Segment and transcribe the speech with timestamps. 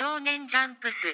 [0.00, 1.08] 少年ジャンプス。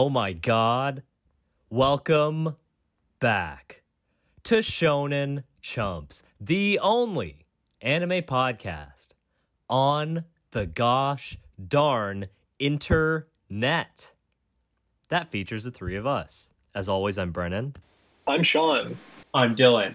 [0.00, 1.02] Oh my god.
[1.70, 2.54] Welcome
[3.18, 3.82] back
[4.44, 7.46] to Shonen Chumps, the only
[7.82, 9.08] anime podcast
[9.68, 12.28] on the gosh darn
[12.60, 14.12] internet.
[15.08, 16.48] That features the three of us.
[16.76, 17.74] As always, I'm Brennan.
[18.28, 18.98] I'm Sean.
[19.34, 19.94] I'm Dylan.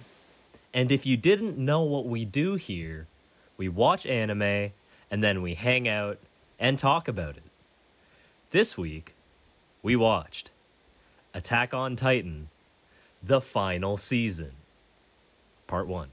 [0.74, 3.08] And if you didn't know what we do here,
[3.56, 4.74] we watch anime
[5.10, 6.20] and then we hang out
[6.60, 7.44] and talk about it.
[8.52, 9.16] This week,
[9.84, 10.50] we watched
[11.34, 12.50] Attack on Titan,
[13.22, 14.54] the final season,
[15.68, 16.10] part one.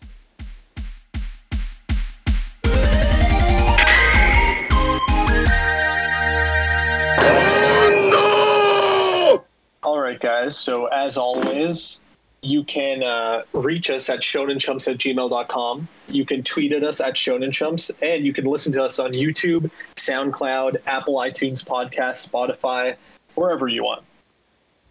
[9.82, 10.58] All right, guys.
[10.58, 12.00] So, as always,
[12.42, 15.88] you can uh, reach us at shonenchumps at gmail.com.
[16.08, 19.70] You can tweet at us at shonenchumps, and you can listen to us on YouTube,
[19.96, 22.96] SoundCloud, Apple iTunes Podcast, Spotify,
[23.40, 24.04] wherever you want.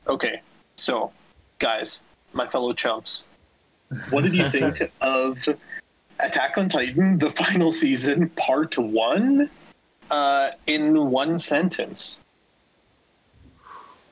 [0.08, 0.42] Okay,
[0.76, 1.12] so,
[1.60, 2.02] guys,
[2.34, 3.28] my fellow chumps,
[4.10, 5.48] what did you think of
[6.20, 9.52] Attack on Titan, the final season, part one,
[10.10, 12.22] uh, in one sentence?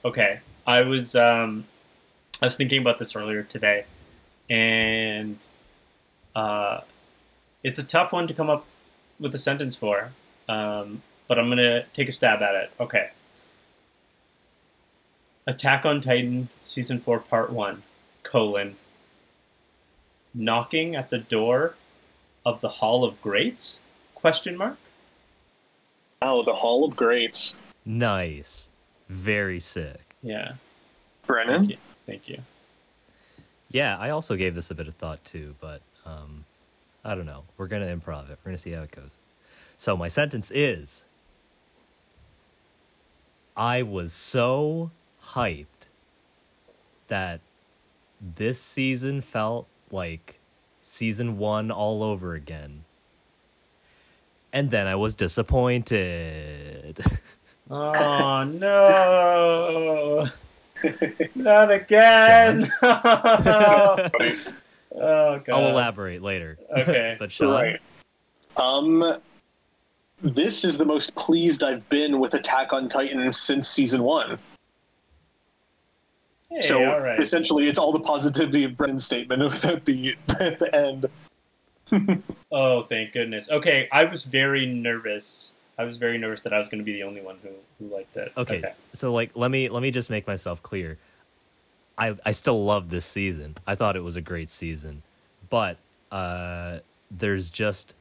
[0.05, 1.65] Okay, I was um,
[2.39, 3.85] I was thinking about this earlier today,
[4.51, 5.37] and
[6.35, 6.81] uh,
[7.63, 8.67] it's a tough one to come up
[9.19, 10.11] with a sentence for.
[10.47, 12.71] Um, but I'm gonna take a stab at it.
[12.79, 13.09] Okay.
[15.47, 17.83] Attack on Titan season four part one
[18.23, 18.75] colon
[20.33, 21.75] knocking at the door
[22.45, 23.79] of the Hall of Greats
[24.13, 24.77] question mark
[26.21, 27.55] Oh, the Hall of Greats.
[27.85, 28.67] Nice.
[29.07, 30.01] Very sick.
[30.21, 30.53] yeah
[31.25, 31.59] Brennan?
[31.59, 32.41] thank you thank you
[33.71, 36.43] Yeah, I also gave this a bit of thought too, but um,
[37.05, 37.43] I don't know.
[37.57, 38.37] We're going to improv it.
[38.43, 39.11] We're going to see how it goes.
[39.77, 41.03] So, my sentence is
[43.55, 44.91] I was so
[45.33, 45.65] hyped
[47.07, 47.39] that
[48.35, 50.39] this season felt like
[50.81, 52.83] season one all over again.
[54.53, 56.99] And then I was disappointed.
[57.69, 60.25] Oh no!
[61.35, 62.71] Not again!
[62.81, 64.09] oh
[64.95, 65.49] god.
[65.49, 66.57] I'll elaborate later.
[66.77, 67.15] Okay.
[67.19, 67.81] But Sean, Right.
[68.55, 69.17] Um,
[70.21, 74.39] this is the most pleased I've been with Attack on Titan since season one.
[76.49, 77.19] Hey, so all right.
[77.19, 82.21] essentially, it's all the positivity of Brennan's statement at the at the end.
[82.51, 83.49] Oh, thank goodness.
[83.49, 85.51] Okay, I was very nervous.
[85.77, 87.49] I was very nervous that I was going to be the only one who,
[87.79, 88.31] who liked it.
[88.35, 88.63] okay,
[88.93, 90.97] so like let me let me just make myself clear.
[91.97, 93.55] I I still love this season.
[93.67, 95.03] I thought it was a great season.
[95.49, 95.77] But
[96.11, 96.79] uh
[97.11, 97.93] there's just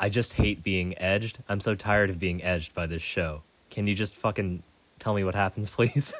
[0.00, 1.38] I just hate being edged.
[1.48, 3.42] I'm so tired of being edged by this show.
[3.70, 4.62] Can you just fucking
[4.98, 6.12] tell me what happens, please?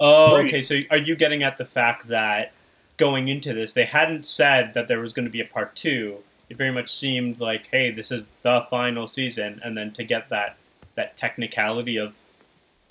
[0.00, 0.46] Oh, Right.
[0.46, 0.62] okay.
[0.62, 2.52] So are you getting at the fact that
[2.96, 6.18] going into this, they hadn't said that there was going to be a part two?
[6.48, 10.28] It very much seemed like, hey, this is the final season, and then to get
[10.28, 10.56] that
[10.94, 12.14] that technicality of,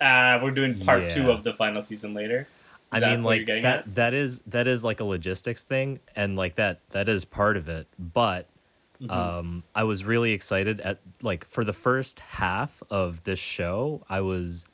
[0.02, 2.42] ah, we're doing part two of the final season later.
[2.94, 3.96] Is I mean like getting that at?
[3.96, 7.68] that is that is like a logistics thing and like that that is part of
[7.70, 7.88] it.
[8.00, 8.48] But
[9.02, 9.10] Mhm.
[9.12, 14.22] um i was really excited at like for the first half of this show i
[14.22, 14.66] was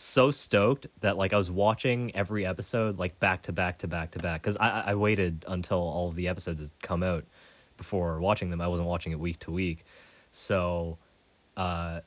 [0.00, 4.10] so stoked that like i was watching every episode like back to back to back
[4.12, 7.24] to back because I, I waited until all of the episodes had come out
[7.76, 8.60] before watching them.
[8.60, 9.84] I wasn't watching it week to week.
[10.30, 10.98] So
[11.56, 12.00] uh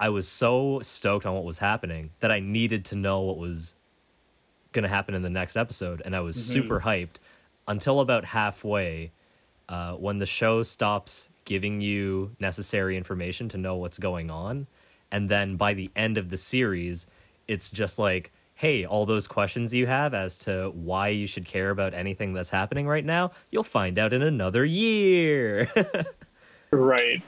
[0.00, 3.74] i was so stoked on what was happening that i needed to know what was
[4.72, 6.40] going to happen in the next episode and i was Mhm.
[6.52, 7.16] super hyped
[7.66, 9.10] until about halfway
[9.68, 14.66] uh, when the show stops giving you necessary information to know what's going on
[15.12, 17.06] and then by the end of the series
[17.46, 21.70] it's just like hey all those questions you have as to why you should care
[21.70, 25.70] about anything that's happening right now you'll find out in another year
[26.70, 27.22] Right.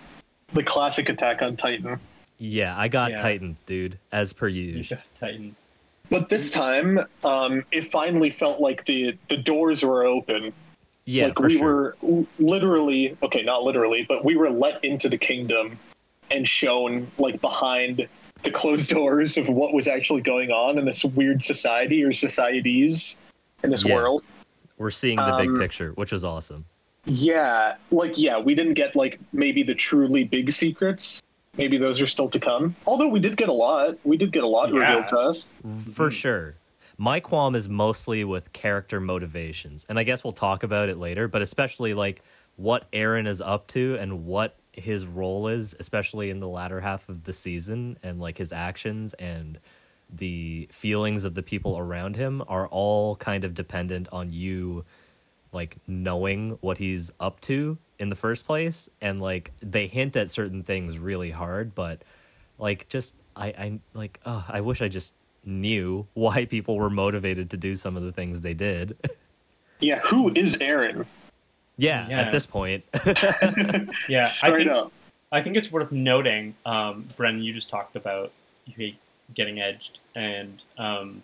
[0.52, 1.98] The classic Attack on Titan.
[2.38, 3.16] yeah i got Yeah.
[3.18, 5.54] titan dude as per You usual Titan.
[6.10, 10.52] But this time, um, it finally felt like the the doors were open.
[11.04, 11.96] yeah like for we sure.
[12.02, 15.78] were literally okay, not literally, but we were let into the kingdom
[16.30, 18.08] and shown like behind
[18.42, 23.20] the closed doors of what was actually going on in this weird society or societies
[23.62, 23.94] in this Yeah.
[23.94, 24.22] world.
[24.78, 26.64] We're seeing the big Um, picture, which was awesome.
[27.04, 31.20] Yeah, like yeah, we didn't get like maybe the truly big secrets.
[31.56, 32.76] Maybe those are still to come.
[32.86, 33.96] Although we did get a lot.
[34.04, 34.80] We did get a lot Yeah.
[34.80, 35.46] revealed to us.
[35.92, 36.54] For sure.
[36.96, 39.84] My qualm is mostly with character motivations.
[39.88, 42.22] And I guess we'll talk about it later, but especially like
[42.56, 47.08] what Eren is up to and what his role is, especially in the latter half
[47.08, 49.58] of the season, and like his actions and
[50.12, 54.84] the feelings of the people around him are all kind of dependent on you
[55.52, 60.28] like knowing what he's up to in the first place and like they hint at
[60.28, 62.02] certain things really hard but
[62.58, 67.50] like just i i like oh, i wish i just knew why people were motivated
[67.50, 68.96] to do some of the things they did
[69.80, 71.06] Yeah, who is Eren?
[71.80, 72.20] Yeah, Yeah.
[72.20, 72.84] at this point
[74.08, 74.92] Yeah, I Straight think up.
[75.32, 78.32] I think it's worth noting, um, Brennan, you just talked about
[78.66, 78.96] you hate
[79.34, 81.22] getting edged, and um,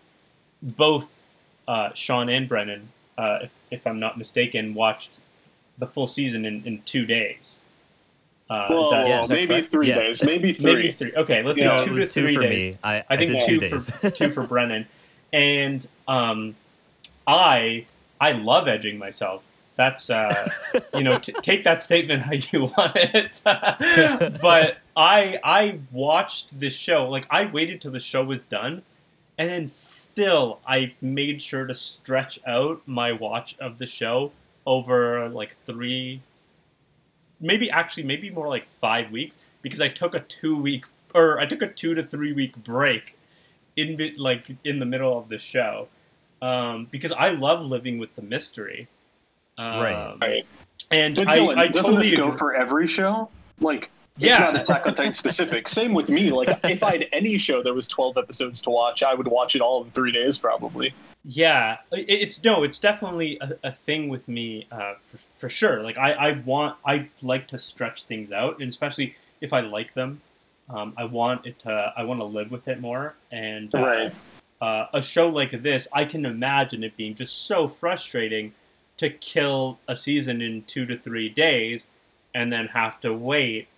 [0.62, 1.10] both
[1.68, 2.88] uh, Sean and Brennan,
[3.18, 5.20] uh, if, if I'm not mistaken, watched
[5.78, 7.62] the full season in, in two days.
[8.48, 9.22] Uh, Well, is that, yes.
[9.24, 9.70] is that maybe correct?
[9.72, 9.94] three Yeah.
[9.96, 10.22] days.
[10.24, 10.74] Maybe three.
[10.74, 11.12] Maybe three.
[11.16, 11.78] Okay, let's Yeah.
[11.78, 12.72] do two was to two three for days.
[12.74, 14.86] me i, I think did two, two days for two for Brennan,
[15.32, 16.54] and um,
[17.26, 17.86] I
[18.20, 19.42] I love edging myself.
[19.76, 20.50] That's uh,
[20.94, 23.40] you know t- take that statement how you want it.
[23.44, 28.82] but I I watched this show like I waited till the show was done,
[29.38, 34.32] and then still I made sure to stretch out my watch of the show
[34.66, 36.22] over like three,
[37.38, 41.46] maybe actually maybe more like five weeks because I took a two week or I
[41.46, 43.16] took a two to three week break
[43.76, 45.88] in like in the middle of the show
[46.40, 48.88] um, because I love living with the mystery.
[49.58, 50.16] Um, Right.
[50.20, 50.46] Right.
[50.90, 52.38] And But I, Dylan, I doesn't totally this go agree.
[52.38, 53.28] for every show?
[53.60, 54.38] Like, it's Yeah.
[54.38, 55.66] not Attack on Titan specific.
[55.80, 56.30] Same with me.
[56.30, 59.56] Like, if I had any show that was 12 episodes to watch, I would watch
[59.56, 60.94] it all in three days, probably.
[61.24, 65.82] Yeah, it's no, it's definitely a, a thing with me uh, for, for sure.
[65.82, 69.92] Like I, I want, I like to stretch things out, and especially if I like
[69.94, 70.20] them,
[70.70, 73.14] um, I want it to, I want to live with it more.
[73.32, 74.14] And uh, Right.
[74.60, 78.54] uh, a show like this, I can imagine it being just so frustrating
[78.98, 81.86] to kill a season in two to three days,
[82.34, 83.68] and then have to wait.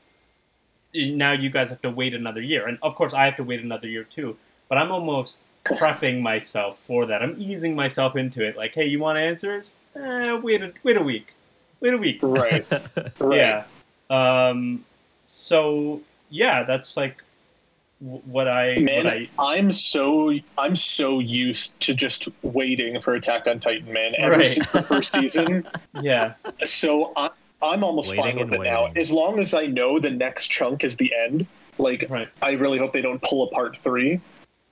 [0.95, 3.61] Now you guys have to wait another year, and of course I have to wait
[3.61, 4.37] another year too.
[4.69, 7.23] But I'm almost prepping myself for that.
[7.23, 8.57] I'm easing myself into it.
[8.57, 9.75] Like, hey, you want answers?
[9.95, 11.35] Eh, wait a wait a week.
[11.81, 12.19] Wait a week.
[12.23, 12.67] Right.
[13.19, 13.37] right.
[13.37, 13.65] Yeah.
[14.11, 14.85] Um.
[15.27, 17.23] So yeah, that's like
[18.01, 23.47] what I Man, what I I'm so I'm so used to just waiting for Attack
[23.47, 24.13] on Titan, man.
[24.19, 24.47] Ever Right.
[24.47, 25.67] since the first season,
[26.01, 26.35] yeah
[26.65, 27.31] so I,
[27.63, 28.93] I'm almost Waiting fine with and it now.
[28.95, 31.47] As long as I know the next chunk is the end.
[31.81, 32.29] Like, right.
[32.43, 34.21] I really hope they don't pull apart three,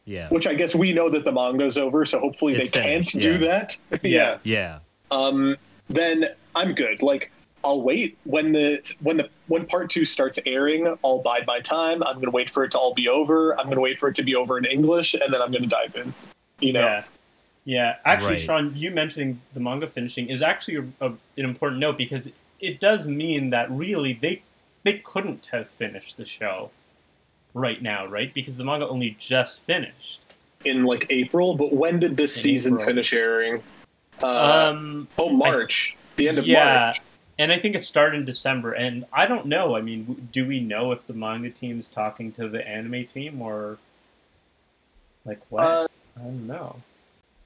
[0.07, 3.13] yeah which I guess we know that the manga's over, so hopefully It's they finished,
[3.13, 3.39] can't do yeah.
[3.49, 3.77] that.
[4.05, 4.39] Yeah.
[4.45, 4.79] yeah
[5.11, 5.57] um,
[5.89, 7.03] then I'm good.
[7.03, 7.31] Like
[7.65, 10.87] I'll wait when the when the when part two starts airing.
[11.05, 12.03] I'll bide my time.
[12.03, 13.59] I'm gonna wait for it to all be over.
[13.59, 15.95] I'm gonna wait for it to be over in English, and then I'm gonna dive
[15.97, 16.15] in.
[16.61, 17.05] You know, Yeah.
[17.65, 17.97] Yeah.
[18.05, 18.41] Actually, Right.
[18.41, 22.31] Sean, you mentioning the manga finishing is actually a, a, an important note because
[22.61, 24.43] it does mean that really they
[24.85, 26.71] they couldn't have finished the show
[27.55, 28.33] right now, right?
[28.33, 30.21] Because the manga only just finished.
[30.65, 31.57] in like April.
[31.57, 32.87] But when did this In season April.
[32.87, 33.63] finish airing?
[34.23, 35.97] Uh, um, oh, March.
[36.17, 36.85] the end of yeah.
[36.87, 37.01] March.
[37.39, 38.73] And I think it started in December.
[38.73, 39.77] And I don't know.
[39.77, 43.43] I mean, do we know if the manga team is talking to the anime team
[43.43, 43.79] or
[45.25, 45.65] like what?
[45.65, 45.89] Uh,
[46.19, 46.77] I don't know.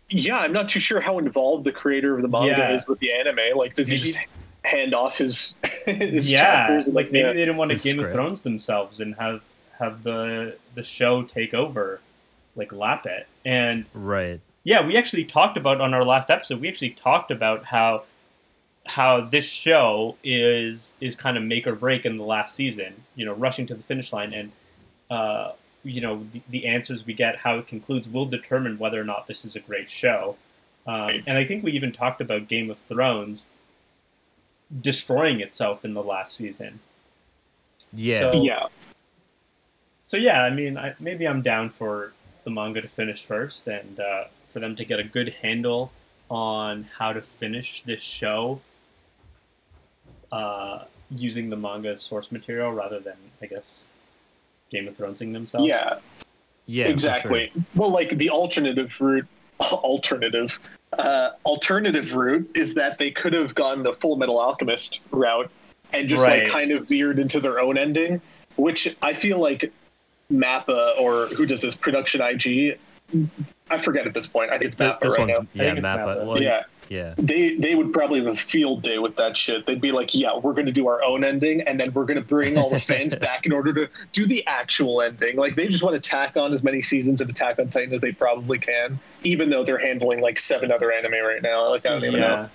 [0.09, 2.75] yeah, I'm not too sure how involved the creator of the manga Yeah.
[2.75, 3.57] is with the anime.
[3.57, 4.19] Like, does he just
[4.65, 5.57] hand off his,
[5.87, 6.87] his yeah, chapters?
[6.87, 7.33] and, like maybe yeah.
[7.33, 8.13] they didn't want to His Game of.
[8.13, 9.45] Thrones themselves and have
[9.79, 12.01] have the the show take over,
[12.55, 13.27] like lap it.
[13.45, 16.61] And right yeah, we actually talked about on our last episode.
[16.61, 18.05] We actually talked about how
[18.91, 22.93] how this show is is kind of make or break in the last season.
[23.15, 24.53] You know, rushing to the finish line and.
[25.11, 29.05] Uh, you know the, the answers we get, how it concludes, will determine whether or
[29.05, 30.37] not this is a great show.
[30.87, 33.45] Um, and I think we even talked about Game of Thrones
[34.81, 36.81] destroying itself in the last season.
[37.93, 38.67] yeah So- yeah.
[40.05, 42.13] So yeah, I mean, I, maybe I'm down for
[42.45, 45.93] the manga to finish first, and uh, for them to get a good handle
[46.29, 48.61] on how to finish this show
[50.33, 53.85] uh, using the manga as source material rather than, I guess,
[54.71, 55.67] Game of Thronesing themselves.
[55.67, 55.99] Yeah.
[56.67, 57.53] yeah for exactly.
[57.75, 59.27] Well, like the alternative route,
[59.61, 60.59] alternative,
[60.99, 65.51] uh, alternative route is that they could have gone the Full Metal Alchemist route
[65.93, 66.45] and just Right.
[66.45, 68.21] like kind of veered into their own ending,
[68.57, 69.73] which I feel like
[70.33, 72.79] Mappa or who does this production IG.
[73.69, 74.51] I forget at this point.
[74.53, 75.65] I think it's Th- Mappa this right one's now.
[75.65, 75.83] yeah, Mappa.
[75.83, 76.27] Mappa.
[76.27, 77.15] Well, yeah, yeah.
[77.17, 79.65] they they would probably have a field day with that shit.
[79.65, 82.19] They'd be like, "Yeah, we're going to do our own ending, and then we're going
[82.21, 85.69] to bring all the fans back in order to do the actual ending." Like they
[85.69, 88.59] just want to tack on as many seasons of Attack on Titan as they probably
[88.59, 91.71] can, even though they're handling like seven other anime right now.
[91.71, 92.51] Like I don't even know.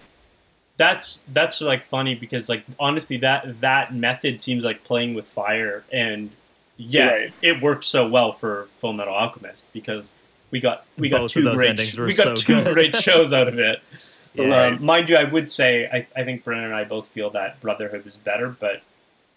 [0.78, 5.86] That's that's like funny because like honestly that that method seems like playing with fire
[5.94, 6.32] and
[6.76, 7.34] yeah Right.
[7.42, 10.12] it worked so well for Full Metal Alchemist because
[10.52, 12.74] we got we got Both of two great endings sh- were we got so two
[12.74, 13.82] great shows out of it.
[14.36, 14.66] Yeah.
[14.68, 17.60] Um, mind you, I would say I, I think Brennan and I both feel that
[17.62, 18.82] Brotherhood is better, but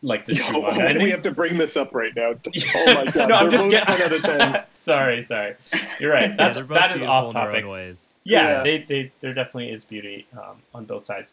[0.02, 2.34] like the Yo, why do we have to bring this up right now?
[2.74, 3.28] Oh my god!
[3.28, 3.96] no, I'm just getting.
[3.96, 4.66] 10 out of 10s.
[4.72, 5.56] sorry, sorry.
[5.98, 6.30] You're right.
[6.30, 7.66] Yeah, That's they're that is off topic.
[7.66, 8.06] ways.
[8.24, 8.62] yeah, Yeah.
[8.62, 11.32] They, they there definitely is beauty um, on both sides.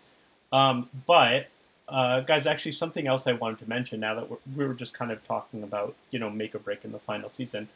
[0.52, 1.48] Um, but
[1.88, 4.94] uh, guys, actually, something else I wanted to mention now that we're, we were just
[4.94, 7.68] kind of talking about you know make or break in the final season.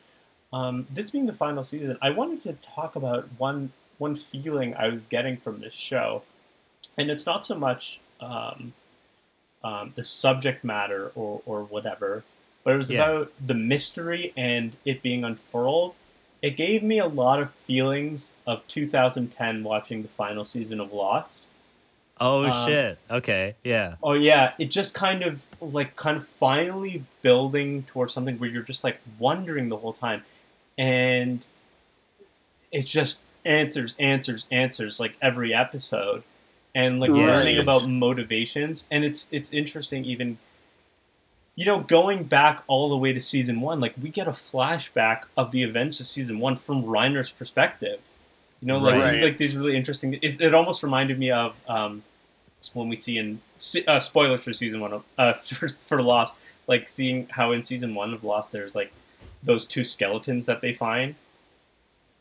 [0.52, 4.88] Um, this being the final season, I wanted to talk about one one feeling I
[4.88, 6.24] was getting from this show,
[6.98, 8.74] and it's not so much um,
[9.64, 12.24] um, the subject matter or or whatever,
[12.64, 13.04] but it was Yeah.
[13.04, 15.96] about the mystery and it being unfurled
[16.42, 21.44] it gave me a lot of feelings of 2010 watching the final season of Lost.
[22.20, 22.98] Oh Um, shit.
[23.12, 23.56] Okay.
[23.64, 23.96] Yeah.
[24.02, 28.64] Oh yeah, it just kind of like kind of finally building towards something where you're
[28.64, 30.24] just like wondering the whole time,
[30.78, 31.46] and
[32.72, 36.24] it's just answers, answers, answers like every episode,
[36.76, 37.28] and like Yeah.
[37.28, 40.38] learning about motivations, and it's it's interesting even.
[41.56, 45.24] You know, going back all the way to season one, like we get a flashback
[45.36, 48.00] of the events of season one from Reiner's perspective.
[48.62, 49.22] You know, like Right.
[49.24, 50.14] like these really interesting.
[50.22, 52.04] It, it almost reminded me of um,
[52.74, 53.42] when we see in
[53.88, 56.36] uh, spoilers for season one of uh, for, for Lost,
[56.68, 58.94] like seeing how in season one of Lost there's like
[59.44, 61.16] those two skeletons that they find,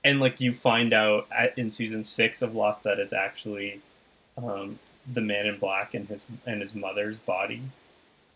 [0.04, 3.80] and like you find out at, in season six of Lost that it's actually
[4.36, 4.78] um,
[5.12, 7.62] the man in black and his and his mother's body.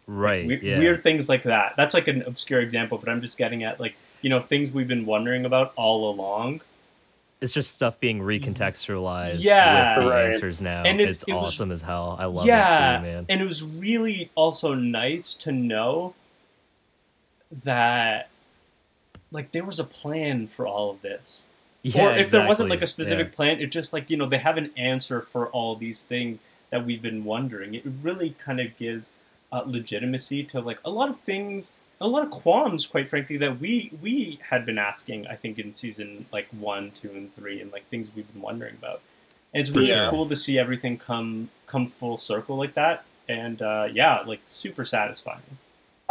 [0.07, 0.47] Right.
[0.47, 0.79] We- yeah.
[0.79, 1.75] Weird things like that.
[1.77, 4.89] That's like an obscure example, but I'm just getting at like you know things we've
[4.89, 6.61] been wondering about all along.
[7.41, 9.97] It's just stuff being recontextualized Yeah.
[9.99, 10.27] with the Right.
[10.35, 10.83] answers now.
[10.85, 12.17] And it's- it's, it was- awesome as hell.
[12.19, 13.27] I love yeah, it too, man.
[13.29, 16.15] and it was really also nice to know
[17.65, 18.29] that
[19.31, 21.49] like there was a plan for all of this.
[21.83, 22.87] Yeah, or if there wasn't like a exactly.
[22.87, 26.41] specific plan, it just like you know they have an answer for all these things
[26.71, 27.75] that we've been wondering.
[27.75, 29.11] It really kind of gives
[29.53, 33.59] uh, legitimacy to like a lot of things, a lot of qualms, quite frankly, that
[33.61, 35.27] we we had been asking.
[35.27, 38.75] I think in season like one, two, and three, and like things we've been wondering
[38.77, 39.03] about.
[39.55, 40.07] And it's really Yeah.
[40.09, 43.05] cool to see everything come come full circle like that.
[43.29, 45.59] And uh, yeah, like super satisfying.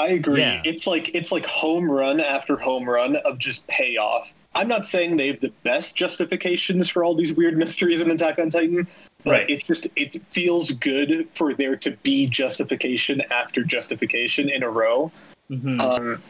[0.02, 0.42] I agree.
[0.42, 0.62] Yeah.
[0.66, 4.34] It's like it's like home run after home run of just payoff.
[4.56, 8.40] I'm not saying they have the best justifications for all these weird mysteries in Attack
[8.40, 8.88] on Titan,
[9.24, 9.50] but Right.
[9.50, 15.12] it just it feels good for there to be justification after justification in a row.
[15.50, 16.22] hmm Um,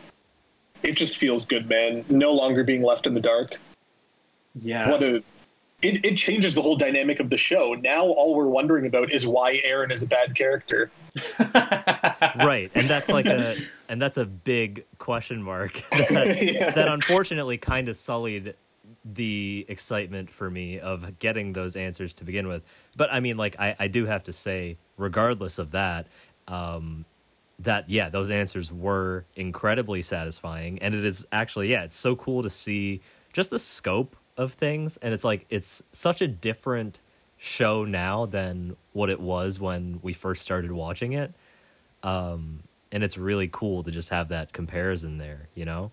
[0.83, 2.03] it just feels good, man.
[2.09, 3.51] No longer being left in the dark.
[4.61, 4.89] yeah.
[4.89, 5.23] What a
[5.81, 7.73] it, it changes the whole dynamic of the show.
[7.73, 10.91] Now all we're wondering about is why Eren is a bad character.
[12.35, 13.55] right, and that's like a
[13.89, 16.71] and that's a big question mark that, Yeah.
[16.71, 18.55] that unfortunately kind of sullied
[19.03, 22.63] the excitement for me of getting those answers to begin with.
[22.95, 26.07] But I mean, like I, I do have to say, regardless of that,
[26.47, 27.05] um,
[27.59, 32.43] that yeah, those answers were incredibly satisfying, and it is actually yeah, it's so cool
[32.43, 33.01] to see
[33.33, 36.99] just the scope of things, and it's like it's such a different
[37.37, 41.33] show now than what it was when we first started watching it.
[42.03, 45.91] Um, and it's really cool to just have that comparison there, you know?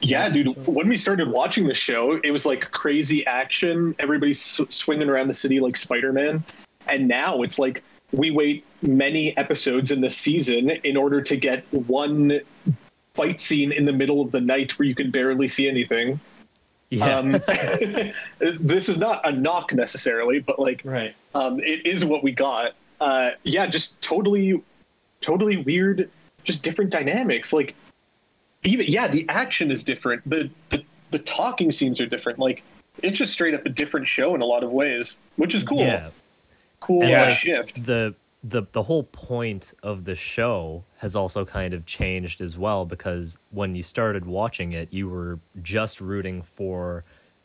[0.00, 0.66] Yeah, dude.
[0.66, 3.94] When we started watching the show, it was like crazy action.
[3.98, 6.44] Everybody's sw- swinging around the city like Spider Man.
[6.88, 7.82] And now it's like
[8.12, 12.40] we wait many episodes in the season in order to get one
[13.14, 16.20] fight scene in the middle of the night where you can barely see anything.
[16.94, 17.18] Yeah.
[17.18, 17.32] Um,
[18.60, 21.14] this is not a knock necessarily, but like right.
[21.34, 22.74] um, it is what we got.
[23.00, 24.62] Uh, yeah, just totally,
[25.20, 26.10] totally weird.
[26.44, 27.52] Just different dynamics.
[27.52, 27.74] Like
[28.64, 30.28] even yeah, the action is different.
[30.28, 32.38] The the the talking scenes are different.
[32.38, 32.62] Like
[33.02, 35.80] it's just straight up a different show in a lot of ways, which is cool.
[35.80, 36.10] Yeah.
[36.80, 37.84] Cool uh, shift.
[37.84, 38.14] The
[38.46, 43.38] the the whole point of the show has also kind of changed as well because
[43.50, 47.04] when you started watching it, you were just rooting for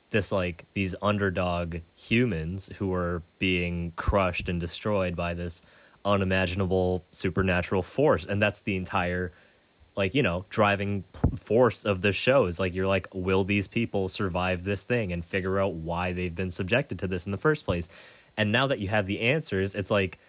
[0.10, 5.62] this like these underdog humans who are being crushed and destroyed by this
[6.03, 8.25] unimaginable supernatural force.
[8.25, 9.32] And that's the entire
[9.96, 11.06] like you know driving
[11.38, 15.24] force of the show is like you're like will these people survive this thing and
[15.24, 17.88] figure out why they've been subjected to this in the first place?
[18.36, 20.20] And now that you have the answers it's like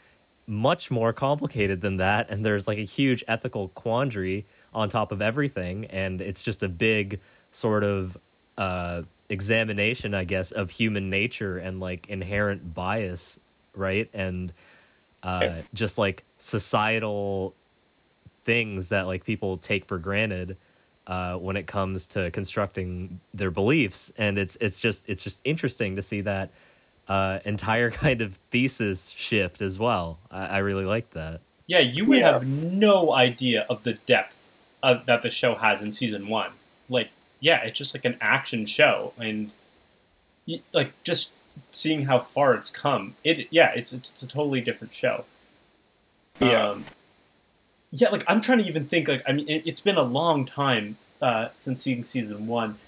[0.51, 5.23] much more complicated than that and there's like a huge ethical quandary on top of
[5.23, 7.21] everything and it's just a big
[7.53, 8.19] sort of
[8.59, 13.39] uh examination i guess of human nature and like inherent bias
[13.75, 14.09] right?
[14.13, 14.53] And
[15.23, 17.55] uh just like societal
[18.45, 20.57] things that like people take for granted
[21.07, 24.13] uh when it comes to constructing their beliefs.
[24.17, 26.51] And it's it's just it's just interesting to see that
[27.11, 30.19] uh, entire kind of thesis shift as well.
[30.31, 31.41] I, I really like that.
[31.67, 32.33] Yeah, you would Yeah.
[32.35, 34.37] have no idea of the depth
[34.83, 36.53] of, that the show has in season one.
[36.89, 39.51] Like, yeah, it's just like an action show, and
[40.49, 41.35] y- like just
[41.71, 43.15] seeing how far it's come.
[43.25, 45.25] It, yeah, it's it's, it's a totally different show.
[46.41, 46.71] Yeah.
[46.71, 46.85] Um,
[47.93, 49.09] yeah, like I'm trying to even think.
[49.09, 52.79] Like, I mean, it, it's been a long time uh, since seeing season one,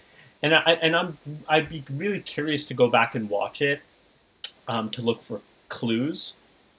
[0.42, 3.80] and I and I'm I'd be really curious to go back and watch it
[4.68, 6.34] um, to look for clues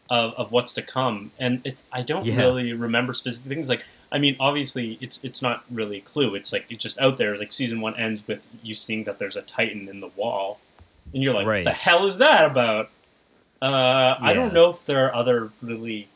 [0.09, 1.31] of, of what's to come.
[1.39, 2.37] And it's I don't Yeah.
[2.37, 3.69] really remember specific things.
[3.69, 6.35] Like I mean, obviously it's it's not really a clue.
[6.35, 7.37] It's like it's just out there.
[7.37, 10.59] Like season one ends with you seeing that there's a titan in the wall,
[11.13, 11.63] and you're like, Right.
[11.65, 12.89] the hell is that about?
[13.61, 16.09] Uh, I don't know if there are other really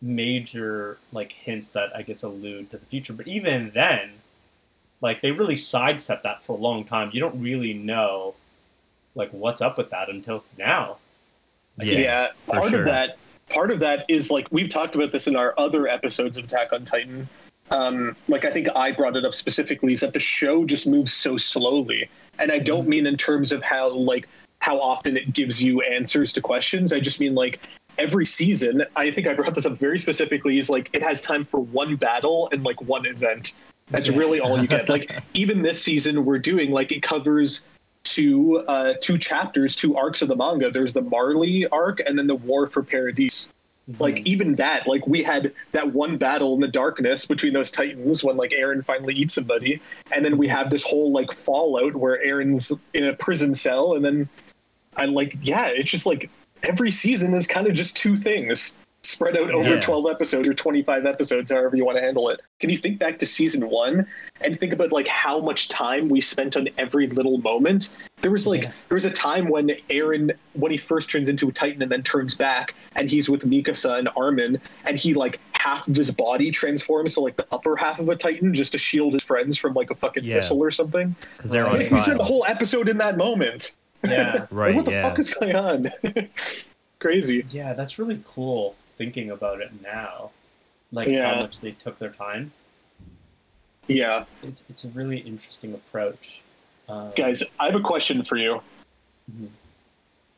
[0.00, 3.12] major like hints that I guess allude to the future.
[3.12, 4.10] But even then,
[5.00, 7.10] like they really sidestep that for a long time.
[7.12, 8.34] You don't really know
[9.16, 10.98] like what's up with that until now.
[11.78, 12.80] Yeah, yeah, part sure.
[12.80, 13.18] of that
[13.50, 16.72] part of that is like we've talked about this in our other episodes of attack
[16.72, 17.28] on titan
[17.70, 21.12] um, like i think i brought it up specifically is that the show just moves
[21.12, 22.08] so slowly
[22.38, 22.64] and i Mm-hmm.
[22.64, 26.92] don't mean in terms of how like how often it gives you answers to questions
[26.92, 27.60] i just mean like
[27.98, 31.44] every season i think i brought this up very specifically is like it has time
[31.44, 33.54] for one battle and like one event
[33.90, 34.16] that's Yeah.
[34.16, 37.68] really all you get like even this season we're doing like it covers
[38.12, 40.70] two uh two chapters two arcs of the manga.
[40.70, 43.50] There's the marley arc and then the war for paradise
[44.00, 48.24] like even that like we had that one battle in the darkness between those titans
[48.24, 49.80] when like eren finally eats somebody.
[50.10, 53.94] And then we have this whole like fallout where eren's in a prison cell.
[53.94, 54.28] And then
[54.96, 56.30] i like yeah it's just like
[56.62, 59.80] every season is kind of just two things spread out over Yeah.
[59.80, 63.18] 12 episodes or 25 episodes however you want to handle it can you think back
[63.20, 64.06] to season one
[64.40, 67.92] and think about like how much time we spent on every little moment
[68.22, 68.72] there was like Yeah.
[68.88, 72.02] there was a time when eren when he first turns into a titan and then
[72.02, 76.50] turns back and he's with mikasa and armin and he like half of his body
[76.50, 79.74] transforms to like the upper half of a titan just to shield his friends from
[79.74, 80.36] like a fucking Yeah.
[80.36, 81.72] missile or something because they're Right.
[81.74, 84.32] on like, we spent the whole episode in that moment yeah.
[84.34, 85.02] Like, Right, what the yeah.
[85.08, 85.90] fuck is going on
[86.98, 90.30] crazy Yeah, that's really cool thinking about it now.
[90.92, 92.52] Like how much they took their time.
[93.88, 96.40] yeah It's, it's a really interesting approach.
[96.88, 98.60] Um, guys i have a question for you
[99.28, 99.48] Mhm.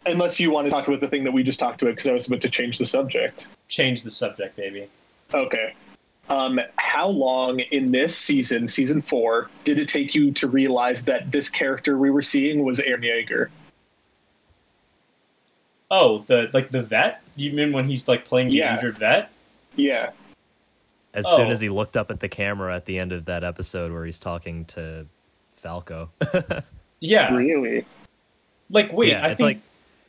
[0.06, 2.12] unless you want to talk about the thing that we just talked about because i
[2.14, 4.88] was about to change the subject change the subject, baby.
[5.34, 5.74] Okay.
[6.30, 11.30] Um, how long in this season, season four, did it take you to realize that
[11.30, 13.48] this character we were seeing was Eren Yeager?
[15.90, 17.22] Oh, the like the vet?
[17.38, 18.74] You mean when he's like playing the Yeah.
[18.74, 19.30] injured vet?
[19.76, 20.10] Yeah.
[21.14, 21.50] As soon Oh.
[21.50, 24.18] as he looked up at the camera at the end of that episode where he's
[24.20, 25.06] talking to
[25.62, 26.10] Falco.
[27.00, 27.32] Yeah.
[27.32, 27.84] Really?
[28.70, 29.60] Like wait, yeah, I it's think like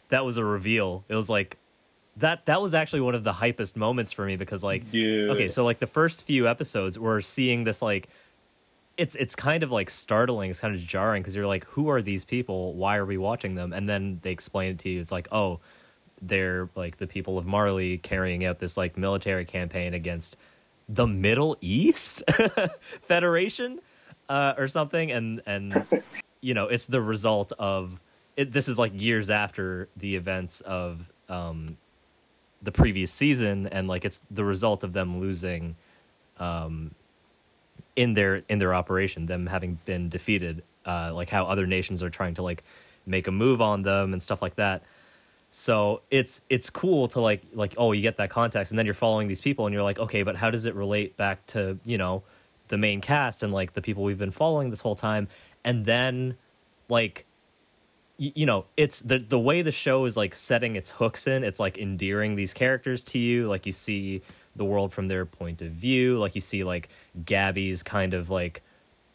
[0.09, 1.03] that was a reveal.
[1.07, 1.55] It was like
[2.17, 5.29] that that was actually one of the hypest moments for me because like dude.
[5.29, 8.09] okay, so like the first few episodes we're seeing this like
[8.97, 12.01] it's it's kind of like startling, it's kind of jarring because you're like, who are
[12.01, 12.73] these people?
[12.73, 13.71] Why are we watching them?
[13.71, 14.99] And then they explain it to you.
[14.99, 15.59] It's like, oh,
[16.21, 20.37] they're like the people of Marley carrying out this like military campaign against
[20.87, 22.23] the Middle East
[23.01, 23.79] Federation
[24.27, 25.85] uh, or something, and and
[26.41, 27.99] you know it's the result of
[28.37, 31.77] it, this is like years after the events of um,
[32.61, 35.75] the previous season, and like it's the result of them losing
[36.37, 36.95] um,
[37.95, 42.09] in their in their operation, them having been defeated, uh, like how other nations are
[42.09, 42.63] trying to like
[43.05, 44.83] make a move on them and stuff like that.
[45.51, 48.93] So it's it's cool to like like oh you get that context and then you're
[48.93, 51.97] following these people and you're like okay but how does it relate back to you
[51.97, 52.23] know
[52.67, 55.27] the main cast and like the people we've been following this whole time?
[55.63, 56.37] And then
[56.87, 57.25] like
[58.19, 61.43] y- you know it's the the way the show is like setting its hooks in
[61.43, 63.47] it's like endearing these characters to you.
[63.47, 64.21] Like you see
[64.55, 66.19] the world from their point of view.
[66.19, 66.89] Like you see like
[67.23, 68.61] Gabi's kind of like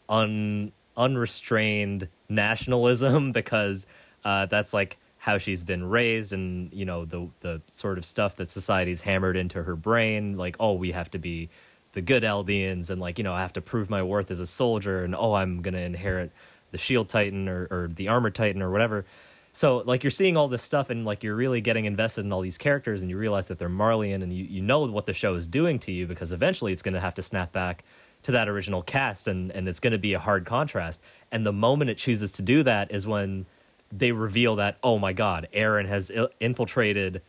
[0.09, 3.85] un unrestrained nationalism because
[4.25, 8.35] uh, that's like how she's been raised and you know the the sort of stuff
[8.35, 11.49] that society's hammered into her brain like oh we have to be
[11.93, 14.45] the good Eldians and like you know I have to prove my worth as a
[14.45, 16.31] soldier and oh I'm gonna inherit
[16.69, 19.03] the Shield Titan or or the Armor Titan or whatever.
[19.51, 22.41] So like you're seeing all this stuff and like you're really getting invested in all
[22.41, 25.33] these characters and you realize that they're Marleyan and you, you know what the show
[25.33, 27.83] is doing to you because eventually it's gonna have to snap back
[28.21, 31.01] to that original cast and and it's gonna be a hard contrast.
[31.31, 33.47] And the moment it chooses to do that is when
[33.97, 37.21] they reveal that oh my god, Eren has il- infiltrated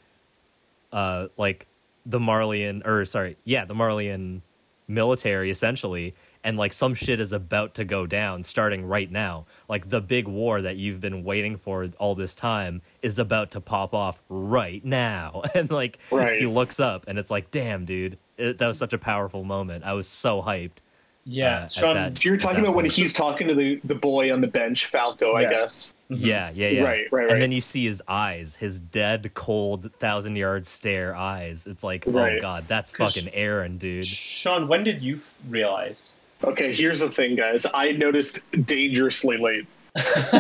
[0.93, 1.67] uh like
[2.05, 4.43] the Marleyan or sorry, yeah, the Marleyan
[4.89, 9.47] military essentially and like some shit is about to go down starting right now.
[9.69, 13.61] Like the big war that you've been waiting for all this time is about to
[13.61, 15.43] pop off right now.
[15.57, 16.39] And like Right.
[16.39, 18.17] he looks up and it's like, "Damn, dude.
[18.39, 19.83] It, that was such a powerful moment.
[19.85, 20.79] I was so hyped."
[21.29, 21.95] Yeah, Uh, Sean.
[21.97, 24.41] that- So you're talking at that about when he's talking to the, the boy on
[24.41, 25.51] the bench, Falco, I Yeah.
[25.51, 25.93] guess.
[26.09, 26.19] Mhm.
[26.21, 26.83] Yeah, yeah, yeah.
[26.85, 27.33] Right, right, right.
[27.33, 31.67] And then you see his eyes, his dead, cold, thousand yard stare eyes.
[31.67, 34.07] It's like, oh god, that's fucking Eren, dude.
[34.07, 36.13] Sean, when did you f- realize?
[36.45, 37.67] Okay, here's the thing, guys.
[37.75, 39.67] I noticed dangerously late.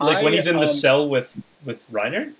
[0.00, 1.28] like when I, he's in the um, cell with
[1.64, 2.32] with Reiner.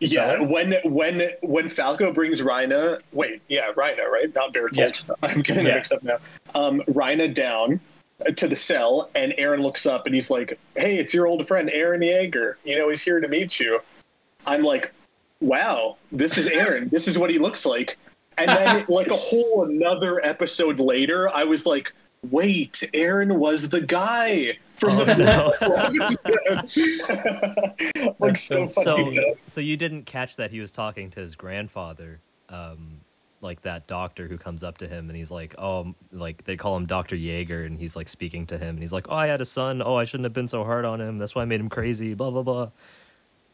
[0.00, 4.34] Yeah, when when when Falco brings Reiner, wait, yeah, Reiner, right?
[4.34, 5.08] Not Bertolt.
[5.22, 5.76] I'm getting Yeah.
[5.76, 6.18] mixed up now.
[6.54, 7.80] Um, Reiner down
[8.36, 11.68] to the cell, and Eren looks up and he's like, "Hey, it's your old friend
[11.68, 12.54] Eren Yeager.
[12.64, 13.80] You know, he's here to meet you."
[14.46, 14.92] I'm like,
[15.40, 16.90] "Wow, this is Eren.
[16.90, 17.96] this is what he looks like."
[18.36, 21.92] And then, like a whole another episode later, I was like,
[22.30, 25.52] "Wait, Eren was the guy from Oh, the no.
[28.18, 29.34] like so So- fucking so, dumb.
[29.46, 33.00] so you didn't catch that he was talking to his grandfather, um,
[33.40, 36.76] like that doctor who comes up to him and he's like, oh, like they call
[36.76, 39.40] him Doctor Jaeger, and he's like speaking to him, and he's like, oh, I had
[39.40, 39.82] a son.
[39.84, 41.18] Oh, I shouldn't have been so hard on him.
[41.18, 42.14] That's why I made him crazy.
[42.14, 42.70] Blah blah blah.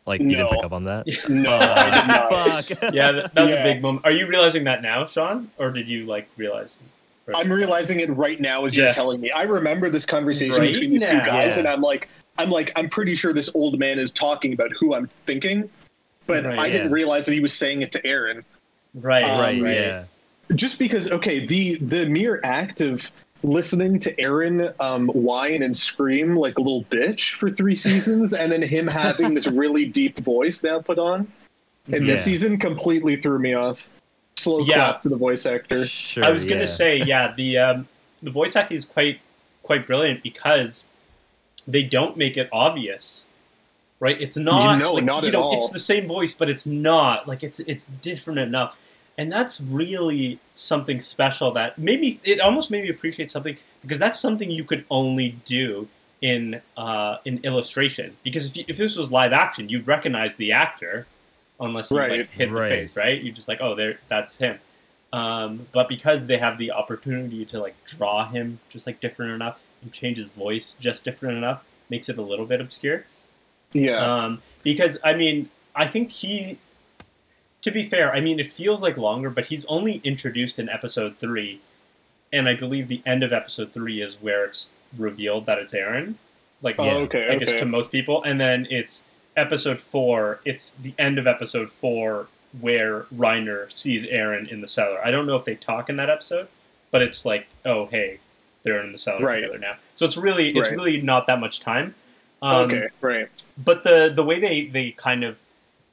[0.06, 1.06] Like you didn't pick up on that.
[1.28, 2.64] No, I did not.
[2.80, 2.94] Fuck.
[2.94, 3.60] Yeah, that, that was Yeah.
[3.60, 4.04] a big moment.
[4.06, 6.78] Are you realizing that now, Sean, or did you like realize?
[7.30, 8.84] Or- I'm realizing it right now as Yeah.
[8.84, 9.30] you're telling me.
[9.30, 11.60] I remember this conversation Right between these two guys, Yeah.
[11.60, 14.94] and I'm like, I'm like, I'm pretty sure this old man is talking about who
[14.94, 15.68] I'm thinking,
[16.26, 18.42] but Right, I didn't realize that he was saying it to Eren.
[18.94, 19.74] right, Um, right, right.
[19.74, 20.04] yeah.
[20.54, 23.10] Just because, okay, the the mere act of
[23.42, 28.50] listening to Eren um, whine and scream like a little bitch for three seasons, and
[28.50, 31.26] then him having this really deep voice now put on
[31.88, 32.12] in Yeah.
[32.12, 33.88] this season completely threw me off.
[34.42, 34.74] Slow Yeah.
[34.74, 35.86] clap to the voice actor.
[35.86, 36.24] Sure.
[36.24, 37.88] I was gonna say, yeah, the um,
[38.22, 39.20] the voice acting is quite
[39.62, 40.84] quite brilliant because
[41.66, 43.26] they don't make it obvious,
[44.00, 44.20] right?
[44.20, 45.54] It's not No, like, not you at know, all.
[45.56, 48.76] It's the same voice, but it's not like it's it's different enough,
[49.18, 52.18] and that's really something special that made me.
[52.24, 55.88] It almost made me appreciate something because that's something you could only do
[56.22, 58.16] in uh, in illustration.
[58.22, 61.06] Because if you, if this was live action, you'd recognize the actor
[61.60, 62.10] unless you Right.
[62.20, 62.68] like hit Right.
[62.68, 63.22] the face, right?
[63.22, 64.58] You're just like, oh, there, that's him.
[65.12, 69.58] Um, but because they have the opportunity to like draw him just like different enough
[69.82, 73.04] and change his voice just different enough, makes it a little bit obscure.
[73.72, 74.24] Yeah.
[74.24, 76.58] Um, because I mean, I think he.
[77.62, 81.18] To be fair, I mean it feels like longer, but he's only introduced in episode
[81.18, 81.60] three,
[82.32, 86.14] and I believe the end of episode three is where it's revealed that it's Eren.
[86.62, 86.92] Like, Oh, Yeah.
[87.04, 87.58] okay, I guess okay.
[87.60, 89.04] to most people, and then it's
[89.36, 90.40] episode four.
[90.44, 92.28] It's the end of episode four
[92.60, 95.04] where Reiner sees Eren in the cellar.
[95.04, 96.48] I don't know if they talk in that episode,
[96.90, 98.18] but it's like, oh hey,
[98.62, 99.40] they're in the cellar Right.
[99.40, 99.76] together now.
[99.94, 100.76] So it's really it's Right.
[100.76, 101.94] really not that much time.
[102.42, 103.28] Um, okay, right.
[103.58, 105.36] but the the way they they kind of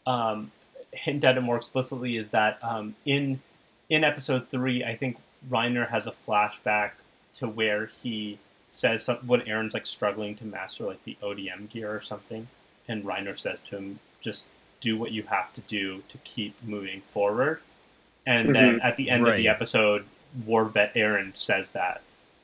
[0.05, 0.51] um,
[0.93, 3.41] hint at it more explicitly is that um, in
[3.89, 5.17] in episode three, I think
[5.49, 6.91] Reiner has a flashback
[7.35, 11.93] to where he says some, when Eren's like struggling to master like the ODM gear
[11.93, 12.47] or something,
[12.87, 14.45] and Reiner says to him, "Just
[14.81, 17.61] do what you have to do to keep moving forward."
[18.25, 20.05] And then at the end of the episode,
[20.45, 22.01] War Vet Eren says that.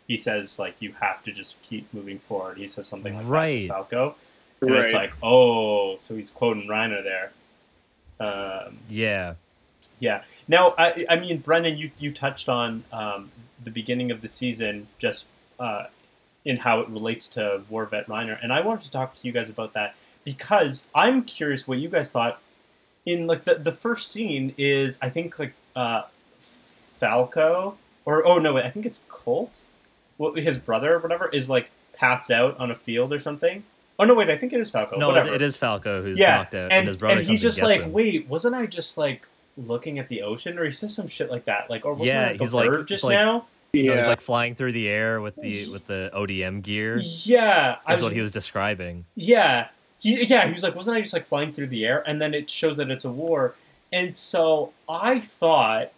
[0.08, 2.58] He says like you have to just keep moving forward.
[2.58, 3.68] He says something like Right.
[3.68, 4.16] that to Falco.
[4.62, 4.86] And Right.
[4.86, 7.32] it's like, oh, so he's quoting Reiner there.
[8.20, 9.36] Um, Yeah.
[10.00, 10.24] yeah.
[10.48, 13.32] Now, I, I mean, Brennan, you, you touched on um,
[13.64, 15.26] the beginning of the season just
[15.60, 15.86] uh,
[16.46, 19.34] in how it relates to War Vet Reiner, and I wanted to talk to you
[19.34, 22.40] guys about that because I'm curious what you guys thought.
[23.06, 26.04] In like the, the first scene is I think like uh,
[27.00, 29.62] Falco or oh no wait I think it's Colt,
[30.18, 33.64] well, his brother or whatever is like passed out on a field or something.
[34.00, 34.98] Oh no wait I think it is Falco.
[34.98, 37.42] No, whatever it is Falco who's yeah, knocked out, and, and, his brother and he's
[37.42, 37.94] comes just and gets like, him.
[37.94, 41.46] wait, wasn't I just like looking at the ocean, or he says some shit like
[41.46, 43.46] that, like, or wasn't Yeah, I like he's like- bird just like- now?
[43.76, 43.96] No, Yeah.
[43.98, 46.98] he's like flying through the air with the with the ODM gear.
[46.98, 49.06] Is Yeah, I what he was describing.
[49.16, 49.68] Yeah,
[50.04, 52.04] he, yeah, he was like, wasn't I just like flying through the air?
[52.08, 53.56] And then it shows that it's a war,
[53.92, 55.92] and so I thought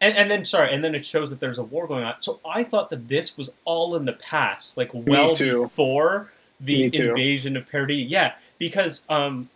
[0.00, 2.20] and, and then sorry, and then it shows that there's a war going on.
[2.20, 5.62] So I thought that this was all in the past, like well too.
[5.62, 8.08] before the invasion of Paradis.
[8.08, 9.48] Yeah, because um,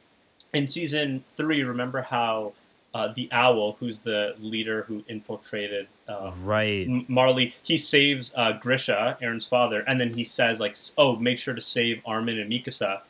[0.53, 2.55] in season three, remember how
[2.93, 6.89] uh, the owl, who's the leader who infiltrated uh, right.
[6.89, 11.39] M- Marley, he saves uh, Grisha, Eren's father, and then he says like, "Oh, make
[11.39, 13.01] sure to save Armin and Mikasa."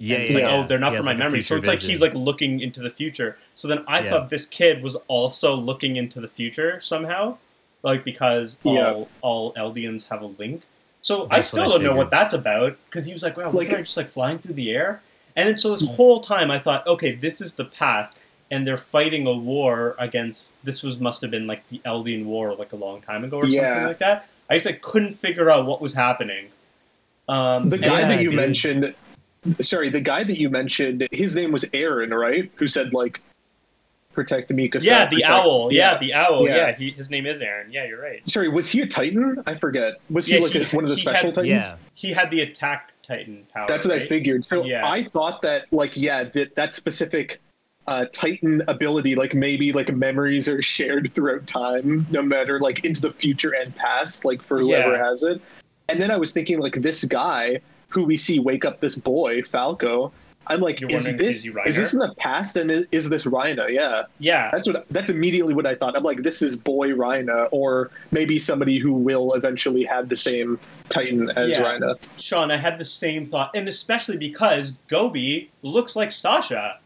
[0.00, 0.56] Yeah, And yeah, like, yeah.
[0.56, 1.40] oh, they're not He for my like, memory.
[1.42, 3.36] So future it's like he's like looking into the future.
[3.54, 4.10] So then I Yeah.
[4.10, 7.36] thought this kid was also looking into the future somehow,
[7.82, 9.04] like because all Yeah.
[9.22, 10.62] all Eldians have a link.
[11.00, 13.76] So I still don't know what that's about because he was like, "Wow, Like- wasn't
[13.78, 15.00] I just like flying through the air?"
[15.34, 18.16] And then so this whole time I thought, okay, this is the past,
[18.50, 20.62] and they're fighting a war against.
[20.64, 23.48] This was must have been like the Eldian War, like a long time ago or
[23.48, 24.26] something like that.
[24.50, 26.46] I just like couldn't figure out what was happening.
[27.28, 28.36] Um, The and- guy Yeah, that you dude.
[28.36, 28.94] mentioned,
[29.60, 32.50] sorry, the guy that you mentioned, his name was Eren, right?
[32.56, 33.20] Who said like,
[34.12, 34.82] protect Mikasa.
[34.84, 35.68] Yeah, the protect- owl.
[35.72, 36.48] Yeah, the owl.
[36.48, 36.56] Yeah.
[36.56, 37.66] Yeah, he, his name is Eren.
[37.70, 38.20] Yeah, you're right.
[38.28, 39.42] Sorry, was he a Titan?
[39.46, 39.94] I forget.
[40.10, 41.66] Was he Yeah, like he- a, one of the special had- Titans?
[41.68, 41.76] Yeah.
[41.94, 43.66] He had the attack Titan power.
[43.68, 44.44] That's what I figured.
[44.44, 44.86] So Yeah.
[44.88, 47.40] I thought that, like, yeah, that that specific
[47.86, 53.00] uh, Titan ability, like maybe like memories are shared throughout time, no matter like into
[53.02, 55.04] the future and past, like for whoever Yeah.
[55.06, 55.40] has it.
[55.88, 59.42] And then I was thinking, like, this guy who we see wake up this boy,
[59.42, 60.12] Falco.
[60.50, 63.70] I'm like, You're is this is this in the past and is, is this Reiner?
[63.70, 65.94] Yeah, Yeah, that's what that's immediately what I thought.
[65.94, 70.58] I'm like, this is boy Reiner, or maybe somebody who will eventually have the same
[70.88, 71.62] Titan as Yeah.
[71.62, 71.98] Reiner.
[72.16, 76.78] Sean, I had the same thought, and especially because Gabi looks like Sasha,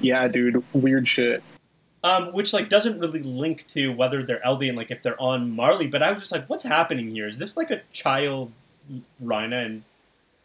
[0.00, 1.42] Yeah, dude, weird shit.
[2.04, 5.88] um, which like doesn't really link to whether they're Eldian, like if they're on Marley.
[5.88, 7.28] But I was just like, what's happening here?
[7.28, 8.50] Is this like a child
[9.22, 9.82] Reiner and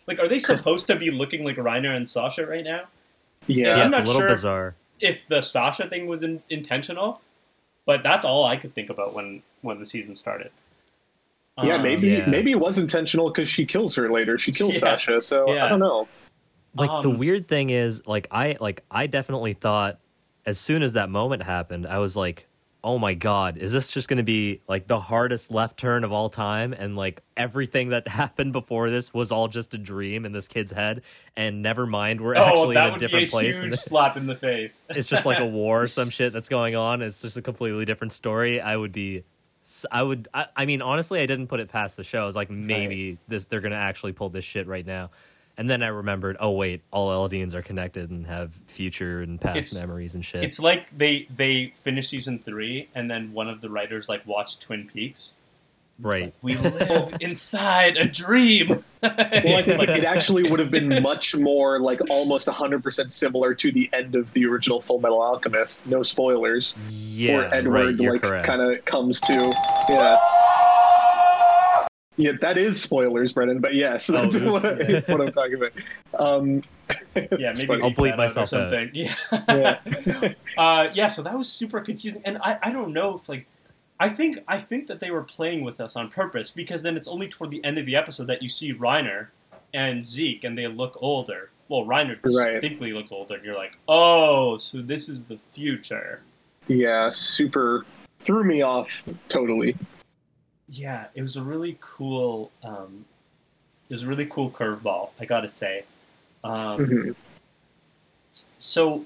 [0.09, 2.81] like are they supposed to be looking like Reiner and Sasha right now?
[3.47, 4.29] Yeah, Yeah, I'm it's a not little sure.
[4.29, 4.75] bizarre.
[4.99, 7.21] If the Sasha thing was in, intentional,
[7.85, 10.51] but that's all I could think about when when the season started.
[11.63, 12.25] Yeah, Um, maybe yeah.
[12.25, 14.39] maybe it was intentional because she kills her later.
[14.39, 14.79] She kills Yeah.
[14.79, 15.65] Sasha, so Yeah.
[15.65, 16.07] I don't know.
[16.75, 19.99] Like the Um, weird thing is, like I like I definitely thought
[20.45, 22.47] as soon as that moment happened, I was like,
[22.83, 26.11] "Oh my god, is this just going to be like the hardest left turn of
[26.11, 30.31] all time?" And like everything that happened before this was all just a dream in
[30.31, 31.01] this kid's head,
[31.35, 33.59] and never mind, we're Oh, actually in a different a place.
[33.59, 34.85] huge slap in the face.
[34.89, 37.01] it's just like a war or some shit that's going on.
[37.01, 38.61] It's just a completely different story.
[38.61, 39.23] I would be.
[39.91, 40.27] i would.
[40.33, 42.21] I, I mean, honestly, I didn't put it past the show.
[42.21, 45.11] I was like, maybe this they're gonna actually pull this shit right now.
[45.59, 49.57] And then I remembered, oh wait, all Eldians are connected and have future and past
[49.57, 50.41] It's- memories and shit.
[50.41, 54.61] It's like they they finished season three, and then one of the writers like watched
[54.61, 55.33] Twin Peaks.
[56.01, 56.23] Right.
[56.23, 58.69] like, we live inside a dream.
[59.03, 63.69] Well, I think it actually would have been much more like almost 100% similar to
[63.69, 65.85] the end of the original Full Metal Alchemist.
[65.85, 66.73] No spoilers.
[66.89, 69.33] yeah, Where Edward right, you're like kind of comes to
[69.89, 70.17] yeah.
[72.21, 73.59] Yeah, that is spoilers, Brennan.
[73.61, 74.45] But yes, Oh, that's oops.
[74.45, 75.71] what, I, what I'm talking about.
[76.19, 76.63] Um,
[77.15, 77.81] yeah, maybe.
[77.81, 78.49] I'll bleep bleep out or myself out.
[78.49, 78.89] something.
[78.93, 79.15] Yeah.
[79.47, 80.33] Yeah.
[80.57, 81.07] uh, yeah.
[81.07, 83.47] So that was super confusing, and I, I don't know if like
[84.01, 87.07] I think I think that they were playing with us on purpose because then it's
[87.07, 89.27] only toward the end of the episode that you see Reiner
[89.73, 91.51] and Zeke, and they look older.
[91.69, 92.53] Well, Reiner Right.
[92.59, 96.19] distinctly looks older, and you're like, oh, so this is the future.
[96.67, 97.85] yeah, super
[98.19, 99.77] threw me off totally.
[100.71, 102.51] Yeah, it was a really cool.
[102.63, 103.05] Um,
[103.89, 105.09] it was a really cool curveball.
[105.19, 105.83] I gotta say.
[106.43, 107.15] Um, Mhm.
[108.57, 109.05] So,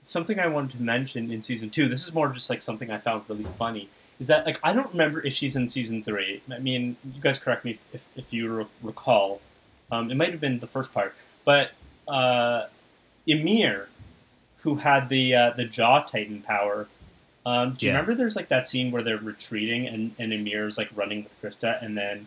[0.00, 1.88] something I wanted to mention in season two.
[1.88, 3.88] This is more just like something I found really funny.
[4.18, 6.42] Is that like I don't remember if she's in season three.
[6.50, 9.40] I mean, you guys correct me if, if you re- recall.
[9.90, 11.72] Um, it might have been the first part, but
[12.08, 12.66] uh,
[13.26, 13.88] Ymir,
[14.58, 16.88] who had the uh, the jaw titan power.
[17.46, 17.98] Um, do you Yeah.
[17.98, 21.82] remember there's like that scene where they're retreating and, and Ymir's like running with Krista
[21.84, 22.26] and then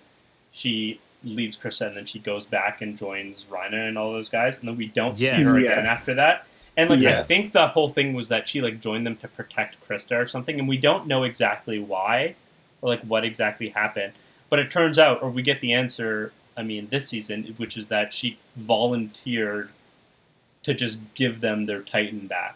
[0.52, 4.60] she leaves Krista and then she goes back and joins Reiner and all those guys
[4.60, 5.36] and then we don't Yeah.
[5.38, 6.46] see her again after that.
[6.78, 9.78] And like I think the whole thing was that she like joined them to protect
[9.90, 12.36] Krista or something, and we don't know exactly why
[12.84, 14.14] or like what exactly happened.
[14.52, 16.32] But it turns out, or we get the answer.
[16.56, 19.70] I mean, this season, which is that she volunteered
[20.64, 22.56] to just give them their Titan back.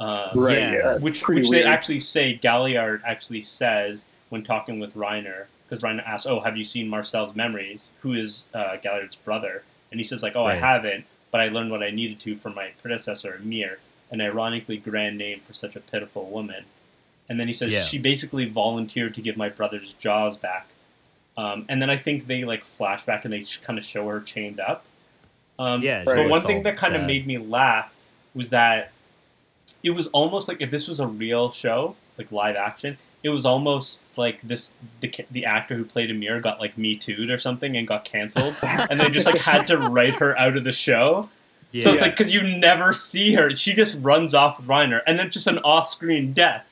[0.00, 0.72] Um, Right, Yeah.
[0.72, 0.96] yeah.
[0.96, 1.64] which which weird.
[1.66, 6.56] they actually say Galliard actually says when talking with Reiner because Reiner asks, "Oh, have
[6.56, 7.88] you seen Marcel's memories?
[8.02, 11.70] Who is uh, Galliard's brother?" And he says like, "Oh, I haven't, but I learned
[11.70, 13.78] what I needed to from my predecessor Ymir,
[14.10, 16.64] an ironically grand name for such a pitiful woman."
[17.28, 17.84] And then he says Yeah.
[17.84, 20.66] she basically volunteered to give my brother's jaws back.
[21.38, 24.60] Um, and then I think they like flashback and they kind of show her chained
[24.60, 24.84] up.
[25.58, 27.92] Um, Yeah, but one thing that kind of made me laugh
[28.34, 28.92] was that
[29.82, 33.46] it was almost like if this was a real show, like live action, it was
[33.46, 37.76] almost like this the the actor who played Ymir got like me too'd or something
[37.76, 41.30] and got canceled, and they just like had to write her out of the show.
[41.72, 41.84] Yeah.
[41.84, 45.18] So it's like because you never see her, she just runs off with Reiner, and
[45.18, 46.66] then just an off-screen death.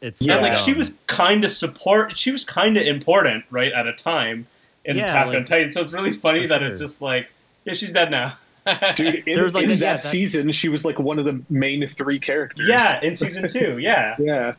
[0.00, 3.72] it's Yeah, and like she was kind of support, she was kind of important, right,
[3.72, 4.46] at a time
[4.84, 5.70] in Yeah, Attack on Titan.
[5.70, 6.68] So it's really funny that sure.
[6.68, 7.28] it's just like,
[7.64, 8.36] yeah, she's dead now.
[8.96, 11.18] Dude, in, There was, like, in a- that yeah, that- season, she was like one
[11.18, 12.68] of the main three characters.
[12.68, 14.16] yeah, in season two, yeah.
[14.18, 14.54] Yeah.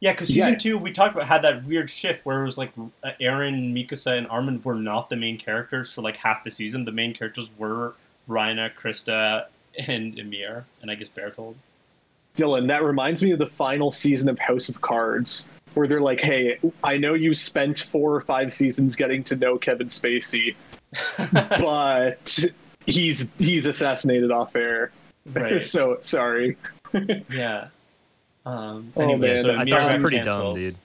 [0.00, 0.58] Yeah, because season Yeah.
[0.58, 2.74] two, we talked about had that weird shift where it was like
[3.20, 6.84] Eren, Mikasa, and Armin were not the main characters for like half the season.
[6.84, 7.94] The main characters were
[8.28, 9.46] Reiner, Krista,
[9.86, 11.54] and Ymir, and I guess Bertholdt.
[12.36, 16.20] Dylan, that reminds me of the final season of House of Cards, where they're like,
[16.20, 20.56] "Hey, I know you spent four or five seasons getting to know Kevin Spacey,
[21.60, 22.44] but
[22.86, 24.90] he's he's assassinated off air.
[25.32, 25.60] right.
[25.62, 26.56] so sorry,
[27.30, 27.68] Yeah.
[28.44, 30.54] Um, Oh, anyway, man, so I thought it was pretty canceled.
[30.56, 30.76] dumb, dude.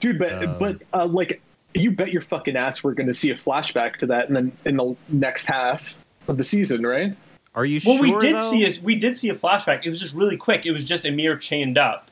[0.00, 0.18] dude.
[0.18, 1.40] But Um, but uh, like,
[1.74, 4.52] you bet your fucking ass we're going to see a flashback to that, and then
[4.66, 5.94] in the next half
[6.28, 7.16] of the season, right?
[7.54, 8.04] Are you Well, sure?
[8.04, 8.40] we did though?
[8.40, 9.84] see a we did see a flashback.
[9.84, 10.66] It was just really quick.
[10.66, 12.09] It was just Ymir chained up.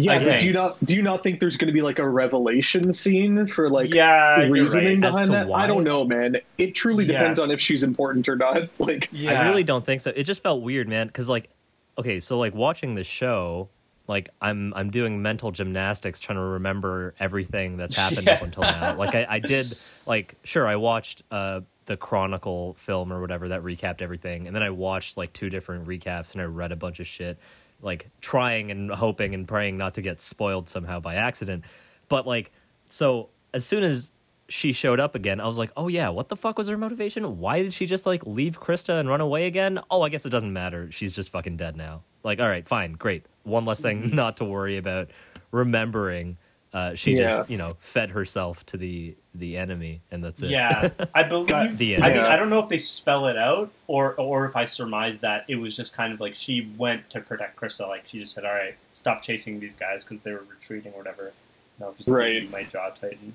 [0.00, 0.40] Yeah, I but think.
[0.40, 3.46] do you not do you not think there's going to be like a revelation scene
[3.48, 5.10] for like yeah, reasoning right.
[5.10, 5.48] Behind that?
[5.48, 5.64] why?
[5.64, 6.36] I don't know, man.
[6.56, 7.18] It truly Yeah.
[7.18, 8.68] depends on if she's important or not.
[8.78, 10.12] Like, Yeah, I really don't think so.
[10.14, 11.06] It just felt weird, man.
[11.08, 11.50] Because like,
[11.98, 13.68] okay, so like watching the show,
[14.06, 18.96] like I'm I'm doing mental gymnastics trying to remember everything that's happened up until now.
[18.96, 23.62] Like I, I did like sure I watched uh the Chronicle film or whatever that
[23.62, 27.00] recapped everything, and then I watched like two different recaps and I read a bunch
[27.00, 27.38] of shit,
[27.80, 31.64] like trying and hoping and praying not to get spoiled somehow by accident.
[32.08, 32.50] But like,
[32.88, 34.10] so as soon as
[34.48, 37.38] she showed up again, I was like, oh yeah, what the fuck was her motivation?
[37.38, 39.78] Why did she just like leave Krista and run away again?
[39.90, 40.90] Oh, I guess it doesn't matter.
[40.90, 42.02] She's just fucking dead now.
[42.24, 43.26] Like, all right, fine, great.
[43.44, 45.10] One less thing not to worry about
[45.50, 46.36] remembering.
[46.72, 47.28] Uh, she Yeah.
[47.38, 50.50] just, you know, fed herself to the the enemy, and that's it.
[50.50, 51.48] Yeah, I believe.
[51.48, 52.18] Got the I mean.
[52.18, 55.56] I don't know if they spell it out or or if I surmise that it
[55.56, 57.88] was just kind of like she went to protect Krista.
[57.88, 60.98] Like she just said, "All right, stop chasing these guys because they were retreating or
[60.98, 61.32] whatever."
[61.78, 62.40] And I'll just Right.
[62.42, 63.34] give my Jaw Titan.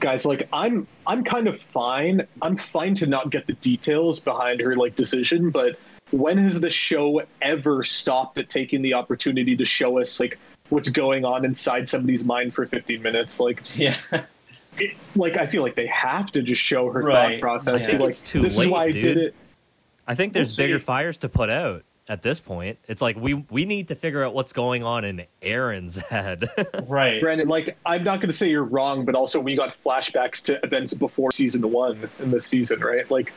[0.00, 2.26] guys, like I'm I'm kind of fine.
[2.42, 5.78] I'm fine to not get the details behind her like decision, but
[6.10, 10.88] when has the show ever stopped at taking the opportunity to show us like what's
[10.90, 13.40] going on inside somebody's mind for 15 minutes?
[13.40, 13.96] Like, Yeah,
[14.78, 17.34] it, like I feel like they have to just show her Right.
[17.34, 17.82] thought process.
[17.84, 19.34] I think like, it's too this is late, why I did it.
[20.06, 20.84] I think there's We'll bigger see.
[20.84, 22.78] fires to put out at this point.
[22.88, 26.48] It's like we we need to figure out what's going on in Eren's head.
[26.86, 27.20] right.
[27.20, 30.62] Brennan, like I'm not going to say you're wrong, but also we got flashbacks to
[30.64, 33.10] events before season one in this season, right?
[33.10, 33.32] Like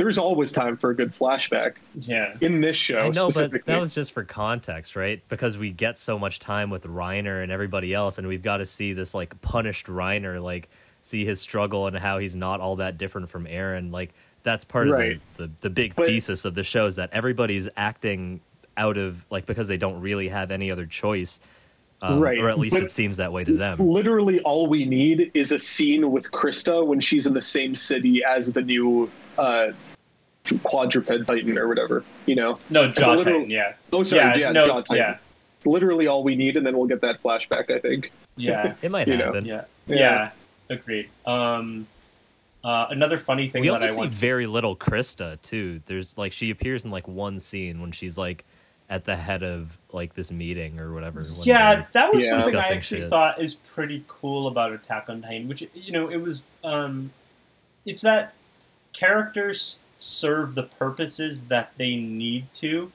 [0.00, 3.00] there's always time for a good flashback Yeah, in this show.
[3.00, 3.74] I know, but specifically.
[3.74, 5.22] that was just for context, right?
[5.28, 8.64] Because we get so much time with Reiner and everybody else, and we've got to
[8.66, 10.70] see this like punished Reiner, like
[11.02, 13.92] see his struggle and how he's not all that different from Eren.
[13.92, 15.16] Like that's part Right.
[15.16, 18.40] of the, the the big But- thesis of the show is that everybody's acting
[18.78, 21.40] out of like because they don't really have any other choice,
[22.00, 23.76] um, Right, Or at least but- it seems that way to them.
[23.78, 28.22] literally all we need is a scene with Krista when she's in the same city
[28.24, 29.72] as the new uh,
[30.64, 32.04] quadruped titan or whatever.
[32.26, 33.50] You know, no, a jaw little- tighten.
[33.50, 34.96] Yeah, oh sorry, yeah, yeah, no, John Titan.
[34.96, 35.16] yeah,
[35.56, 37.70] It's literally all we need, and then we'll get that flashback.
[37.70, 38.12] I think.
[38.36, 39.44] yeah, It might you know, happen.
[39.44, 39.96] yeah, Yeah.
[39.96, 40.30] yeah.
[40.70, 41.08] Agreed.
[41.26, 41.86] Um,
[42.62, 44.12] uh, another funny thing we that also I see want.
[44.12, 45.80] very little Krista too.
[45.86, 48.44] There's like she appears in like one scene when she's like
[48.88, 51.24] at the head of like this meeting or whatever.
[51.42, 52.40] Yeah, that was Yeah.
[52.40, 53.10] something I actually shit.
[53.10, 57.10] thought is pretty cool about Attack on Titan, which you know, it was um
[57.86, 58.34] it's that
[58.92, 62.90] characters serve the purposes that they need to.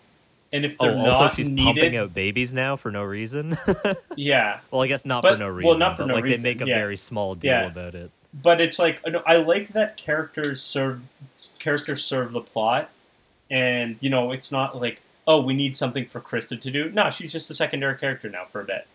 [0.52, 3.58] And if Oh, they're also not she's needed, pumping out babies now for no reason.
[4.15, 4.60] yeah.
[4.72, 5.70] well, I guess not But- for no reason.
[5.70, 6.76] well, not for but, no like reason, they make a yeah.
[6.78, 7.68] very small deal Yeah.
[7.68, 8.12] about it.
[8.34, 11.02] But it's like I like that characters serve
[11.60, 12.89] characters serve the plot,
[13.50, 16.91] and you know, it's not like oh, we need something for Krista to do.
[16.91, 18.88] No, she's just a secondary character now for a bit.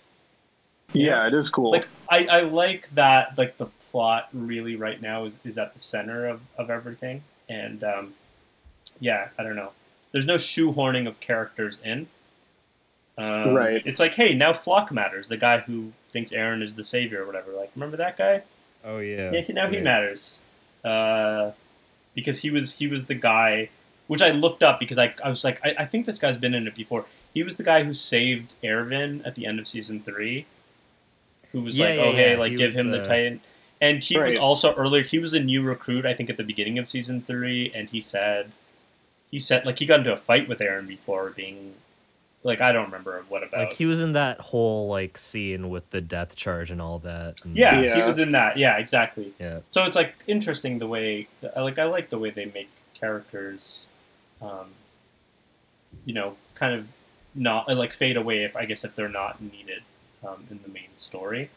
[0.92, 1.70] Yeah, it is cool.
[1.70, 5.80] like I, I like that like the plot really right now is, is at the
[5.80, 8.14] center of, of everything and um,
[9.00, 9.72] yeah i don't know.
[10.12, 12.08] There's no shoehorning of characters in.
[13.18, 13.82] Um, Right.
[13.84, 17.26] it's like hey now Floch matters the guy who thinks eren is the savior or
[17.26, 17.52] whatever.
[17.52, 18.42] Like remember that guy?
[18.84, 19.30] Oh yeah.
[19.32, 20.38] yeah he, now he matters.
[20.84, 21.50] Uh,
[22.14, 23.68] because he was he was the guy
[24.06, 26.54] which i looked up because i, I was like I, I think this guy's been
[26.54, 27.04] in it before.
[27.34, 30.46] He was the guy who saved Erwin at the end of season three
[31.52, 33.40] who was Yeah, like yeah, oh hey like He give was, him the uh, titan
[33.80, 36.78] and he was also earlier he was a new recruit i think at the beginning
[36.78, 38.50] of season three and he said
[39.30, 41.74] he said like he got into a fight with eren before being
[42.42, 43.60] Like I don't remember what about.
[43.68, 47.44] Like he was in that whole like scene with the death charge and all that.
[47.44, 48.56] and- yeah, he was in that.
[48.56, 49.34] Yeah, exactly.
[49.38, 49.60] yeah.
[49.68, 53.86] So it's like interesting the way, like I like the way they make characters,
[54.40, 54.68] um,
[56.06, 56.86] you know, kind of
[57.34, 59.82] not like fade away if I guess if they're not needed
[60.26, 61.50] um, in the main story.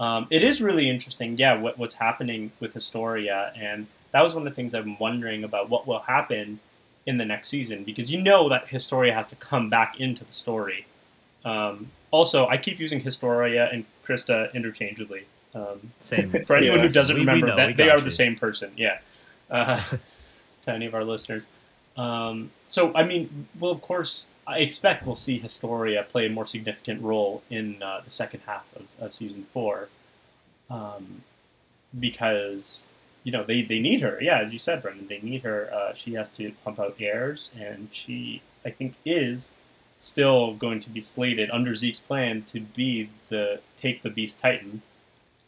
[0.00, 4.46] Um, it is really interesting, yeah, what, what's happening with Historia, and that was one
[4.46, 6.58] of the things I'm wondering about what will happen
[7.06, 10.32] in the next season because you know that Historia has to come back into the
[10.32, 10.86] story.
[11.44, 15.24] Um, also, I keep using Historia and Krista interchangeably.
[15.54, 16.30] Um, Same.
[16.46, 18.04] for anyone who doesn't We- we remember, know, that they are you.
[18.04, 18.72] the same person.
[18.76, 18.98] Yeah,
[19.50, 19.80] uh,
[20.64, 21.46] to any of our listeners.
[21.96, 26.46] Um, so, I mean, well, of course, I expect we'll see Historia play a more
[26.46, 29.88] significant role in uh, the second half of, of season four,
[30.70, 31.22] um,
[31.98, 32.86] because
[33.22, 34.18] you know they, they need her.
[34.20, 35.70] Yeah, as you said, Brennan, they need her.
[35.72, 39.52] Uh, she has to pump out heirs, and she, I think, is
[39.98, 44.82] still going to be slated under Zeke's plan to be the take the Beast Titan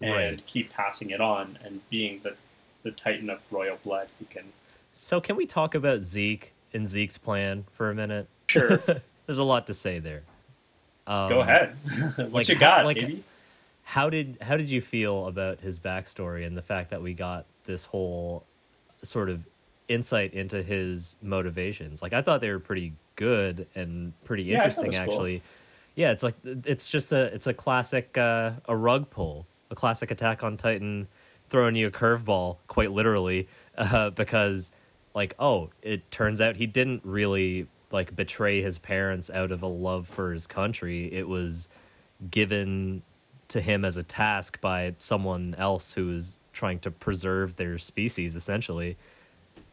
[0.00, 0.46] and Right.
[0.46, 2.34] keep passing it on and being the
[2.82, 4.44] the Titan of royal blood who can.
[4.92, 8.28] So can we talk about Zeke and Zeke's plan for a minute?
[8.46, 8.76] Sure.
[9.26, 10.22] There's a lot to say there.
[11.06, 11.76] Um, Go ahead.
[12.16, 13.24] what like, you how- got, like- baby?
[13.88, 17.44] How did how did you feel about his backstory and the fact that we got
[17.66, 18.42] this whole
[19.04, 19.44] sort of
[19.86, 22.02] insight into his motivations?
[22.02, 24.98] Like I thought they were pretty good and pretty Yeah, I thought it interesting was
[24.98, 25.14] cool.
[25.14, 25.42] actually.
[25.94, 30.10] Yeah, it's like it's just a it's a classic uh, a rug pull, a classic
[30.10, 31.06] Attack on Titan
[31.48, 33.46] throwing you a curveball, quite literally,
[33.78, 34.72] uh, because
[35.14, 39.66] like oh, it turns out he didn't really like betray his parents out of a
[39.66, 41.12] love for his country.
[41.12, 41.68] It was
[42.30, 43.02] given
[43.48, 48.34] to him as a task by someone else who is trying to preserve their species
[48.36, 48.96] essentially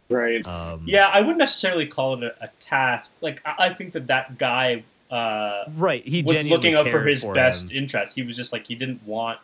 [0.10, 0.46] right.
[0.48, 3.12] um Yeah, I wouldn't necessarily call it a, a task.
[3.22, 7.24] Like I, I think that that guy uh, right he was looking out for his
[7.24, 7.78] for best him.
[7.84, 8.16] interest.
[8.16, 9.40] He was just like he didn't want.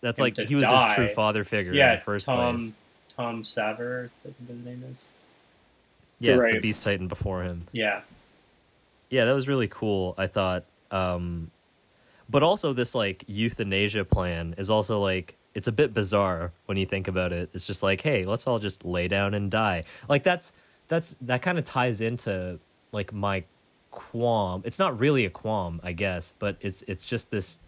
[0.00, 0.86] that's him like to he was die.
[0.86, 2.72] his true father figure yeah, in the first Tom place
[3.16, 5.04] Tom Xaver, I think his name is.
[6.18, 6.62] yeah the Right.
[6.62, 8.00] beast titan before him Yeah,
[9.10, 11.50] yeah that was really cool i thought um
[12.30, 16.86] but also this like euthanasia plan is also like it's a bit bizarre when you
[16.86, 17.50] think about it.
[17.52, 19.84] It's just like hey let's all just lay down and die.
[20.08, 20.52] Like that's
[20.88, 22.58] that's that kind of ties into
[22.92, 23.44] like my
[23.92, 24.62] qualm.
[24.64, 27.58] It's not really a qualm i guess but it's it's just this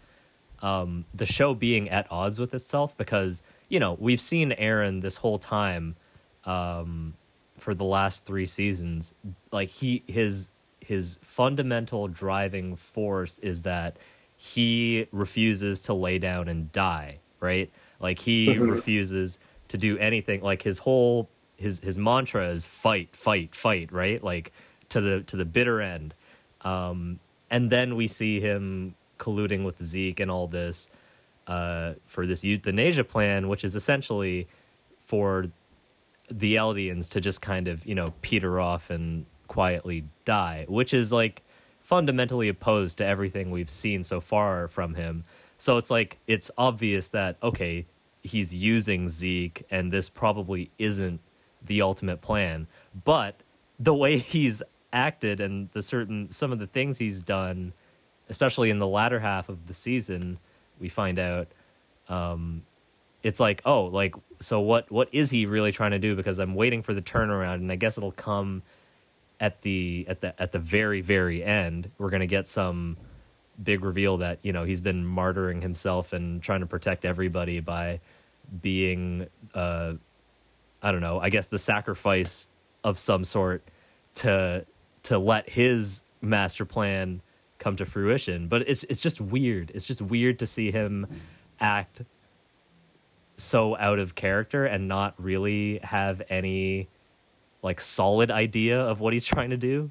[0.60, 5.16] um the show being at odds with itself because you know we've seen eren this
[5.16, 5.96] whole time
[6.44, 7.14] um
[7.58, 9.14] for the last three seasons.
[9.50, 10.50] Like he his
[10.84, 13.96] his fundamental driving force is that
[14.36, 17.70] he refuses to lay down and die right?
[17.98, 18.70] Like he Mhm.
[18.70, 19.36] refuses
[19.68, 20.42] to do anything.
[20.42, 24.22] Like his whole his his mantra is fight fight fight right?
[24.22, 24.52] Like
[24.90, 26.14] to the to the bitter end.
[26.62, 27.18] Um
[27.50, 30.88] and then we see him colluding with zeke and all this
[31.48, 34.46] uh for this euthanasia plan which is essentially
[35.06, 35.46] for
[36.30, 41.12] the Eldians to just kind of, you know, peter off and quietly die, which is
[41.12, 41.42] like
[41.82, 45.24] fundamentally opposed to everything we've seen so far from him.
[45.58, 47.86] So it's like it's obvious that okay,
[48.22, 51.20] he's using Zeke and this probably isn't
[51.64, 52.66] the ultimate plan,
[53.04, 53.36] but
[53.78, 54.62] the way he's
[54.92, 57.72] acted and the certain some of the things he's done,
[58.28, 60.38] especially in the latter half of the season,
[60.78, 61.48] we find out
[62.08, 62.62] um
[63.22, 66.54] it's like oh like so what what is he really trying to do because i'm
[66.54, 68.62] waiting for the turnaround and i guess it'll come
[69.42, 72.96] at the at the at the very very end we're going to get some
[73.62, 78.00] big reveal that you know he's been martyring himself and trying to protect everybody by
[78.62, 79.92] being uh
[80.82, 82.46] i don't know i guess the sacrifice
[82.82, 83.62] of some sort
[84.14, 84.64] to
[85.02, 87.20] to let his master plan
[87.58, 88.48] come to fruition.
[88.48, 89.70] But it's it's just weird.
[89.74, 91.06] It's just weird to see him
[91.60, 92.02] act
[93.36, 96.88] so out of character and not really have any
[97.62, 99.90] like solid idea of what he's trying to do.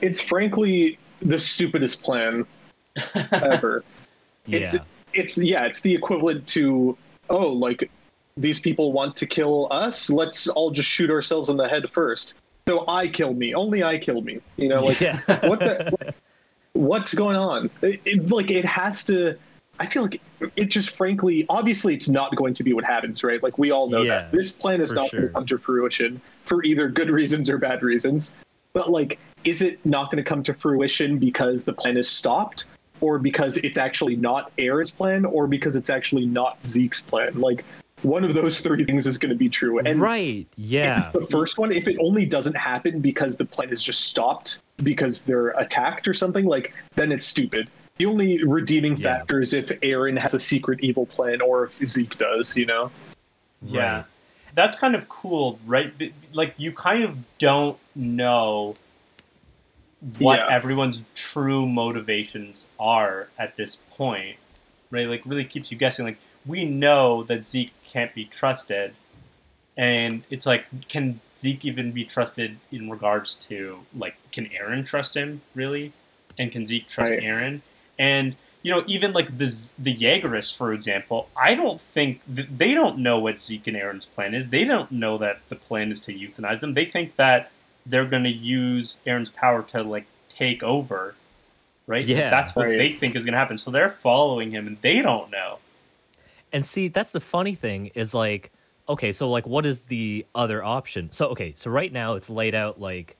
[0.00, 2.46] It's frankly the stupidest plan
[3.32, 3.84] ever.
[4.46, 4.60] Yeah.
[4.60, 4.76] It's
[5.12, 6.96] it's yeah, it's the equivalent to
[7.30, 7.90] oh, like
[8.36, 10.10] these people want to kill us.
[10.10, 12.34] Let's all just shoot ourselves in the head first.
[12.66, 13.54] So I kill me.
[13.54, 14.40] Only I kill me.
[14.56, 15.20] You know, like yeah.
[15.46, 16.14] what the
[16.72, 17.70] what's going on?
[17.82, 19.36] It, it- like it has to.
[19.78, 20.20] I feel like
[20.56, 23.42] it just frankly, obviously, it's not going to be what happens, right?
[23.42, 26.20] Like we all know Yeah, that this plan is not going to come to fruition
[26.42, 28.34] for either good reasons or bad reasons.
[28.72, 32.66] But like, is it not going to come to fruition because the plan is stopped,
[33.00, 37.40] or because it's actually not Air's plan, or because it's actually not Zeke's plan?
[37.40, 37.64] Like,
[38.02, 39.78] one of those three things is going to be true.
[39.78, 40.46] And right.
[40.56, 41.10] Yeah.
[41.12, 45.22] the first one, if it only doesn't happen because the plan is just stopped because
[45.22, 47.68] they're attacked or something, like then it's stupid.
[47.96, 49.18] The only redeeming Yeah.
[49.18, 52.90] factor is if Eren has a secret evil plan or if Zeke does, you know?
[53.62, 53.96] Yeah.
[53.96, 54.04] Right.
[54.54, 55.92] That's kind of cool, right?
[56.32, 58.76] Like you kind of don't know
[60.18, 60.48] what Yeah.
[60.50, 64.38] everyone's true motivations are at this point.
[64.90, 65.08] Right?
[65.08, 68.94] Like really keeps you guessing like we know that Zeke can't be trusted.
[69.76, 75.16] And it's like can Zeke even be trusted in regards to like can Eren trust
[75.16, 75.92] him really?
[76.36, 77.22] And can Zeke trust Right.
[77.22, 77.60] Eren?
[77.98, 82.48] And you know, even like the Z- the Jaegerists, for example, I don't think th-
[82.56, 84.48] they don't know what Zeke and Eren's plan is.
[84.48, 86.72] They don't know that the plan is to euthanize them.
[86.74, 87.50] They think that
[87.84, 91.14] they're going to use Eren's power to like take over,
[91.86, 92.06] right?
[92.06, 92.30] Yeah.
[92.30, 92.78] that's what Right.
[92.78, 93.58] they think is going to happen.
[93.58, 95.58] So they're following him, and they don't know.
[96.50, 98.50] And see, that's the funny thing is like,
[98.88, 101.12] okay, so like, what is the other option?
[101.12, 103.18] So okay, so right now it's laid out like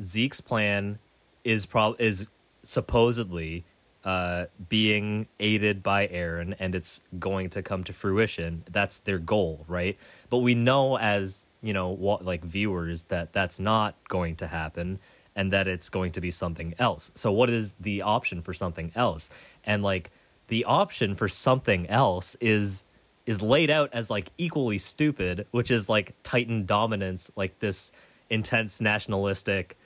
[0.00, 0.98] Zeke's plan
[1.44, 2.26] is prob is
[2.64, 3.64] supposedly
[4.06, 8.62] uh, being aided by Eren, and it's going to come to fruition.
[8.70, 9.98] That's their goal, right?
[10.30, 15.00] But we know as you know, what like viewers, that that's not going to happen,
[15.34, 17.10] and that it's going to be something else.
[17.16, 19.28] So, what is the option for something else?
[19.64, 20.12] And like,
[20.46, 22.84] the option for something else is
[23.26, 27.90] is laid out as like equally stupid, which is like Titan dominance, like this
[28.30, 29.76] intense nationalistic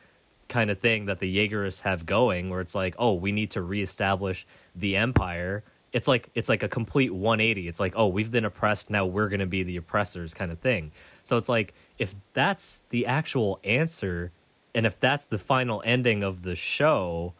[0.50, 3.62] kind of thing that the Jaegerists have going, where it's like, oh, we need to
[3.62, 4.46] reestablish
[4.76, 5.64] the empire.
[5.94, 7.66] It's like it's like a complete 180.
[7.66, 10.92] It's like, oh, we've been oppressed, now we're gonna be the oppressors, kind of thing.
[11.24, 14.30] So it's like, if that's the actual answer,
[14.74, 17.32] and if that's the final ending of the show,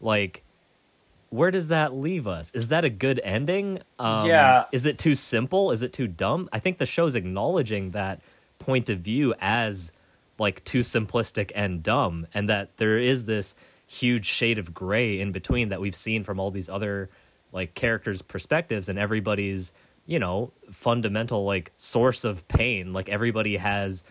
[0.00, 0.44] like,
[1.30, 2.50] where does that leave us?
[2.54, 3.80] Is that a good ending?
[3.98, 4.64] Um, Yeah.
[4.72, 5.70] Is it too simple?
[5.72, 6.48] Is it too dumb?
[6.52, 8.20] I think the show's acknowledging that
[8.58, 9.92] point of view as
[10.38, 13.54] like too simplistic and dumb, and that there is this
[13.86, 17.08] huge shade of gray in between that we've seen from all these other
[17.52, 19.72] like characters' perspectives and everybody's
[20.06, 22.92] you know fundamental like source of pain.
[22.92, 24.04] Like everybody has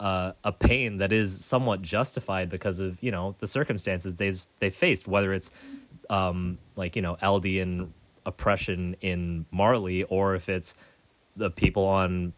[0.00, 4.70] uh, a pain that is somewhat justified because of you know the circumstances they've they
[4.70, 5.50] faced, whether it's
[6.10, 7.88] um, like you know Eldian
[8.26, 10.74] oppression in Marley, or if it's
[11.36, 12.32] the people on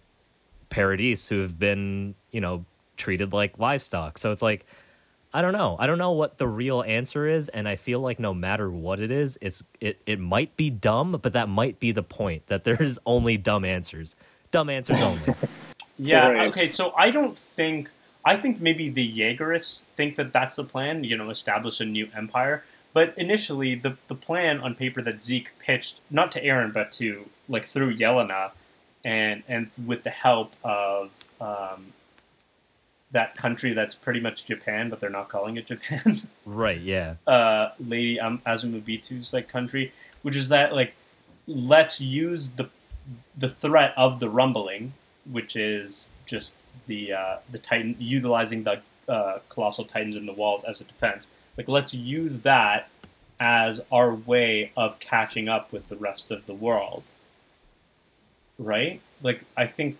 [0.70, 2.64] Paradise who have been you know
[3.00, 4.18] treated like livestock.
[4.18, 4.66] So it's like
[5.32, 5.76] I don't know.
[5.78, 8.98] I don't know what the real answer is, and I feel like no matter what
[8.98, 12.64] it is, it's it it might be dumb, but that might be the point that
[12.64, 14.16] there's only dumb answers.
[14.50, 15.34] Dumb answers only.
[16.02, 16.28] Yeah.
[16.28, 16.48] Right.
[16.48, 16.68] Okay.
[16.68, 17.90] So I don't think.
[18.24, 21.04] I think maybe the Jaegerists think that that's the plan.
[21.04, 22.64] You know, establish a new empire.
[22.94, 27.28] But initially, the the plan on paper that Zeke pitched, not to Eren, but to
[27.50, 28.52] like through Yelena,
[29.04, 31.92] and and with the help of um,
[33.12, 36.20] that country that's pretty much Japan, but they're not calling it Japan.
[36.46, 37.14] right, yeah.
[37.26, 39.92] uh, Lady um, Azumabito's like country,
[40.22, 40.94] which is that like
[41.46, 42.68] let's use the
[43.36, 44.92] the threat of the rumbling,
[45.30, 46.54] which is just
[46.86, 51.28] the uh, the Titan utilizing the uh, colossal titans in the walls as a defense.
[51.56, 52.88] Like let's use that
[53.40, 57.02] as our way of catching up with the rest of the world.
[58.58, 59.00] Right?
[59.22, 59.96] Like I think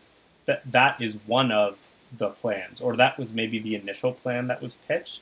[0.46, 1.76] that that is one of
[2.16, 5.20] the plans, or that was maybe the initial plan that was pitched,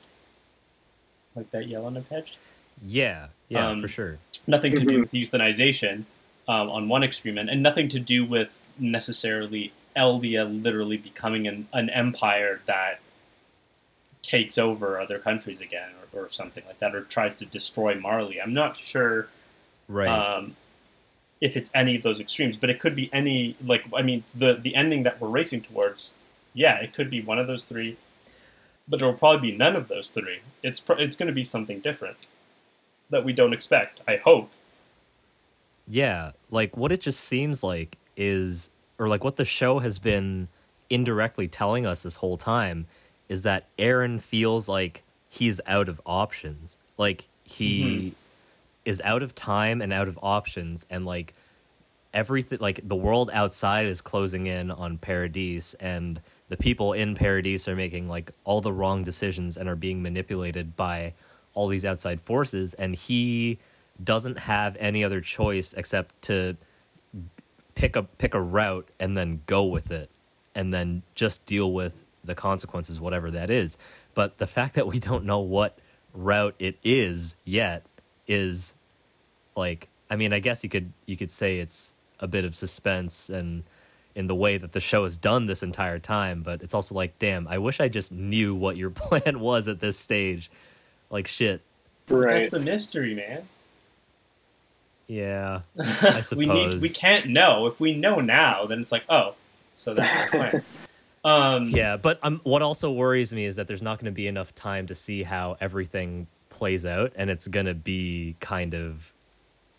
[1.35, 2.37] like that Yelena pitched
[2.85, 4.17] Yeah, yeah, Um, for sure.
[4.47, 6.03] nothing to do with euthanization
[6.47, 11.67] um, on one extreme end, and nothing to do with necessarily Eldia literally becoming an,
[11.73, 12.99] an empire that
[14.21, 18.41] takes over other countries again, or, or something like that, or tries to destroy Marley.
[18.41, 19.27] I'm not sure
[19.87, 20.07] Right.
[20.07, 20.55] um,
[21.41, 23.55] if it's any of those extremes, but it could be any.
[23.63, 26.13] Like, I mean, the the ending that we're racing towards,
[26.53, 27.97] yeah, it could be one of those three,
[28.87, 30.39] but it will probably be none of those three.
[30.63, 32.17] It's pro- it's going to be something different
[33.09, 34.01] that we don't expect.
[34.07, 34.51] I hope.
[35.87, 40.47] Yeah, like what it just seems like is, or like what the show has been
[40.89, 42.87] indirectly telling us this whole time
[43.27, 46.77] is that Eren feels like he's out of options.
[46.97, 48.09] Like he mm-hmm.
[48.85, 51.33] is out of time and out of options, and like
[52.13, 56.19] everything, like the world outside is closing in on Paradise, and
[56.49, 60.75] the people in Paradise are making like all the wrong decisions and are being manipulated
[60.75, 61.13] by
[61.53, 63.59] all these outside forces, and he
[64.03, 66.57] doesn't have any other choice except to
[67.75, 70.09] pick a pick a route and then go with it
[70.55, 73.77] and then just deal with the consequences whatever that is.
[74.13, 75.79] But the fact that we don't know what
[76.13, 77.85] route it is yet
[78.27, 78.73] is
[79.55, 83.29] like i mean i guess you could you could say it's a bit of suspense
[83.29, 83.63] and
[84.15, 87.17] in the way that the show has done this entire time but it's also like
[87.19, 90.49] damn i wish i just knew what your plan was at this stage
[91.09, 91.61] Like shit.
[92.07, 92.39] Right.
[92.39, 93.47] That's the mystery, man.
[95.07, 95.61] Yeah.
[95.75, 96.23] we need.
[96.23, 96.81] suppose.
[96.81, 97.67] We can't know.
[97.67, 99.35] If we know now, then it's like, oh,
[99.75, 100.63] so that's the plan.
[101.25, 104.25] Um, Yeah, but um, what also worries me is that there's not going to be
[104.25, 109.11] enough time to see how everything plays out, and it's going to be kind of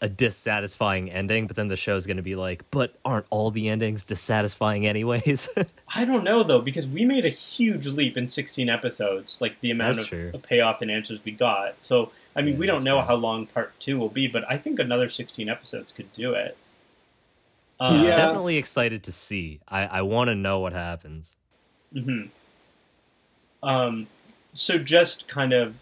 [0.01, 1.46] a dissatisfying ending.
[1.46, 5.48] But then the show's going to be like, but aren't all the endings dissatisfying anyways?
[5.94, 9.70] I don't know though because we made a huge leap in 16 episodes, like the
[9.70, 10.30] amount That's of, true.
[10.34, 11.74] of payoff and answers we got.
[11.82, 13.07] So I mean, Yeah, we don't know fair.
[13.07, 16.57] how long part two will be, but I think another 16 episodes could do it.
[17.78, 18.14] Uh, Yeah.
[18.16, 19.61] Definitely excited to see.
[19.68, 21.36] I, I want to know what happens.
[21.92, 22.26] hmm
[23.62, 24.07] Um,
[24.55, 25.74] so just kind of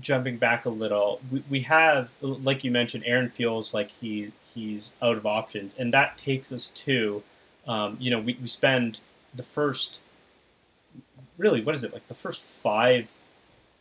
[0.00, 4.92] jumping back a little, we, we have, like you mentioned, Eren feels like he he's
[5.00, 7.22] out of options, and that takes us to,
[7.66, 8.98] um, you know, we, we spend
[9.34, 9.98] the first,
[11.38, 13.10] really, what is it like the first five,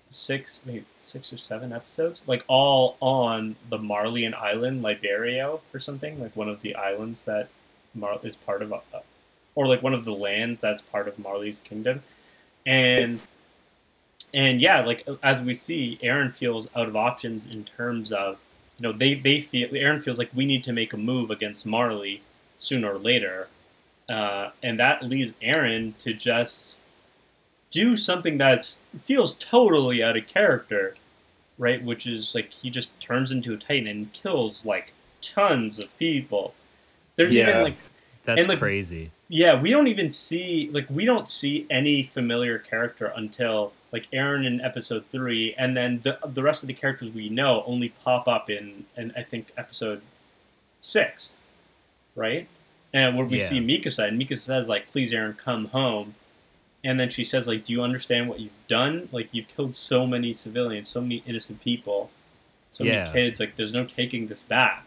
[0.09, 6.19] six, maybe six or seven episodes, like all on the Marleyan Island, Liberio or something,
[6.19, 7.49] like one of the islands that
[7.95, 8.71] Mar- is part of.
[8.73, 8.79] Uh,
[9.55, 12.01] or like one of the lands that's part of Marley's kingdom,
[12.65, 13.19] and
[14.33, 18.37] and yeah, like as we see, Eren feels out of options in terms of
[18.77, 21.65] you know they they feel Eren feels like we need to make a move against
[21.65, 22.21] Marley
[22.57, 23.47] sooner or later,
[24.07, 26.79] uh, and that leaves Eren to just
[27.71, 30.95] do something that feels totally out of character,
[31.57, 31.83] right?
[31.83, 36.53] Which is like he just turns into a titan and kills like tons of people.
[37.15, 37.49] There's Yeah.
[37.49, 37.77] even like
[38.25, 39.11] That's like, crazy.
[39.31, 44.45] Yeah, we don't even see like we don't see any familiar character until like Eren
[44.45, 48.27] in episode three, and then the the rest of the characters we know only pop
[48.27, 50.01] up in and I think episode
[50.79, 51.35] six,
[52.15, 52.47] right?
[52.91, 53.45] And where we Yeah.
[53.49, 56.15] see Mikasa, and Mikasa says like, "Please, Eren, come home,"
[56.83, 59.09] and then she says like, "Do you understand what you've done?
[59.11, 62.09] Like you've killed so many civilians, so many innocent people,
[62.71, 62.95] so Yeah.
[63.05, 63.39] many kids.
[63.39, 64.85] Like there's no taking this back."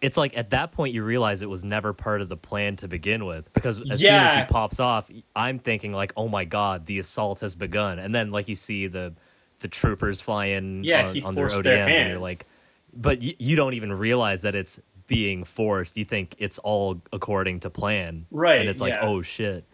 [0.00, 2.88] It's like at that point you realize it was never part of the plan to
[2.88, 6.86] begin with because as soon as he pops off, I'm thinking like, "Oh my god,
[6.86, 9.14] the assault has begun." And then like you see the
[9.60, 12.10] the troopers flying Yeah, on, he on their forced ODMs their and hand.
[12.10, 12.46] you're like,
[12.92, 15.96] but y- you don't even realize that it's being forced.
[15.96, 18.26] You think it's all according to plan.
[18.30, 19.06] Right, And it's like, yeah.
[19.06, 19.64] "Oh shit."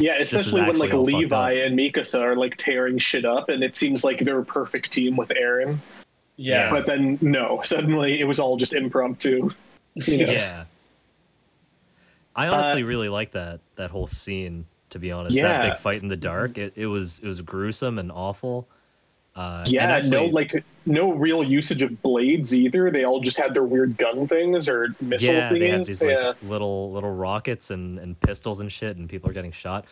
[0.00, 3.48] Yeah, especially when like actually all fucked Levi and Mikasa are like tearing shit up,
[3.48, 5.78] and it seems like they're a perfect team with Eren.
[6.36, 9.50] Yeah, But then no, suddenly it was all just impromptu.
[10.06, 10.32] You know?
[10.32, 10.64] Yeah.
[12.36, 14.66] I honestly really like that that whole scene.
[14.90, 15.48] To be honest, Yeah.
[15.48, 18.66] that big fight in the dark, it, it was it was gruesome and awful.
[19.36, 22.90] Uh, and Yeah, actually- no, like no real usage of blades either.
[22.90, 25.58] They all just had their weird gun things or missile yeah, thingies.
[25.58, 29.34] they had these like little little rockets and, and pistols and shit, and people are
[29.34, 29.84] getting shot.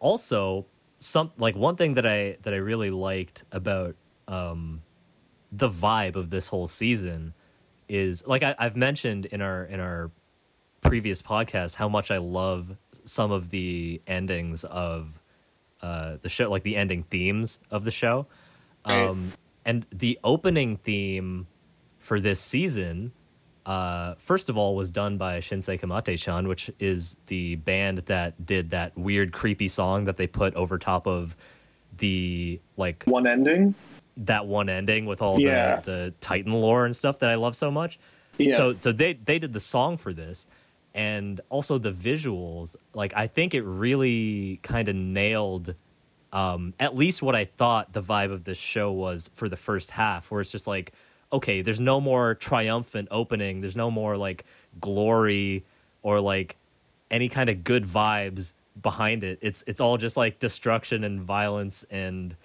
[0.00, 0.66] Also,
[0.98, 3.94] some like one thing that I that I really liked about
[4.28, 4.82] um,
[5.50, 7.32] the vibe of this whole season
[7.88, 10.10] is like I, I've mentioned in our in our
[10.82, 15.08] previous podcast how much I love some of the endings of
[15.80, 18.26] uh, the show, like the ending themes of the show.
[18.86, 19.08] Right.
[19.08, 19.32] Um,
[19.64, 21.46] and the opening theme
[21.98, 23.12] for this season,
[23.64, 28.70] uh, first of all, was done by Shinsei Kamattechan, which is the band that did
[28.70, 31.36] that weird, creepy song that they put over top of
[31.98, 33.74] the like One ending.
[34.18, 35.80] That one ending with all Yeah.
[35.80, 37.98] the the Titan lore and stuff that I love so much.
[38.38, 38.56] Yeah.
[38.56, 40.46] So so they they did the song for this
[40.94, 42.76] and also the visuals.
[42.94, 45.74] Like I think it really kind of nailed
[46.32, 49.90] um at least what I thought the vibe of this show was for the first
[49.90, 50.92] half where it's just like
[51.32, 54.44] okay, there's no more triumphant opening, there's no more like
[54.80, 55.64] glory
[56.02, 56.56] or like
[57.10, 58.52] any kind of good vibes
[58.82, 59.38] behind it.
[59.40, 62.36] It's it's all just like destruction and violence and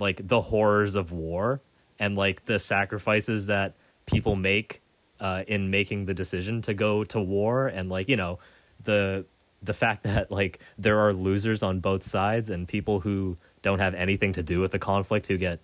[0.00, 1.60] like the horrors of war
[1.98, 3.74] and like the sacrifices that
[4.06, 4.80] people make
[5.20, 8.38] uh, in making the decision to go to war and like you know
[8.84, 9.24] the
[9.62, 13.94] the fact that like there are losers on both sides and people who don't have
[13.94, 15.60] anything to do with the conflict who get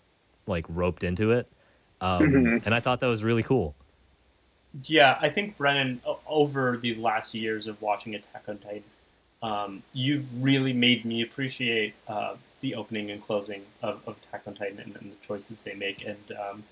[0.46, 1.50] like roped into it
[2.00, 2.62] um, Mhm.
[2.66, 3.74] and i thought that was really cool
[4.84, 8.84] Yeah, I think Brennan, over these last years of watching Attack on Titan,
[9.42, 14.54] um, you've really made me appreciate uh, the opening and closing of, of Attack on
[14.54, 16.04] Titan and, and the choices they make.
[16.04, 16.64] And um,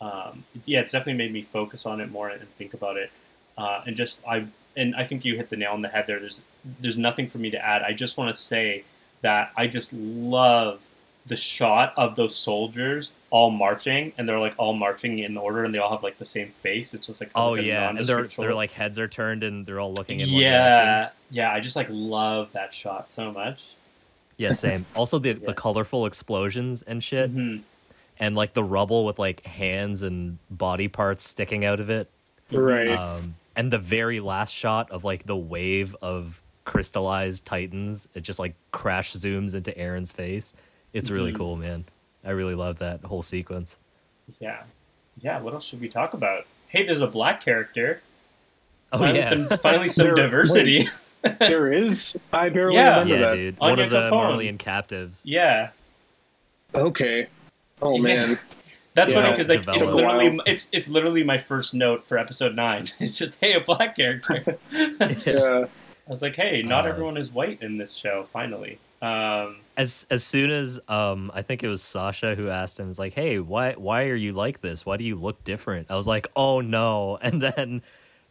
[0.00, 3.10] um, yeah, it's definitely made me focus on it more and think about it.
[3.56, 4.46] Uh, and just I
[4.76, 6.20] and I think you hit the nail on the head there.
[6.20, 6.42] There's
[6.80, 7.82] there's nothing for me to add.
[7.82, 8.84] I just want to say
[9.22, 10.80] that I just love
[11.26, 15.74] the shot of those soldiers all marching, and they're like all marching in order, and
[15.74, 16.92] they all have like the same face.
[16.92, 19.80] It's just like oh like yeah and their, their like heads are turned and they're
[19.80, 21.52] all looking in one yeah, yeah.
[21.52, 23.75] I just like love that shot so much.
[24.38, 25.46] Yeah same also the, Yeah.
[25.46, 27.62] the colorful explosions and shit Mhm.
[28.18, 32.08] and like the rubble with like hands and body parts sticking out of it.
[32.52, 32.90] Right.
[32.90, 38.38] Um, and the very last shot of like the wave of crystallized titans, it just
[38.38, 40.52] like crash zooms into Eren's face.
[40.92, 41.36] It's really Mhm.
[41.36, 41.84] cool, man.
[42.24, 43.78] I really love that whole sequence.
[44.40, 44.62] Yeah.
[45.20, 46.44] Yeah, what else should we talk about?
[46.68, 48.02] Hey, there's a black character.
[48.92, 50.88] Oh finally yeah, some finally some diversity.
[51.40, 52.16] there is.
[52.32, 53.00] I barely Yeah.
[53.00, 53.34] remember yeah, that.
[53.36, 53.56] dude.
[53.60, 54.10] Anya One of the Capone.
[54.38, 55.22] Marleyan captives.
[55.24, 55.70] yeah.
[56.74, 57.26] Okay.
[57.82, 58.02] Oh Yeah.
[58.02, 58.38] man.
[58.94, 62.54] That's Yeah, funny because like it's literally it's it's literally my first note for episode
[62.54, 62.86] nine.
[63.00, 64.56] It's just hey a black character.
[64.72, 65.66] yeah.
[66.06, 68.78] I was like hey not Uh, everyone is white in this show finally.
[69.02, 72.98] Um, As as soon as um I think it was Sasha who asked him, was
[72.98, 74.86] like, "Hey, why why are you like this?
[74.86, 77.82] Why do you look different?" I was like, "Oh no!" And then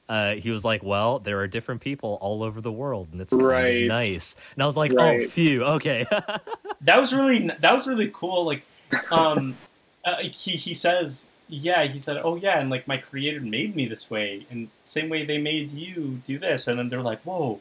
[0.08, 3.34] uh, he was like, "Well, there are different people all over the world, and it's
[3.34, 3.88] kind Right.
[3.88, 5.22] nice." And I was like, Right.
[5.24, 6.06] "Oh, phew, okay."
[6.82, 8.46] that was really that was really cool.
[8.46, 8.64] Like
[9.12, 9.58] um,
[10.06, 13.86] uh, he he says yeah he said oh yeah and like my creator made me
[13.86, 17.60] this way and same way they made you do this and then they're like whoa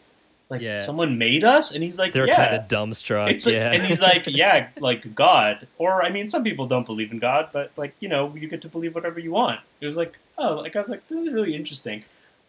[0.48, 0.82] like Yeah.
[0.82, 3.30] someone made us and he's like They're yeah kind of dumbstruck.
[3.30, 6.86] It's like, yeah, and he's like, yeah, like God, or I mean, some people don't
[6.86, 9.60] believe in God, but like you know, you get to believe whatever you want.
[9.82, 12.04] It was like, oh, like I was like, this is really interesting.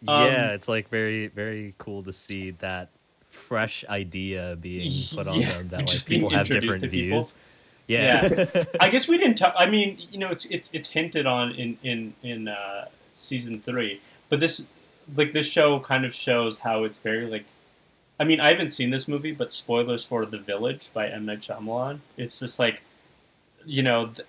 [0.06, 2.90] Um, yeah, it's like very very cool to see that
[3.30, 7.18] fresh idea being put on Yeah, them that like people have different to people.
[7.18, 7.34] views.
[7.88, 8.46] Yeah.
[8.80, 9.54] I guess we didn't talk.
[9.56, 14.00] I mean, you know, it's it's it's hinted on in in in uh, season three,
[14.28, 14.68] but this
[15.14, 17.44] like this show kind of shows how it's very like.
[18.18, 21.42] I mean, I haven't seen this movie, but spoilers for The Village by M Night
[21.42, 21.98] Shyamalan.
[22.16, 22.80] It's just like,
[23.66, 24.26] you know, th-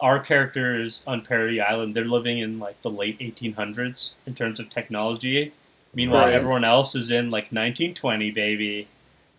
[0.00, 4.70] our characters on Perry Island, they're living in like the late 1800s in terms of
[4.70, 5.52] technology.
[5.94, 6.34] Meanwhile, Right.
[6.34, 8.88] everyone else is in like 1920, baby.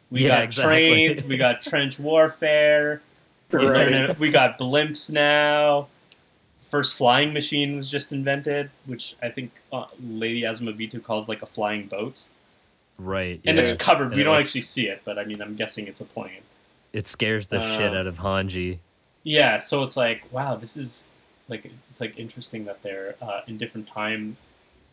[0.09, 0.73] We Yeah, got exactly.
[0.89, 1.21] trained.
[1.27, 3.01] We got trench warfare.
[3.51, 4.17] We, Right.
[4.19, 5.87] we got blimps now.
[6.69, 11.45] First flying machine was just invented, which I think uh, Lady Azumabito calls like a
[11.45, 12.23] flying boat.
[12.97, 13.39] right.
[13.45, 13.63] And yeah.
[13.63, 14.07] it's covered.
[14.07, 16.05] And we it don't looks- actually see it, but I mean, I'm guessing it's a
[16.05, 16.41] plane.
[16.93, 18.79] it scares the shit Uh, out of Hanji.
[19.27, 21.03] Yeah, so it's like, wow, this is
[21.49, 24.37] like it's like interesting that they're uh, in different time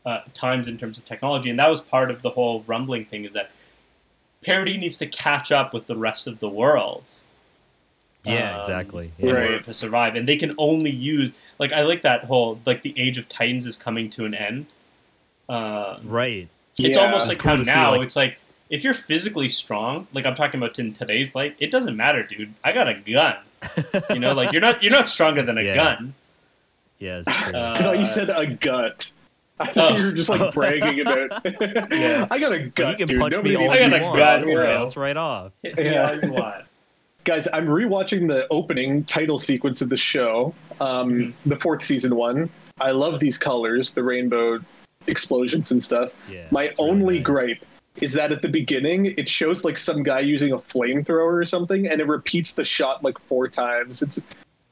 [0.05, 3.24] uh, times in terms of technology, and that was part of the whole rumbling thing
[3.24, 3.53] is that
[4.43, 7.05] parody needs to catch up with the rest of the world.
[8.24, 9.12] Yeah, um, exactly.
[9.20, 9.35] in Yeah.
[9.35, 9.45] Right.
[9.53, 12.93] order to survive, and they can only use like I like that whole like the
[12.99, 14.66] age of Titans is coming to an end.
[15.49, 16.49] Uh, Right.
[16.76, 17.05] it's Yeah.
[17.05, 20.09] almost It's like cool how to see, now like- it's like if you're physically strong,
[20.12, 22.53] like I'm talking about in today's life, it doesn't matter, dude.
[22.64, 23.37] I got a gun.
[24.11, 25.75] You know, like you're not you're not stronger than a Yeah.
[25.75, 26.15] gun.
[26.99, 27.23] Yeah.
[27.27, 27.33] Uh,
[27.77, 29.11] I thought you said a gut.
[29.61, 29.97] I thought Oh.
[29.97, 31.43] you were just like bragging about.
[31.93, 32.27] Yeah.
[32.31, 33.21] I got a so gut, you can dude.
[33.21, 34.17] punch Nobody me all needs I you got a want.
[34.19, 35.53] gun, I bounce right off.
[35.62, 36.11] Hit me Yeah.
[36.11, 36.65] all you want.
[37.25, 41.33] Guys, I'm rewatching the opening title sequence of the show, um, Mhm.
[41.47, 42.51] the fourth season one.
[42.81, 44.59] I love these colors, the rainbow
[45.07, 46.12] explosions and stuff.
[46.31, 46.41] Yeah.
[46.51, 47.25] My it's really only nice.
[47.25, 47.65] gripe
[48.01, 51.86] is that at the beginning it shows like some guy using a flamethrower or something,
[51.86, 54.03] and it repeats the shot like four times.
[54.03, 54.20] It's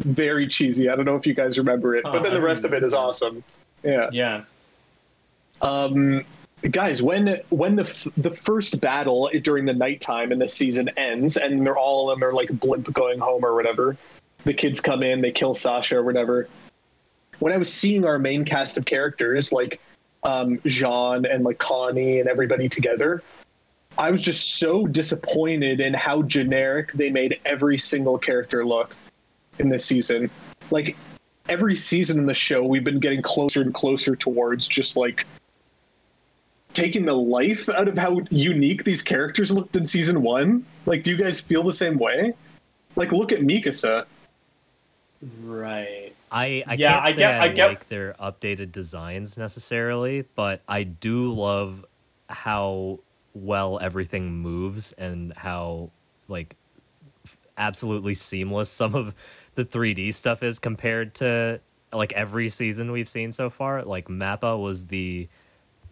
[0.00, 0.88] very cheesy.
[0.88, 2.72] I don't know if you guys remember it, Oh, but then I the rest of
[2.72, 3.08] it is remember.
[3.08, 3.44] awesome.
[3.84, 4.08] Yeah.
[4.12, 4.42] Yeah.
[5.60, 6.24] Um,
[6.70, 11.36] guys, when when the f- the first battle during the nighttime in the season ends,
[11.36, 13.96] and they're all of them are like blimp going home or whatever,
[14.44, 16.48] the kids come in, they kill Sasha or whatever.
[17.38, 19.80] When I was seeing our main cast of characters, like
[20.22, 23.22] um, Jean and like Connie and everybody together,
[23.98, 28.94] I was just so disappointed in how generic they made every single character look
[29.58, 30.30] in this season.
[30.70, 30.96] Like
[31.48, 35.26] every season in the show, we've been getting closer and closer towards just like
[36.72, 40.64] taking the life out of how unique these characters looked in season one.
[40.86, 42.34] Like, do you guys feel the same way?
[42.96, 44.06] Like, look at Mikasa.
[45.42, 46.14] Right.
[46.32, 50.24] I, I Yeah, can't I say get- I, I get- like their updated designs necessarily,
[50.34, 51.84] but I do love
[52.28, 53.00] how
[53.34, 55.90] well everything moves and how
[56.28, 56.56] like
[57.24, 59.14] f- absolutely seamless some of
[59.54, 61.60] the 3D stuff is compared to
[61.92, 63.84] like every season we've seen so far.
[63.84, 65.28] Like Mappa was the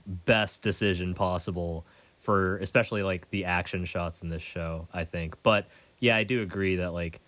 [0.07, 1.84] best decision possible
[2.20, 5.43] for especially like the action shots in this show, I think.
[5.43, 5.66] But
[5.99, 7.20] yeah, I do agree that like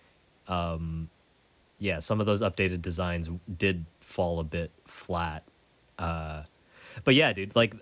[0.47, 1.09] um
[1.83, 5.43] yeah, some of those updated designs did fall a bit flat.
[5.99, 6.43] Uh,
[7.03, 7.75] but yeah, dude, like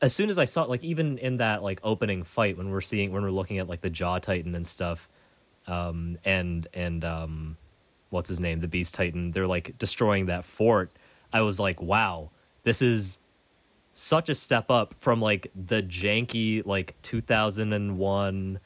[0.00, 3.12] as soon as I saw, like even in that like opening fight when we're seeing
[3.12, 5.10] when we're looking at like the Jaw Titan and stuff,
[5.66, 7.58] um, and and um,
[8.08, 10.90] what's his name, the Beast Titan, they're like destroying that fort.
[11.30, 12.30] I was like, wow,
[12.62, 13.18] this is
[13.92, 18.58] such a step up from like the janky like 2001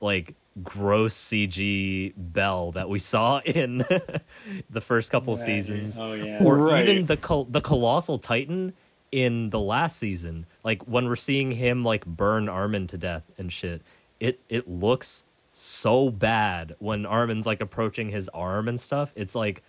[0.00, 3.78] like gross CG Bell that we saw in
[4.70, 5.44] the first couple Right.
[5.44, 6.42] seasons, Oh yeah.
[6.42, 6.88] or Right.
[6.88, 8.72] even the col- the colossal Titan
[9.12, 10.46] in the last season.
[10.64, 13.82] Like when we're seeing him like burn Armin to death and shit,
[14.20, 19.12] it it looks so bad when Armin's like approaching his arm and stuff.
[19.16, 19.62] It's like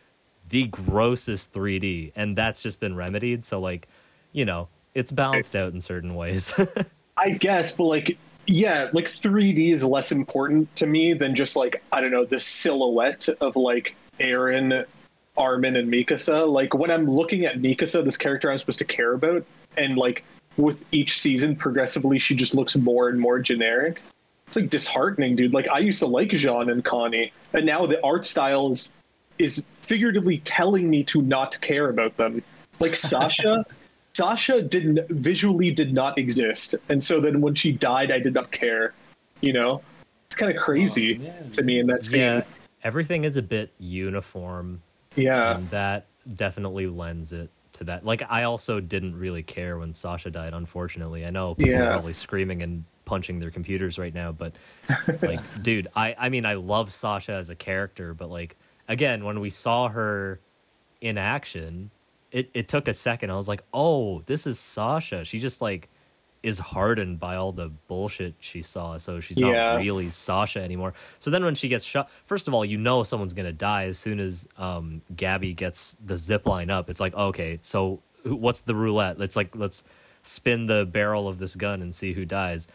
[0.49, 3.45] the grossest 3D, and that's just been remedied.
[3.45, 3.87] So like,
[4.33, 6.53] you know, it's balanced out in certain ways.
[7.17, 8.17] I guess, but like,
[8.47, 12.39] yeah, like 3D is less important to me than just like I don't know the
[12.39, 14.85] silhouette of like Eren,
[15.37, 16.47] Armin, and Mikasa.
[16.47, 19.45] Like when I'm looking at Mikasa, this character I'm supposed to care about,
[19.77, 20.23] and like
[20.57, 24.01] with each season, progressively she just looks more and more generic.
[24.47, 25.53] It's like disheartening, dude.
[25.53, 28.93] Like I used to like Jean and Connie, and now the art style is
[29.37, 32.43] is figuratively telling me to not care about them.
[32.79, 33.65] Like Sasha,
[34.13, 38.51] Sasha didn't visually did not exist, and so then when she died, I did not
[38.51, 38.93] care.
[39.41, 39.81] You know,
[40.27, 42.19] it's kind of oh, crazy Oh, to me in that scene.
[42.21, 42.41] yeah,
[42.83, 44.81] everything is a bit uniform,
[45.15, 48.05] Yeah, and that definitely lends it to that.
[48.05, 50.53] Like, I also didn't really care when Sasha died.
[50.53, 51.83] Unfortunately, I know people Yeah.
[51.85, 54.53] are probably screaming and punching their computers right now, but
[55.21, 58.57] like, dude, I I mean, I love Sasha as a character, but like,
[58.89, 60.39] again, when we saw her
[60.99, 61.89] in action,
[62.31, 63.31] it it took a second.
[63.31, 65.25] I was like, oh, this is Sasha.
[65.25, 65.89] She just like
[66.41, 69.75] is hardened by all the bullshit she saw, so she's not Yeah.
[69.75, 70.93] really Sasha anymore.
[71.19, 73.97] So then when she gets shot, first of all, you know someone's gonna die as
[73.99, 76.89] soon as um, Gabi gets the zip line up.
[76.89, 79.19] It's like, okay, so what's the roulette?
[79.19, 79.83] Let's like let's
[80.21, 82.67] spin the barrel of this gun and see who dies.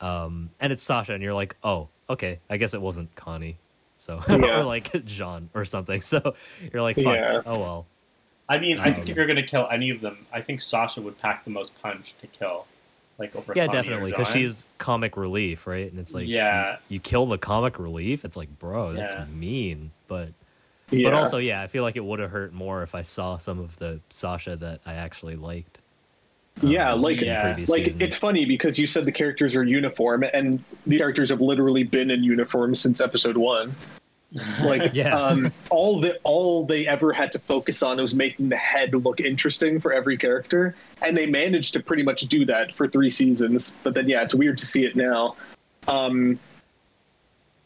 [0.00, 3.56] Um, and it's Sasha, and you're like, oh, okay, I guess it wasn't Connie.
[3.98, 4.58] So Yeah.
[4.60, 6.00] or like Jean or something.
[6.02, 6.34] So
[6.70, 7.40] you're like, fuck, Yeah.
[7.46, 7.86] oh well.
[8.48, 11.00] I mean, I think Um, if you're gonna kill any of them, I think Sasha
[11.00, 12.66] would pack the most punch to kill,
[13.18, 13.52] like over.
[13.56, 15.90] Yeah, Connie definitely, because she's comic relief, right?
[15.90, 16.72] And it's like, Yeah.
[16.88, 18.24] you, you kill the comic relief.
[18.24, 19.24] It's like, bro, that's Yeah.
[19.34, 19.90] mean.
[20.06, 20.28] But
[20.90, 21.10] yeah.
[21.10, 23.58] but also, yeah, I feel like it would have hurt more if I saw some
[23.58, 25.80] of the Sasha that I actually liked.
[26.62, 27.54] um, Yeah, like- Yeah.
[27.68, 27.96] like seasons.
[28.00, 32.10] it's funny because you said the characters are uniform, and the characters have literally been
[32.10, 33.74] in uniform since episode one.
[34.62, 35.16] Like, Yeah.
[35.18, 39.20] um, all the all they ever had to focus on was making the head look
[39.20, 43.74] interesting for every character, and they managed to pretty much do that for three seasons.
[43.82, 45.36] But then, yeah, it's weird to see it now.
[45.88, 46.38] Um,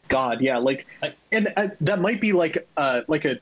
[0.07, 3.39] God, yeah, like, I- and uh, that might be like uh like a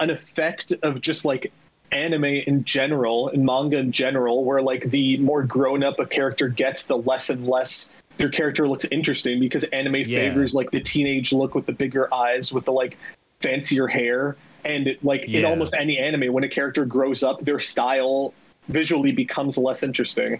[0.00, 1.52] an effect of just like
[1.92, 6.48] anime in general and manga in general where like the more grown up a character
[6.48, 10.04] gets the less and less their character looks interesting because anime Yeah.
[10.18, 12.98] favors like the teenage look with the bigger eyes with the like
[13.40, 17.58] fancier hair and it, like in almost any anime when a character grows up their
[17.58, 18.34] style
[18.68, 20.38] visually becomes less interesting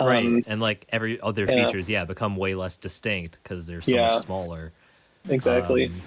[0.00, 1.66] right, Um, and like every other yeah.
[1.66, 4.14] features, yeah, become way less distinct because they're so Yeah.
[4.14, 4.72] much smaller.
[5.28, 6.02] exactly Um,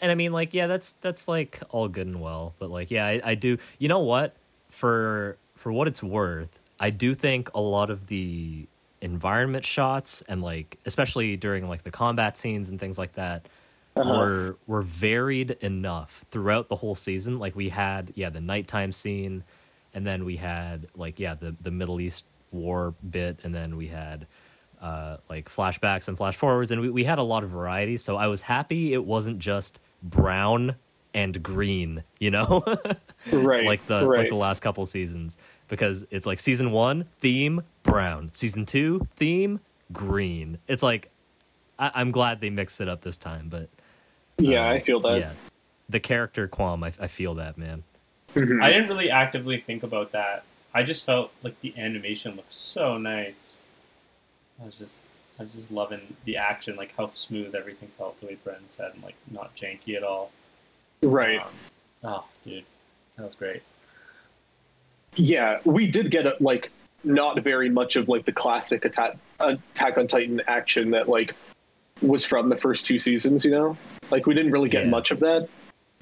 [0.00, 3.06] and I mean, like, yeah, that's that's like all good and well, but like, yeah,
[3.06, 3.58] I, I do.
[3.78, 4.34] You know what?
[4.70, 8.66] For for what it's worth, I do think a lot of the
[9.02, 13.46] environment shots and like, especially during like the combat scenes and things like that,
[13.96, 14.10] Uh-huh.
[14.10, 17.38] were were varied enough throughout the whole season.
[17.38, 19.44] Like we had, yeah, the nighttime scene,
[19.92, 23.88] and then we had like, yeah, the the Middle East war bit, and then we
[23.88, 24.26] had
[24.80, 27.96] uh, like flashbacks and flash forwards, and we, we had a lot of variety.
[27.98, 30.76] So I was happy it wasn't just brown
[31.14, 32.64] and green, you know,
[33.32, 35.36] right like the right like the last couple seasons,
[35.72, 39.58] because it's like season one theme brown, season two theme
[39.90, 40.58] green.
[40.68, 41.08] It's like
[41.78, 43.70] I, I'm glad they mixed it up this time, but
[44.36, 45.32] yeah um, i feel that Yeah,
[45.88, 47.84] the character qualm, I, I feel that man.
[48.34, 48.62] Mhm.
[48.62, 50.44] I didn't really actively think about that.
[50.74, 53.56] I just felt like the animation looked so nice.
[54.60, 55.06] I was just,
[55.38, 58.20] I was just loving the action, like how smooth everything felt.
[58.20, 60.32] The way Brennan said, and like not janky at all.
[61.02, 61.48] right Um,
[62.04, 62.64] oh, dude,
[63.16, 63.62] that was great.
[65.16, 66.70] Yeah, we did get a, like
[67.04, 71.34] not very much of like the classic attack Attack on Titan action that like
[72.00, 73.44] was from the first two seasons.
[73.44, 73.76] You know,
[74.10, 74.90] like we didn't really get Yeah.
[74.90, 75.48] much of that.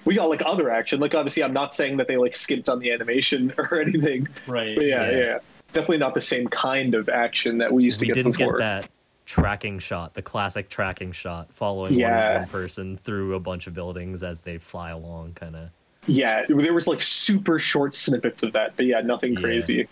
[0.04, 1.00] We got like other action.
[1.00, 4.76] Like obviously, I'm not saying that they like skipped on the animation or anything, Right.
[4.76, 5.16] but yeah, Yeah.
[5.18, 5.38] yeah,
[5.72, 8.16] definitely not the same kind of action that we used to get.
[8.16, 8.58] we didn't before.
[8.58, 8.88] get that
[9.26, 12.40] tracking shot, the classic tracking shot, following Yeah.
[12.40, 15.68] one person through a bunch of buildings as they fly along, kind of.
[16.06, 19.40] Yeah, there was like super short snippets of that, but yeah, nothing Yeah.
[19.40, 19.88] crazy.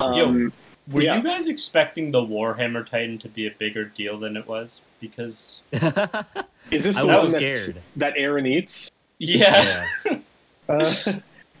[0.00, 0.52] Yo, Um,
[0.90, 1.16] Were Yeah.
[1.16, 4.80] you guys expecting the Warhammer Titan to be a bigger deal than it was?
[5.00, 7.82] Because is this I the was one that's, scared.
[7.96, 8.90] that Eren eats?
[9.18, 9.84] yeah.
[10.68, 10.94] Uh,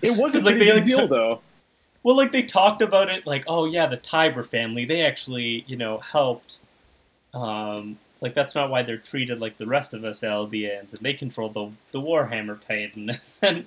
[0.00, 1.40] it was a like pretty they, big like, deal, took- though.
[2.04, 5.76] Well, like they talked about it, like, oh yeah, the Tiber family, they actually, you
[5.76, 6.60] know, helped
[7.34, 11.12] um, like that's not why they're treated like the rest of us Eldians, and they
[11.12, 13.18] control the the Warhammer Titan.
[13.42, 13.66] and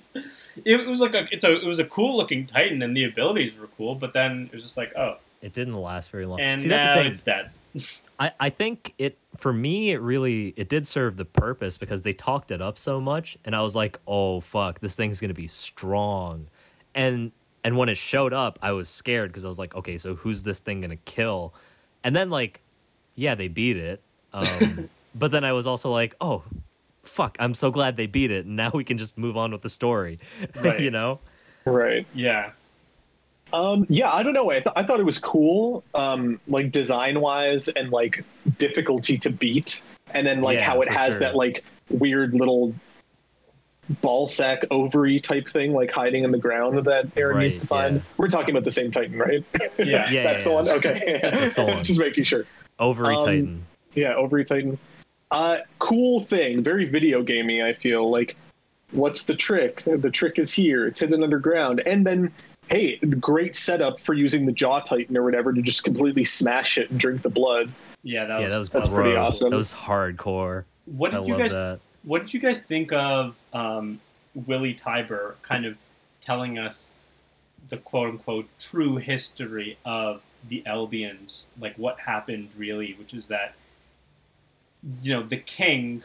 [0.64, 3.52] it was like a it's a it was a cool looking Titan, and the abilities
[3.56, 3.94] were cool.
[3.94, 6.40] But then it was just like, oh, It didn't last very long.
[6.40, 7.12] and See, that's now the thing.
[7.12, 7.50] it's dead.
[8.18, 12.14] I, I think it for me it really it did serve the purpose because they
[12.14, 15.48] talked it up so much and I was like, oh fuck, this thing's gonna be
[15.48, 16.46] strong.
[16.94, 17.32] And
[17.62, 20.44] and when it showed up, I was scared because I was like, okay, so who's
[20.44, 21.52] this thing gonna kill?
[22.02, 22.62] And then like,
[23.16, 24.00] yeah, they beat it.
[24.36, 26.42] Um, but then I was also like, oh
[27.02, 28.46] fuck, I'm so glad they beat it.
[28.46, 30.18] And now we can just move on with the story.
[30.60, 30.80] Right.
[30.80, 31.20] you know?
[31.64, 32.06] Right.
[32.14, 32.50] Yeah,
[33.52, 34.50] Um, yeah, I don't know.
[34.50, 38.24] I, th- I thought it was cool, um, like design wise and like
[38.58, 39.82] difficulty to beat,
[40.14, 41.20] and then like Yeah, how it has sure.
[41.20, 42.74] that like weird little
[44.00, 47.96] ball sack ovary type thing like hiding in the ground that Eren needs to find.
[47.96, 48.02] yeah.
[48.16, 49.44] We're talking about the same Titan, right?
[49.78, 50.10] Yeah.
[50.10, 50.68] Yeah, that's yeah, the one.
[50.68, 51.84] Okay, That's the one.
[51.84, 52.44] just making sure.
[52.80, 53.66] Ovary Um, Titan.
[53.96, 54.78] Yeah, ovary Titan.
[55.30, 57.62] Uh, cool thing, very video gamey.
[57.62, 58.36] I feel like,
[58.92, 59.82] what's the trick?
[59.84, 60.86] The trick is here.
[60.86, 62.30] It's hidden underground, and then
[62.68, 66.90] hey, great setup for using the jaw Titan or whatever to just completely smash it
[66.90, 67.70] and drink the blood.
[68.02, 68.52] yeah, that Yeah, was.
[68.52, 69.02] that was that's gross.
[69.02, 69.50] pretty awesome.
[69.50, 70.64] That was hardcore.
[70.86, 71.52] what I did you love guys?
[71.52, 71.80] that.
[72.02, 74.00] What did you guys think of um,
[74.34, 75.76] Willy Tybur kind of
[76.20, 76.90] telling us
[77.68, 81.42] the quote unquote true history of the Eldians?
[81.60, 83.54] Like what happened really, which is that
[85.02, 86.02] you know the king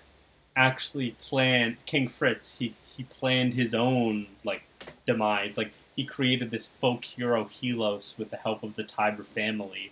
[0.56, 2.58] actually planned King Fritz.
[2.58, 4.64] He he planned his own like
[5.06, 5.58] demise.
[5.58, 9.92] Like he created this folk hero Helos with the help of the Tybur family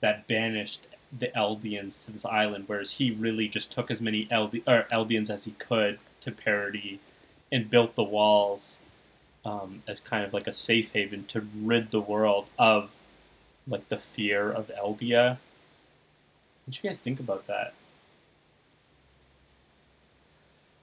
[0.00, 0.86] that banished
[1.16, 5.30] the Eldians to this island, whereas he really just took as many Eld- or Eldians
[5.30, 6.98] as he could to Paradis
[7.52, 8.80] and built the walls
[9.44, 12.98] um, as kind of like a safe haven to rid the world of
[13.68, 15.38] like the fear of Eldia.
[16.64, 17.72] What do you guys think about that?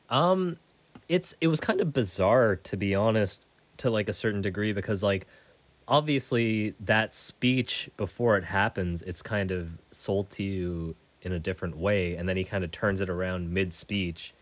[0.09, 0.57] Um,
[1.09, 3.45] it's it was kind of bizarre to be honest,
[3.77, 5.27] to like a certain degree because like
[5.87, 11.77] obviously that speech before it happens, it's kind of sold to you in a different
[11.77, 14.33] way, and then he kind of turns it around mid speech,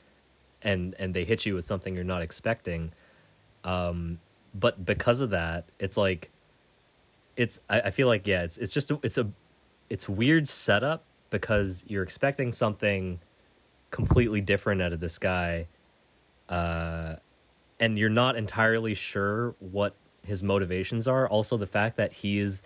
[0.61, 2.91] and and they hit you with something you're not expecting.
[3.63, 4.19] Um,
[4.53, 6.31] but because of that, it's like
[7.37, 9.29] it's I, I feel like yeah, it's it's just a, it's a
[9.89, 13.19] it's weird setup because you're expecting something
[13.91, 15.67] completely different out of this guy
[16.49, 17.15] uh
[17.79, 22.61] and you're not entirely sure what his motivations are also the fact that he's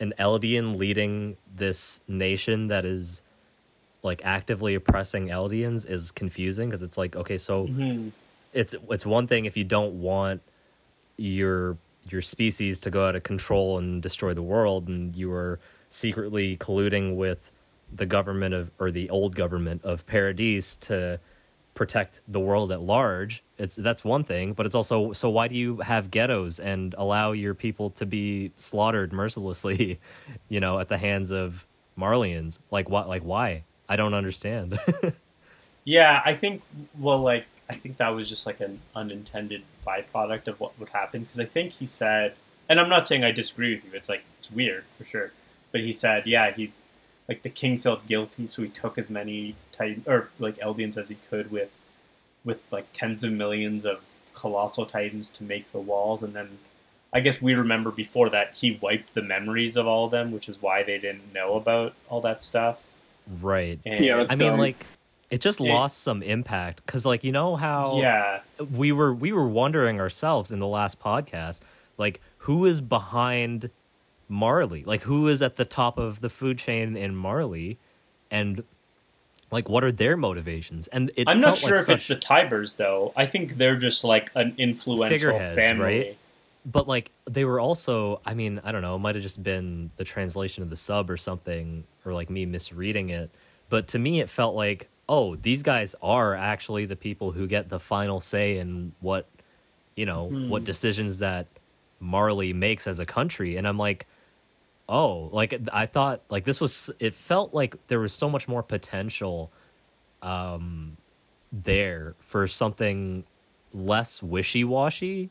[0.00, 3.22] an eldian leading this nation that is
[4.02, 8.08] like actively oppressing eldians is confusing because it's like okay so Mm-hmm.
[8.52, 10.40] it's it's one thing if you don't want
[11.16, 11.76] your
[12.08, 15.58] your species to go out of control and destroy the world and you are
[15.90, 17.50] secretly colluding with
[17.92, 21.20] the government of or the old government of Paradise to
[21.74, 25.54] protect the world at large it's that's one thing but it's also so why do
[25.54, 30.00] you have ghettos and allow your people to be slaughtered mercilessly
[30.48, 31.64] you know at the hands of
[31.96, 34.76] Marleyans like what like why I don't understand
[35.88, 36.60] Yeah, I think
[36.98, 41.22] well, like I think that was just like an unintended byproduct of what would happen
[41.22, 42.34] because I think he said,
[42.68, 43.92] and I'm not saying I disagree with you.
[43.94, 45.32] It's like it's weird for sure,
[45.72, 46.74] but he said, yeah, he
[47.28, 51.08] like the king felt guilty, so he took as many Titan or like Eldians as
[51.08, 51.70] he could with
[52.44, 54.00] with like tens of millions of
[54.34, 56.48] colossal Titans to make the walls, and then
[57.12, 60.48] I guess we remember before that he wiped the memories of all of them, which
[60.48, 62.78] is why they didn't know about all that stuff.
[63.42, 64.86] right And, Yeah, that's I mean like
[65.30, 65.74] it just Yeah.
[65.74, 68.40] lost some impact cuz like you know how yeah.
[68.74, 71.60] we were we were wondering ourselves in the last podcast
[71.98, 73.68] like who is behind
[74.28, 77.78] Marley like who is at the top of the food chain in Marley
[78.30, 78.62] and
[79.50, 82.74] like what are their motivations and it I'm not sure like if it's the Tyburs
[82.76, 83.12] though.
[83.16, 85.82] I think they're just like an influential Figureheads, family.
[85.84, 86.16] right?
[86.66, 89.90] but like they were also i mean i don't know it might have just been
[89.96, 93.30] the translation of the sub or something or like me misreading it
[93.70, 97.68] but to me it felt like oh these guys are actually the people who get
[97.70, 99.26] the final say in what
[99.96, 100.64] you know what Hmm.
[100.64, 101.46] decisions that
[102.00, 104.06] marley makes as a country and i'm like
[104.88, 108.62] oh like i thought like this was it felt like there was so much more
[108.62, 109.50] potential
[110.22, 110.96] um
[111.52, 113.24] there for something
[113.74, 115.28] less wishy-washy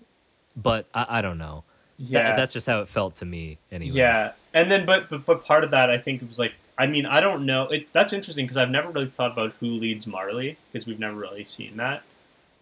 [0.56, 1.64] but I, I don't know.
[2.00, 3.60] That- Yeah, that's just how it felt to me.
[3.72, 3.96] anyway.
[3.98, 4.32] yeah.
[4.56, 7.06] And then, but, but but part of that, I think it was like, I mean,
[7.06, 7.64] I don't know.
[7.68, 11.16] It, that's interesting because I've never really thought about who leads Marley because we've never
[11.16, 12.02] really seen that.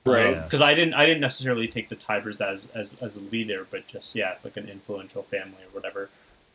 [0.05, 0.31] Right.
[0.35, 0.41] Yeah.
[0.41, 3.87] Because I didn't, I didn't necessarily take the Tyburs as as as a leader, but
[3.87, 6.09] just yeah, like an influential family or whatever.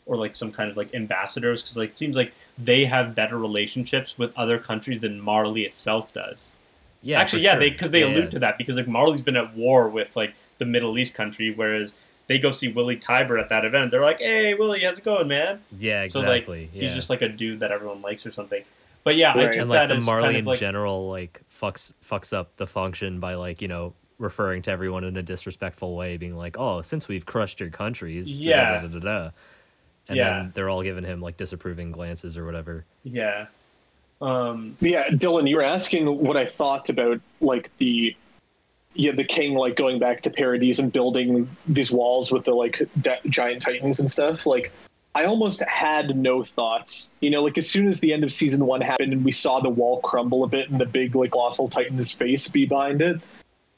[0.06, 3.38] Or like some kind of like ambassadors because like it seems like they have better
[3.38, 6.52] relationships with other countries than Marley itself does.
[7.02, 7.60] Yeah, Actually, yeah, sure.
[7.60, 8.30] they because they Yeah, allude yeah.
[8.30, 11.94] to that because like Marley's been at war with like the Middle East country, whereas
[12.26, 13.90] they go see Willy Tybur at that event.
[13.92, 16.68] They're like, "Hey, Willy, how's it going, man?" Yeah, So like exactly.
[16.72, 18.62] he's just like a dude that everyone likes or something.
[19.04, 19.52] But yeah, I Right.
[19.52, 22.56] took and like that the as Marley kind in like general like fucks fucks up
[22.56, 26.56] the function by like you know referring to everyone in a disrespectful way, being like,
[26.58, 28.80] "Oh, since we've crushed your countries, Yeah.
[28.82, 29.30] da, da, da, da."
[30.10, 30.30] And Yeah.
[30.42, 32.84] then they're all giving him like disapproving glances or whatever.
[33.04, 33.46] yeah.
[34.20, 38.14] Um, Yeah, Dylan, you were asking what I thought about like the
[38.94, 42.82] yeah the king like going back to Paradise and building these walls with the like
[43.00, 44.44] de- giant titans and stuff.
[44.44, 44.72] Like,
[45.14, 47.08] I almost had no thoughts.
[47.20, 49.58] You know, like as soon as the end of season one happened and we saw
[49.60, 53.20] the wall crumble a bit and the big like colossal titan's face be behind it,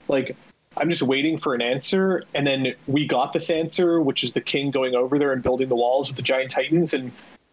[0.09, 0.35] like.
[0.77, 4.41] I'm just waiting for an answer, and then we got this answer, which is the
[4.41, 6.95] king going over there and building the walls with the giant titans.
[6.95, 7.13] And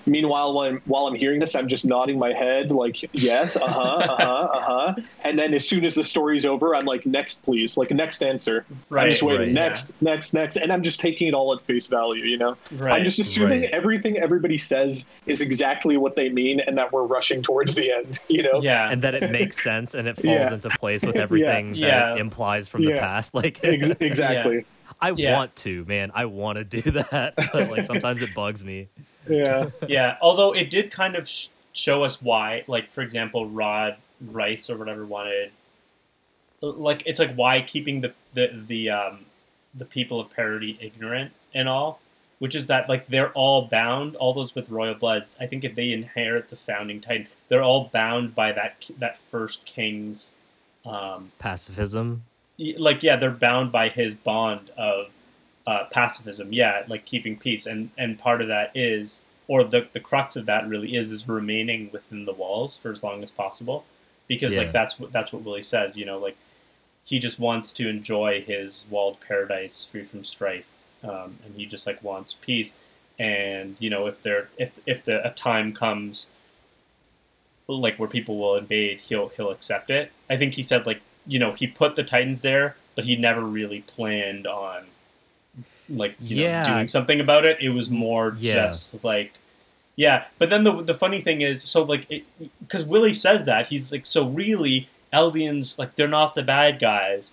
[0.09, 3.67] Meanwhile, while I'm, while I'm hearing this, I'm just nodding my head, like, yes, uh
[3.71, 4.95] huh, uh huh, uh huh.
[5.23, 8.65] And then as soon as the story's over, I'm like, next, please, like, next answer.
[8.89, 9.03] right.
[9.03, 10.55] I'm just waiting, right, next, next, next.
[10.57, 12.57] And I'm just taking it all at face value, you know?
[12.71, 12.99] Right.
[12.99, 13.71] I'm just assuming right.
[13.71, 18.19] everything everybody says is exactly what they mean and that we're rushing towards the end,
[18.27, 18.61] you know?
[18.61, 18.89] yeah.
[18.89, 20.53] And that it makes sense and it falls Yeah.
[20.53, 22.15] into place with everything that Yeah.
[22.15, 23.33] it implies from the past.
[23.33, 24.65] Like Ex- exactly.
[25.01, 25.33] I Yeah.
[25.33, 26.11] want to, man.
[26.13, 28.87] I want to do that, but like sometimes it bugs me.
[29.29, 29.69] Yeah.
[29.87, 30.17] yeah.
[30.21, 34.77] Although it did kind of sh- show us why, like for example, Rod Reiss or
[34.77, 35.51] whatever wanted,
[36.61, 39.25] like it's like why keeping the the the um
[39.73, 42.01] the people of Paradis ignorant and all,
[42.39, 44.15] which is that like they're all bound.
[44.17, 47.85] All those with royal bloods, I think if they inherit the founding titan, they're all
[47.93, 50.31] bound by that that first king's.
[50.85, 52.23] Um, Pacifism.
[52.77, 55.11] Like yeah they're bound by his bond of
[55.65, 56.51] uh, pacifism.
[56.51, 57.65] Yeah like keeping peace.
[57.65, 61.27] And and part of that is or the the crux of that really is is
[61.27, 63.85] remaining within the walls for as long as possible.
[64.27, 64.61] Because Yeah.
[64.61, 66.37] like that's what that's what Willy says you know like
[67.05, 70.67] he just wants to enjoy his walled paradise free from strife
[71.03, 72.73] um, and he just like wants peace.
[73.17, 76.27] And you know if there if if the a time comes
[77.67, 80.11] like where people will invade he'll he'll accept it.
[80.29, 83.41] I think he said like you know he put the titans there but he never
[83.41, 84.83] really planned on
[85.89, 86.63] like you Yeah.
[86.63, 88.67] know doing something about it it was more Yeah.
[88.67, 89.33] just like
[89.95, 92.07] yeah but then the the funny thing is so like
[92.61, 97.31] because willy says that he's like so really eldians like they're not the bad guys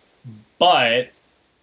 [0.58, 1.10] but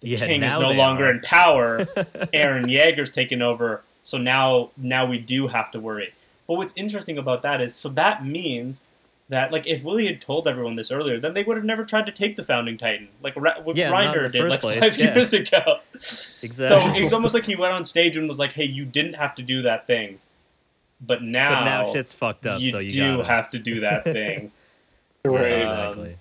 [0.00, 1.10] the Yeah, king is no longer are.
[1.10, 1.84] in power
[2.34, 6.12] Eren Yeager's taken over, so now now we do have to worry.
[6.46, 8.82] But what's interesting about that is, so that means
[9.30, 12.06] that like if Willy had told everyone this earlier, then they would have never tried
[12.06, 14.96] to take the founding titan, like Ra- what Yeah, Reiner the did like place, five
[14.98, 15.14] yeah.
[15.14, 15.78] years ago.
[15.94, 16.52] Exactly.
[16.68, 19.34] So it's almost like he went on stage and was like, "Hey, you didn't have
[19.36, 20.18] to do that thing,
[21.00, 23.24] but now, but now shit's fucked up, you, so you do gotta.
[23.28, 24.52] have to do that thing."
[25.24, 25.52] Right.
[25.62, 26.16] Exactly.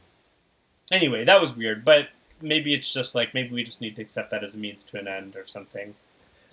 [0.91, 2.07] anyway, that was weird, but
[2.41, 4.97] maybe it's just like maybe we just need to accept that as a means to
[4.97, 5.93] an end or something.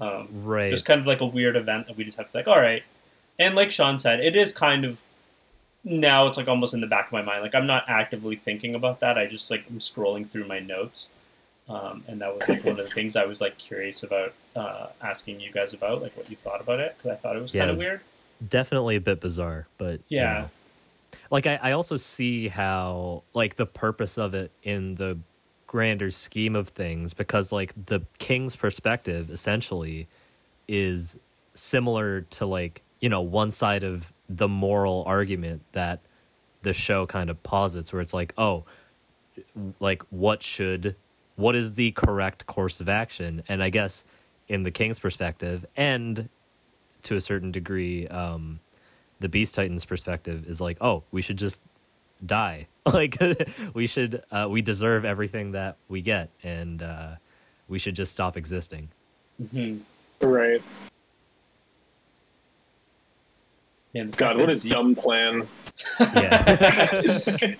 [0.00, 0.70] Um, right.
[0.70, 2.82] Just kind of like a weird event that we just have to like, all right.
[3.38, 5.02] And like Sean said, it is kind of
[5.84, 7.42] now it's like almost in the back of my mind.
[7.42, 9.16] Like I'm not actively thinking about that.
[9.18, 11.08] I just like I'm scrolling through my notes,
[11.68, 14.88] um, and that was like one of the things I was like curious about uh,
[15.02, 17.52] asking you guys about, like what you thought about it, because I thought it was
[17.52, 18.00] Yeah, kind of weird.
[18.48, 20.32] definitely a bit bizarre, but you Yeah.
[20.40, 20.50] know.
[21.30, 25.18] Like I, I also see how like the purpose of it in the
[25.66, 30.08] grander scheme of things because like the king's perspective essentially
[30.66, 31.16] is
[31.54, 36.00] similar to like you know one side of the moral argument that
[36.62, 38.64] the show kind of posits where it's like oh
[39.80, 40.94] like what should
[41.36, 43.42] what is the correct course of action?
[43.48, 44.04] And i guess
[44.48, 46.28] in the king's perspective and
[47.02, 48.60] to a certain degree um
[49.18, 51.62] the beast titans perspective is like oh we should just
[52.24, 52.66] die.
[52.90, 53.18] Like
[53.74, 57.16] we should uh, we deserve everything that we get and uh
[57.68, 58.88] we should just stop existing.
[59.52, 59.78] Hmm
[60.20, 60.62] Right.
[63.94, 65.48] Man, God, fact what a dumb plan.
[66.00, 66.60] yeah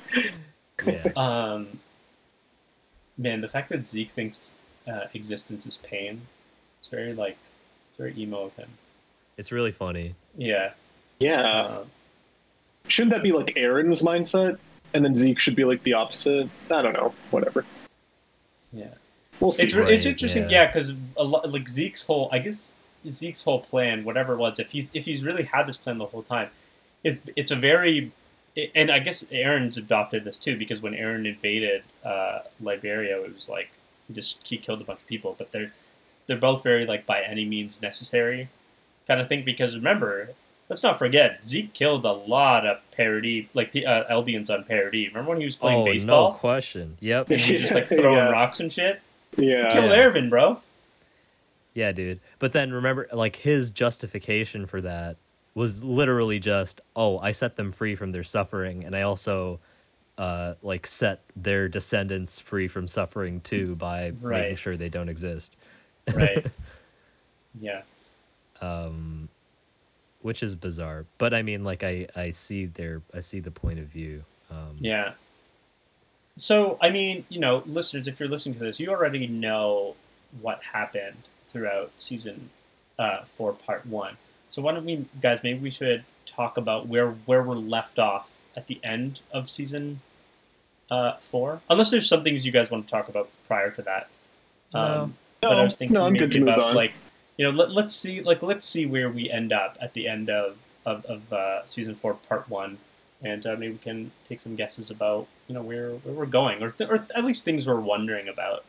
[0.87, 1.69] yeah Um,
[3.19, 4.53] man, the fact that Zeke thinks
[4.87, 6.21] uh, existence is pain,
[6.81, 7.37] it's very like,
[7.91, 8.69] it's very emo of him.
[9.37, 10.73] it's really funny Yeah.
[11.19, 11.43] Yeah.
[11.43, 11.85] Uh,
[12.89, 14.59] Shouldn't that be like Eren's mindset?
[14.95, 16.49] And then Zeke should be like the opposite?
[16.71, 17.13] I don't know.
[17.31, 17.65] Whatever.
[18.73, 18.89] yeah.
[19.39, 19.65] We'll see.
[19.65, 20.63] It's re- it's interesting, yeah.
[20.63, 22.75] yeah, because a lot like Zeke's whole, I guess
[23.09, 26.07] Zeke's whole plan, whatever it was, if he's if he's really had this plan the
[26.07, 26.49] whole time,
[27.05, 28.13] it's it's a very,
[28.75, 33.49] and I guess Eren's adopted this too because when Eren invaded uh, Liberio, it was
[33.49, 33.71] like
[34.09, 35.73] he just he killed a bunch of people, but they're
[36.27, 38.49] they're both very like by any means necessary
[39.07, 40.31] kind of thing because remember,
[40.69, 45.09] let's not forget Zeke killed a lot of Paradis like uh, Eldians on Paradis.
[45.09, 46.97] Remember when he was playing oh, baseball no question.
[47.01, 47.31] Yep.
[47.31, 48.29] and he was just like throwing Yeah.
[48.29, 49.01] rocks and shit?
[49.37, 49.73] Yeah.
[49.73, 49.97] Killed Yeah.
[49.97, 50.61] Erwin, bro.
[51.75, 52.21] Yeah, dude.
[52.39, 55.17] But then remember, like his justification for that
[55.55, 59.61] was literally just, "Oh, I set them free from their suffering, and I also,
[60.19, 65.57] uh, like set their descendants free from suffering too by making sure they don't exist."
[66.13, 66.47] Right.
[67.61, 67.83] yeah.
[68.61, 69.29] um,
[70.23, 71.07] which is bizarre.
[71.19, 74.25] But I mean, like I I see their I see the point of view.
[74.51, 75.13] Um, Yeah.
[76.37, 79.95] So, I mean, you know, listeners, if you're listening to this, you already know
[80.41, 81.17] what happened
[81.53, 82.51] throughout season
[82.99, 84.17] uh, four, part one.
[84.49, 88.29] So, why don't we, guys, maybe we should talk about where where we're left off
[88.57, 90.01] at the end of season
[90.91, 94.09] uh, four, unless there's some things you guys want to talk about prior to that.
[94.75, 94.81] No.
[94.81, 96.75] Um, No, but I was thinking no, I'm maybe good to move about on.
[96.75, 96.93] like,
[97.39, 100.29] you know, let, let's see, like, let's see where we end up at the end
[100.29, 102.79] of of, of uh, season four, part one,
[103.23, 106.63] and uh, maybe we can take some guesses about you know where where we're going,
[106.63, 108.65] or th- or th- at least things we're wondering about.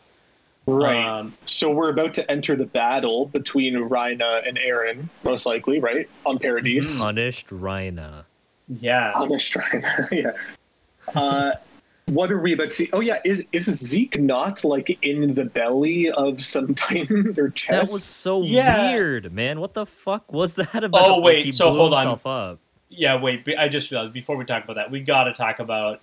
[0.68, 1.04] Right.
[1.04, 6.08] Um, so we're about to enter the battle between Reiner and Eren, most likely, right?
[6.26, 6.94] On Paradise.
[6.96, 7.00] Mhm.
[7.00, 8.24] Punished Reiner.
[8.80, 9.12] yeah.
[9.14, 11.20] Punished Reiner, yeah.
[11.20, 11.54] Uh,
[12.06, 12.90] what are we about to see?
[12.94, 17.72] Oh yeah, is is Zeke not like in the belly of some titan or chest?
[17.72, 18.92] That was so Yeah.
[18.92, 19.60] weird, man.
[19.60, 21.02] What the fuck was that about?
[21.04, 22.08] Oh, wait, he so hold on.
[22.08, 22.60] Up.
[22.90, 23.48] Yeah, wait.
[23.58, 26.02] I just realized before we talk about that, we got to talk about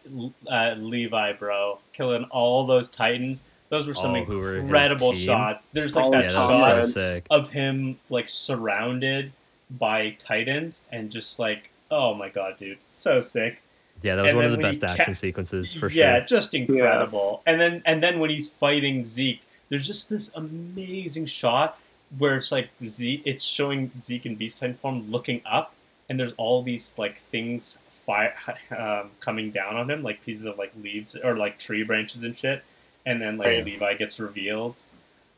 [0.50, 3.44] uh, Levi, bro, killing all those Titans.
[3.70, 5.26] Those were some Oh, who were incredible team?
[5.26, 5.68] shots.
[5.68, 7.26] There's like All that Yeah, that was so shot sick.
[7.30, 9.32] of him like surrounded
[9.70, 13.60] by Titans and just like, oh my god, dude, so sick.
[14.02, 16.18] Yeah, that was And one of the best action ca- sequences for yeah, sure.
[16.18, 17.42] Yeah, just incredible.
[17.46, 21.78] And then and then when he's fighting Zeke, there's just this amazing shot
[22.16, 25.74] where it's like Zeke, it's showing Zeke in Beast Titan form looking up,
[26.08, 28.34] and there's all these like things fire
[28.78, 32.34] um, coming down on him, like pieces of like leaves or like tree branches and
[32.36, 32.64] shit.
[33.08, 33.64] And then like Right.
[33.64, 34.74] Levi gets revealed.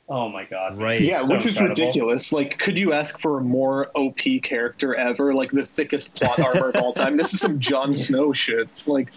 [0.08, 0.76] Oh my god!
[0.76, 1.00] Right.
[1.02, 1.68] yeah, So which is incredible.
[1.86, 2.32] ridiculous.
[2.32, 5.32] Like, could you ask for a more OP character ever?
[5.32, 7.16] Like the thickest plot armor of all time.
[7.16, 8.68] This is some Jon Snow shit.
[8.86, 9.12] Like,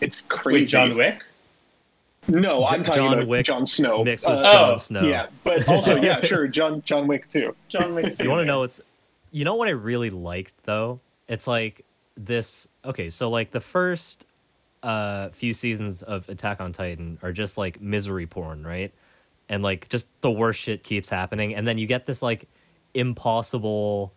[0.00, 0.60] it's crazy.
[0.62, 1.22] Wait, John Wick?
[2.28, 4.02] No, I'm talking John about Wick Jon Snow.
[4.02, 5.02] Mixed with Uh, Oh, Snow.
[5.02, 7.54] Yeah, but also, yeah, sure, John John Wick too.
[7.68, 8.16] John Wick.
[8.16, 8.80] Do you want to know what's
[9.30, 10.98] you know what I really liked though?
[11.28, 11.84] It's like
[12.16, 14.26] this okay, so like the first
[14.86, 18.94] uh few seasons of Attack on Titan are just like misery porn, right?
[19.48, 22.48] And like just the worst shit keeps happening and then you get this like
[22.94, 24.12] impossible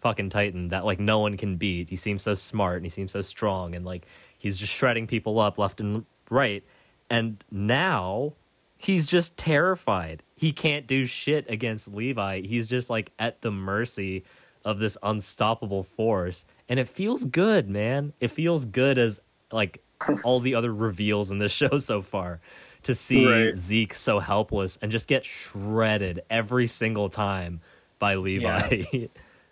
[0.00, 1.88] fucking Titan that like no one can beat.
[1.88, 4.06] He seems so smart and he seems so strong and like
[4.38, 6.62] he's just shredding people up left and right.
[7.08, 8.34] And now
[8.78, 10.22] he's just terrified.
[10.36, 12.42] He can't do shit against Levi.
[12.42, 14.24] He's just like at the mercy
[14.64, 16.44] of this unstoppable force.
[16.68, 18.12] And it feels good, man.
[18.20, 19.20] It feels good as
[19.52, 19.82] like
[20.22, 22.40] all the other reveals in this show so far
[22.82, 23.56] to see Right.
[23.56, 27.60] Zeke so helpless and just get shredded every single time
[27.98, 28.84] by Levi.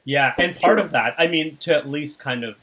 [0.04, 0.86] Yeah, and part true.
[0.86, 2.56] of that, I mean, to at least kind of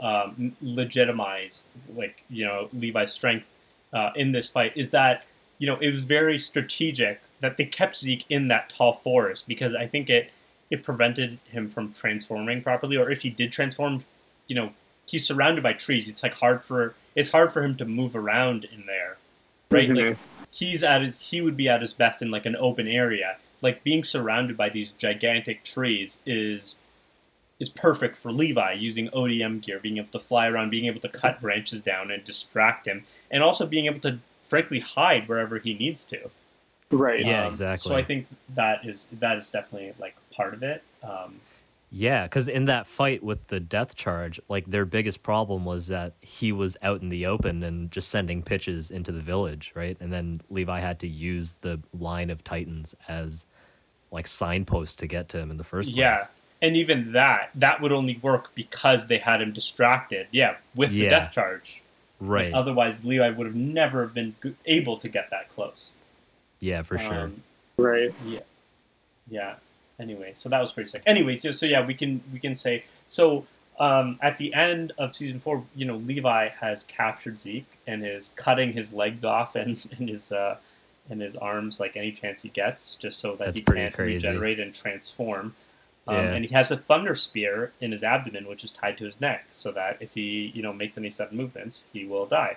[0.00, 1.66] um, legitimize,
[1.96, 3.44] like you know, Levi's strength
[3.92, 5.24] uh, in this fight is that
[5.58, 9.74] you know it was very strategic that they kept Zeke in that tall forest because
[9.74, 10.30] I think it
[10.70, 14.04] it prevented him from transforming properly, or if he did transform,
[14.46, 14.70] you know,
[15.06, 16.08] he's surrounded by trees.
[16.08, 19.16] It's like hard for it's hard for him to move around in there,
[19.70, 19.88] right?
[19.88, 20.08] Mhm.
[20.10, 20.18] Like
[20.50, 23.36] he's at his he would be at his best in like an open area.
[23.60, 26.78] Like being surrounded by these gigantic trees is
[27.60, 31.08] is perfect for Levi using ODM gear, being able to fly around, being able to
[31.08, 35.72] cut branches down and distract him, and also being able to frankly hide wherever he
[35.74, 36.30] needs to.
[36.90, 37.24] Right.
[37.24, 37.88] Yeah, Um, exactly.
[37.88, 40.82] So I think that is that is definitely like part of it.
[41.02, 41.40] Um,
[41.94, 46.14] Yeah, because in that fight with the death charge, like their biggest problem was that
[46.22, 49.94] he was out in the open and just sending pitches into the village, right?
[50.00, 53.46] And then Levi had to use the line of Titans as
[54.10, 55.98] like signposts to get to him in the first place.
[55.98, 56.26] yeah,
[56.62, 60.28] and even that that would only work because they had him distracted.
[60.30, 61.82] Yeah, with the death charge.
[62.20, 62.54] right.
[62.54, 65.92] Otherwise, Levi would have never been able to get that close.
[66.60, 67.24] yeah, for sure.
[67.24, 67.42] Um,
[67.76, 68.14] Right.
[68.26, 68.40] Yeah.
[69.30, 69.54] Yeah.
[70.02, 71.02] Anyway, so that was pretty sick.
[71.06, 73.46] Anyway, so, so yeah, we can we can say so
[73.78, 78.30] um, at the end of season four, you know, Levi has captured Zeke and is
[78.36, 80.56] cutting his legs off and, and his uh,
[81.10, 84.26] and his arms like any chance he gets, just so that That's he can't crazy.
[84.28, 85.54] regenerate and transform.
[86.06, 86.32] Um, Yeah.
[86.34, 89.46] And he has a thunder spear in his abdomen, which is tied to his neck,
[89.50, 92.56] so that if he you know makes any sudden movements, he will die.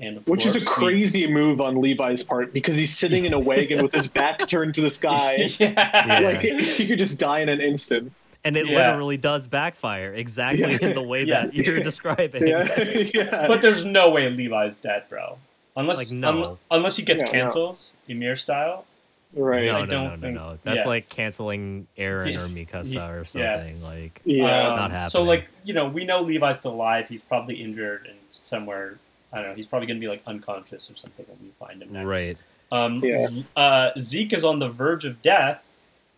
[0.00, 3.26] And of Which is a course, we- crazy move on Levi's part because he's sitting
[3.26, 5.34] in a wagon with his back turned to the sky.
[5.58, 5.72] yeah.
[6.06, 6.20] Yeah.
[6.20, 8.12] Like he could just die in an instant.
[8.42, 8.76] and it Yeah.
[8.78, 10.78] literally does backfire exactly Yeah.
[10.88, 11.44] in the way Yeah.
[11.46, 12.46] that you're describing.
[12.46, 12.80] Yeah,
[13.14, 13.46] yeah.
[13.46, 15.36] But there's no way Levi's dead, bro.
[15.76, 16.28] Unless Like, no.
[16.52, 17.32] un- unless he gets Yeah, no.
[17.32, 17.78] canceled,
[18.08, 18.86] Ymir style.
[19.34, 19.66] right.
[19.66, 20.58] no, I no, don't no, no, think- no.
[20.64, 20.88] That's yeah.
[20.88, 22.40] like canceling Eren Yeah.
[22.40, 23.56] or Mikasa or Yeah.
[23.58, 23.82] something.
[23.82, 24.68] Like, Yeah.
[24.84, 27.06] Um, Not So like you know we know Levi's still alive.
[27.10, 28.96] He's probably injured and somewhere.
[29.32, 29.54] I don't know.
[29.54, 32.06] He's probably gonna be like unconscious or something when we find him next.
[32.06, 32.36] right.
[32.72, 33.28] Um, Yeah.
[33.56, 35.62] Uh, Zeke is on the verge of death,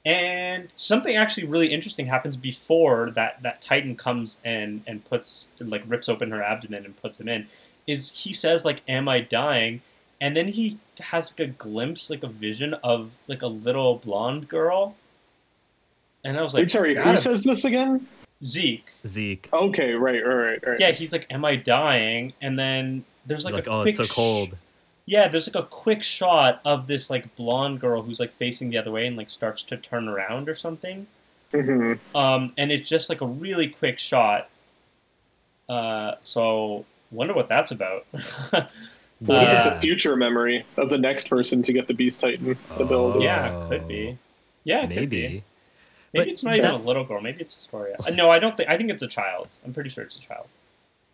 [0.04, 3.42] and something actually really interesting happens before that.
[3.42, 7.46] That Titan comes and and puts like rips open her abdomen and puts him in.
[7.86, 9.80] Is he says like, "Am I dying?"
[10.20, 14.48] And then he has like a glimpse, like a vision of like a little blonde
[14.48, 14.94] girl.
[16.24, 18.06] And I was like, Wait, sorry, who that says this again?
[18.44, 18.90] Zeke.
[19.06, 19.48] Zeke.
[19.52, 20.80] Okay, right, right, right, right.
[20.80, 23.98] Yeah, he's like, "Am I dying?" And then there's like, like, a oh, quick it's
[23.98, 24.56] so sh- cold.
[25.06, 28.78] yeah, there's like a quick shot of this like blonde girl who's like facing the
[28.78, 31.06] other way and like starts to turn around or something.
[31.52, 32.16] Mm-hmm.
[32.16, 34.48] Um, and it's just like a really quick shot.
[35.68, 38.06] Uh, so wonder what that's about.
[39.26, 42.58] What if it's a future memory of the next person to get the Beast Titan
[42.76, 43.24] ability?
[43.24, 44.18] yeah, could be.
[44.64, 44.96] Yeah, maybe.
[44.96, 45.44] could be.
[46.12, 46.24] Maybe.
[46.24, 47.20] Maybe But it's not even a little girl.
[47.20, 47.96] Maybe it's Historia.
[48.04, 48.68] Uh, no, I don't think.
[48.68, 49.48] I think it's a child.
[49.64, 50.46] I'm pretty sure it's a child.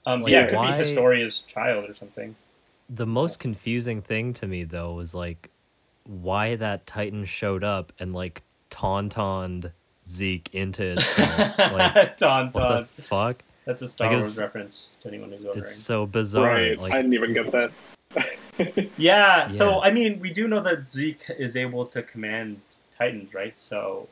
[0.06, 2.34] Um, Like, yeah, it could why- be Historia's child or something.
[2.90, 5.50] The most confusing thing to me though was like
[6.04, 9.70] why that Titan showed up and like tauntauned
[10.06, 11.58] Zeke into itself.
[11.58, 12.54] like Tauntaun.
[12.54, 13.42] what the fuck?
[13.66, 15.58] That's a Star Like, Wars reference to anyone who's wondering.
[15.58, 16.46] It's so bizarre.
[16.46, 16.78] Right.
[16.78, 17.70] Like I didn't even get that.
[18.96, 19.78] Yeah, so Yeah.
[19.80, 22.60] I mean, we do know that Zeke is able to command
[22.96, 23.56] Titans, right?
[23.56, 24.08] So,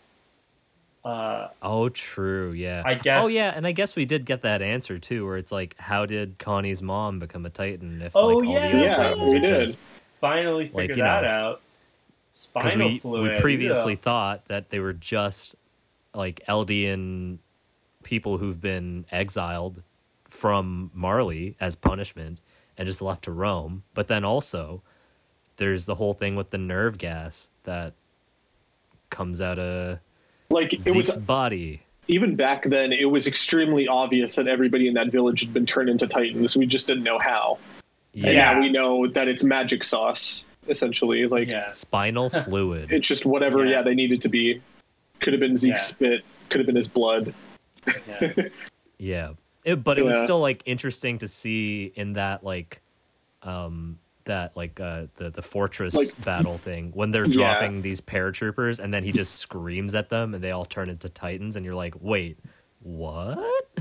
[1.06, 2.52] uh, Oh, true.
[2.52, 2.82] Yeah.
[2.84, 3.24] I guess.
[3.24, 6.04] Oh, yeah, and I guess we did get that answer too, where it's like, how
[6.06, 8.02] did Connie's mom become a Titan?
[8.02, 8.60] If Oh, like all yeah.
[8.60, 9.64] the other Yeah, Titans we did.
[9.66, 9.78] just
[10.20, 11.60] finally Like, figured you that know, out.
[12.30, 13.34] Spinal we fluid.
[13.34, 13.98] we previously yeah.
[14.00, 15.54] thought that they were just
[16.12, 17.38] like Eldian
[18.02, 19.82] people who've been exiled
[20.28, 22.40] from Marley as punishment
[22.76, 23.84] and just left to roam.
[23.94, 24.82] But then also,
[25.56, 27.94] there's the whole thing with the nerve gas that
[29.08, 29.98] comes out of
[30.56, 31.80] like it Zeke's was body.
[32.08, 32.92] even back then.
[32.92, 36.56] It was extremely obvious that everybody in that village had been turned into Titans.
[36.56, 37.58] We just didn't know how.
[38.14, 38.52] And Yeah.
[38.52, 41.26] now we know that it's magic sauce, essentially.
[41.26, 41.68] Like Yeah.
[41.68, 42.90] Spinal fluid.
[42.90, 43.64] it's just whatever.
[43.64, 43.70] Yeah.
[43.72, 43.82] Yeah.
[43.82, 44.60] they needed to be.
[45.20, 45.94] Could have been Zeke's Yeah.
[45.94, 46.20] spit.
[46.48, 47.32] Could have been his blood.
[47.86, 48.32] yeah.
[48.98, 49.30] Yeah.
[49.64, 52.80] It, but it was still like interesting to see in that like
[53.42, 57.32] um that like uh the the fortress Like- battle thing when they're Yeah.
[57.58, 61.08] dropping these paratroopers and then he just screams at them and they all turn into
[61.08, 62.38] titans and you're like, "Wait,
[62.82, 63.38] what?"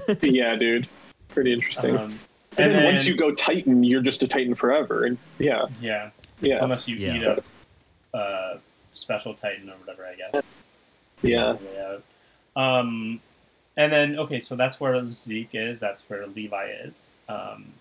[0.24, 0.88] yeah, dude.
[1.30, 1.98] Pretty interesting.
[1.98, 2.18] Um,
[2.58, 5.04] and, then, and once you go Titan, you're just a Titan forever.
[5.06, 6.10] And yeah, yeah,
[6.40, 7.16] yeah, unless you Yeah.
[7.16, 7.44] eat a
[8.18, 8.58] uh,
[8.94, 10.56] special Titan or whatever, I guess.
[11.22, 11.46] yeah.
[11.48, 12.04] on the way out.
[12.62, 13.20] Um,
[13.76, 15.80] and then okay, so that's where Zeke is.
[15.80, 17.10] That's where Levi is.
[17.28, 17.74] Um,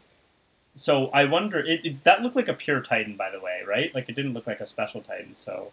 [0.74, 1.60] so I wonder.
[1.60, 3.94] It, it that looked like a pure Titan, by the way, right?
[3.94, 5.34] Like it didn't look like a special Titan.
[5.34, 5.70] So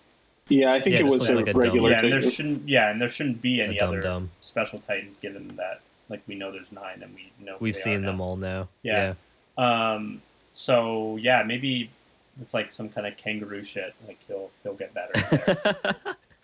[0.49, 2.21] Yeah, I think Yeah, it just was a like a dumb- regular yeah, and there
[2.31, 2.67] shouldn't.
[2.69, 4.29] Yeah, and there shouldn't be any A other dum-dum.
[4.41, 8.03] special Titans, given that like we know there's nine, and we know we've they seen
[8.03, 8.23] are them now.
[8.23, 8.67] all now.
[8.83, 9.13] Yeah.
[9.57, 10.21] Um,
[10.53, 11.89] so yeah, maybe
[12.41, 13.93] it's like some kind of kangaroo shit.
[14.07, 15.13] Like he'll he'll get better.
[15.73, 15.95] There.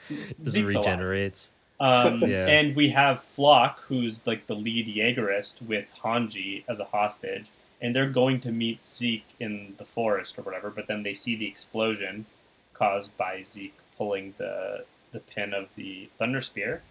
[0.44, 1.52] Just regenerates.
[1.80, 2.48] Um, Yeah.
[2.48, 7.46] And we have Floch, who's like the lead Jaegerist with Hanji as a hostage,
[7.82, 10.70] and they're going to meet Zeke in the forest or whatever.
[10.70, 12.26] But then they see the explosion
[12.74, 16.82] caused by Zeke pulling the the pin of the thunder spear.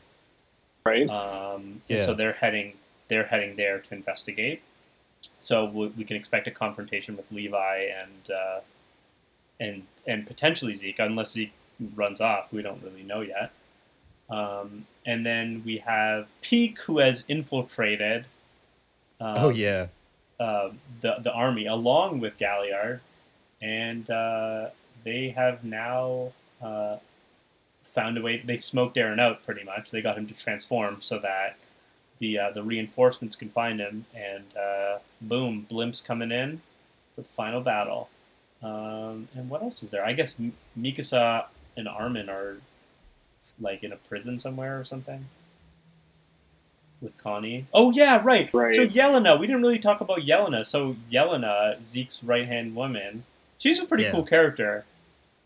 [0.85, 1.09] right?
[1.09, 1.97] Um, Yeah.
[1.97, 2.75] and so they're heading
[3.09, 4.63] they're heading there to investigate.
[5.21, 8.61] So we, we can expect a confrontation with Levi and uh,
[9.61, 11.53] and and potentially Zeke, unless Zeke
[11.95, 12.53] runs off.
[12.53, 13.51] We don't really know yet.
[14.29, 18.25] Um, and then we have Pieck, who has infiltrated.
[19.21, 19.87] Um, oh yeah.
[20.39, 23.01] Uh, the the army along with Galliard,
[23.63, 24.69] and uh,
[25.05, 26.33] they have now
[26.63, 26.97] uh,
[27.85, 28.43] found a way.
[28.45, 29.91] They smoked Eren out pretty much.
[29.91, 31.57] They got him to transform so that
[32.19, 36.61] the uh, the reinforcements can find him, and uh, boom, Blimp's coming in
[37.15, 38.11] for the final battle.
[38.63, 40.05] Um, and what else is there?
[40.05, 41.47] I guess M- Mikasa
[41.77, 42.57] and Armin are
[43.61, 45.27] like in a prison somewhere or something
[47.07, 47.67] with Connie.
[47.73, 48.53] Oh yeah, right.
[48.53, 48.75] Right.
[48.75, 50.67] So Yelena, we didn't really talk about Yelena.
[50.67, 53.25] So Yelena, Zeke's right hand woman,
[53.59, 54.11] she's a pretty Yeah.
[54.13, 54.85] cool character.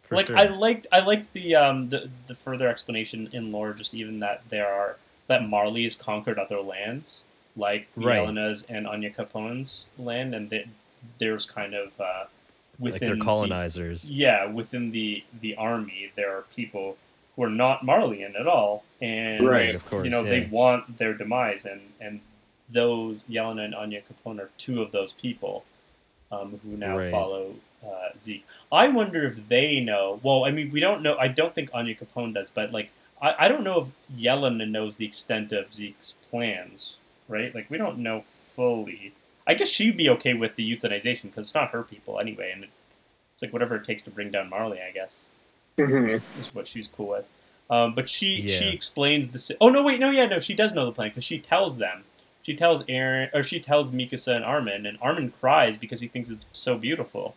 [0.04, 0.36] For like sure.
[0.38, 4.42] I liked I liked the um the, the further explanation in lore, just even that
[4.48, 4.96] there are
[5.28, 7.22] that Marley has conquered other lands,
[7.56, 8.18] like Right.
[8.20, 10.64] Yelena's and Onyankopon's land, and that
[11.18, 12.24] there's kind of uh,
[12.80, 14.10] within like they're the- colonizers.
[14.10, 16.96] yeah, within the the army, there are people
[17.36, 21.14] who are not Marleyan at all, and Right, of course, you know they want their
[21.14, 22.20] demise, and and
[22.72, 25.64] those Yelena and Onyankopon are two of those people
[26.32, 27.10] um, who now Right.
[27.10, 27.54] follow
[27.84, 28.46] uh, Zeke.
[28.70, 30.20] I wonder if they know.
[30.22, 31.16] Well, I mean, we don't know.
[31.16, 32.90] I don't think Onyankopon does, but like,
[33.20, 36.96] I, I don't know if Yelena knows the extent of Zeke's plans,
[37.28, 37.54] right?
[37.54, 39.12] Like, we don't know fully.
[39.46, 42.64] I guess she'd be okay with the euthanization because it's not her people anyway, and
[43.32, 44.78] it's like whatever it takes to bring down Marley.
[44.80, 45.20] I guess
[45.88, 46.22] Mhm.
[46.38, 47.26] is what she's cool with.
[47.70, 49.38] Um, but she she explains the.
[49.38, 51.76] si- Oh no, wait, no, yeah, no, she does know the plan because she tells
[51.78, 52.04] them.
[52.42, 56.30] She tells Eren, or she tells Mikasa and Armin, and Armin cries because he thinks
[56.30, 57.36] it's so beautiful,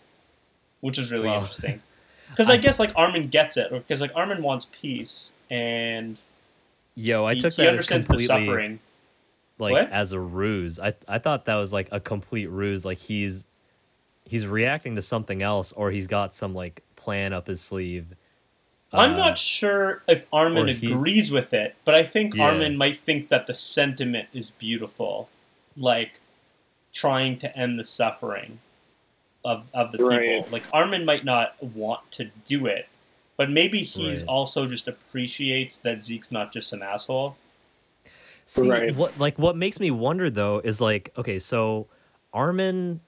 [0.81, 1.81] which is really Well, interesting.
[2.29, 6.19] Because I, I- guess like Armin gets it, because like Armin wants peace, and
[6.95, 8.79] Yo, I he, took he that as understands the completely suffering.
[9.59, 9.91] like What?
[9.91, 10.79] as a ruse.
[10.79, 12.83] I I thought that was like a complete ruse.
[12.85, 13.45] Like he's
[14.25, 18.07] he's reacting to something else, or he's got some like plan up his sleeve.
[18.93, 22.45] I'm Uh, not sure if Armin or he- agrees with it, but I think Yeah.
[22.45, 25.29] Armin might think that the sentiment is beautiful,
[25.75, 26.11] like
[26.93, 28.59] trying to end the suffering
[29.43, 30.37] of of the Right.
[30.43, 30.49] people.
[30.51, 32.87] Like Armin might not want to do it,
[33.35, 34.27] but maybe he's Right.
[34.27, 37.35] also just appreciates that Zeke's not just an asshole.
[38.45, 38.95] See, Right.
[38.95, 41.87] what like what makes me wonder though is like, okay, so
[42.33, 42.99] Armin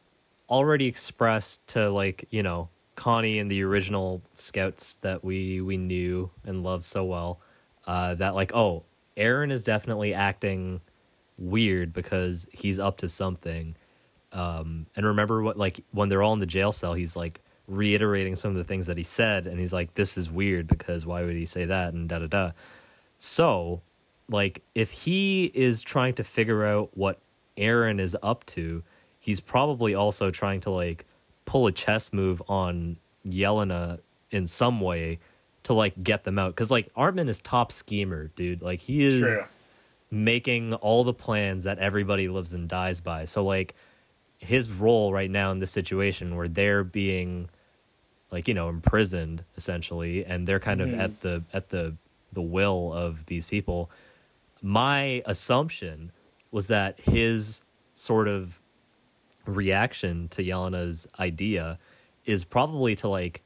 [0.49, 6.29] already expressed to like, you know, Connie and the original scouts that we we knew
[6.45, 7.39] and loved so well,
[7.87, 8.83] uh, that like, oh,
[9.17, 10.81] Eren is definitely acting
[11.37, 13.75] weird because he's up to something.
[14.31, 18.35] Um, and remember what like when they're all in the jail cell, he's like reiterating
[18.35, 21.23] some of the things that he said, and he's like, "This is weird because why
[21.23, 22.51] would he say that?" and da da da.
[23.17, 23.81] So,
[24.29, 27.19] like, if he is trying to figure out what
[27.57, 28.83] Eren is up to,
[29.19, 31.05] he's probably also trying to like
[31.45, 32.97] pull a chess move on
[33.27, 33.99] Yelena
[34.31, 35.19] in some way
[35.63, 36.49] to like get them out.
[36.55, 38.61] Because like Artman is top schemer, dude.
[38.61, 39.45] Like he is True.
[40.11, 43.25] making all the plans that everybody lives and dies by.
[43.25, 43.75] So like
[44.39, 47.49] his role right now in this situation where they're being
[48.31, 50.99] like you know imprisoned essentially and they're kind of mm-hmm.
[50.99, 51.95] at the at the
[52.33, 53.89] the will of these people
[54.61, 56.11] my assumption
[56.51, 57.61] was that his
[57.93, 58.59] sort of
[59.47, 61.77] reaction to Yelena's idea
[62.25, 63.41] is probably to like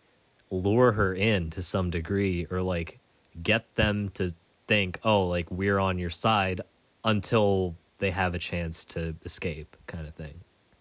[0.52, 3.00] lure her in to some degree or like
[3.44, 4.32] get them to
[4.68, 6.62] think oh like we're on your side
[7.04, 10.40] until they have a chance to escape kind of thing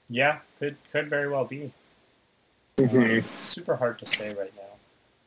[0.09, 1.70] Yeah, could could very well be.
[2.78, 3.19] Mhm.
[3.19, 4.62] It's super hard to say right now.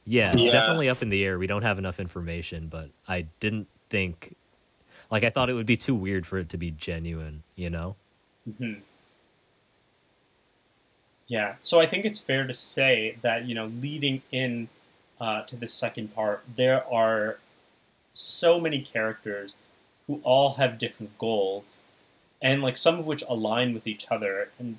[0.05, 0.51] Yeah, it's Yeah.
[0.51, 1.37] definitely up in the air.
[1.37, 4.35] We don't have enough information, but I didn't think
[5.11, 7.95] like I thought it would be too weird for it to be genuine, you know?
[8.57, 8.73] hmm
[11.31, 14.67] Yeah, so I think it's fair to say that you know, leading in
[15.17, 17.39] uh, to the second part, there are
[18.13, 19.53] so many characters
[20.07, 21.77] who all have different goals,
[22.41, 24.77] and like some of which align with each other, and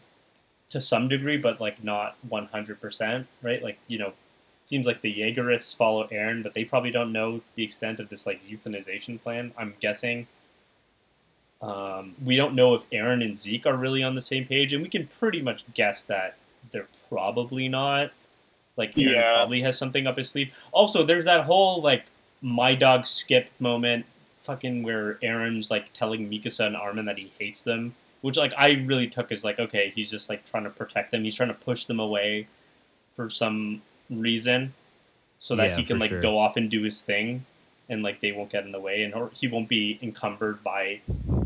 [0.68, 3.62] to some degree, but like not one hundred percent, right?
[3.62, 4.12] Like you know,
[4.66, 8.26] seems like the Jaegerists follow Eren, but they probably don't know the extent of this
[8.26, 9.54] like euthanization plan.
[9.56, 10.26] I'm guessing.
[11.62, 14.82] Um, we don't know if Eren and Zeke are really on the same page, and
[14.82, 16.36] we can pretty much guess that
[17.12, 18.10] probably not.
[18.76, 19.34] Like Eren Yeah.
[19.34, 20.52] probably has something up his sleeve.
[20.72, 22.04] Also, there's that whole like
[22.40, 24.06] my dog Skip moment,
[24.42, 28.72] fucking where Eren's like telling Mikasa and Armin that he hates them, which like I
[28.86, 31.22] really took as like okay, he's just like trying to protect them.
[31.24, 32.46] He's trying to push them away
[33.14, 34.72] for some reason,
[35.38, 36.20] so that Yeah, he can like sure.
[36.22, 37.44] go off and do his thing,
[37.90, 41.00] and like they won't get in the way, and or he won't be encumbered by,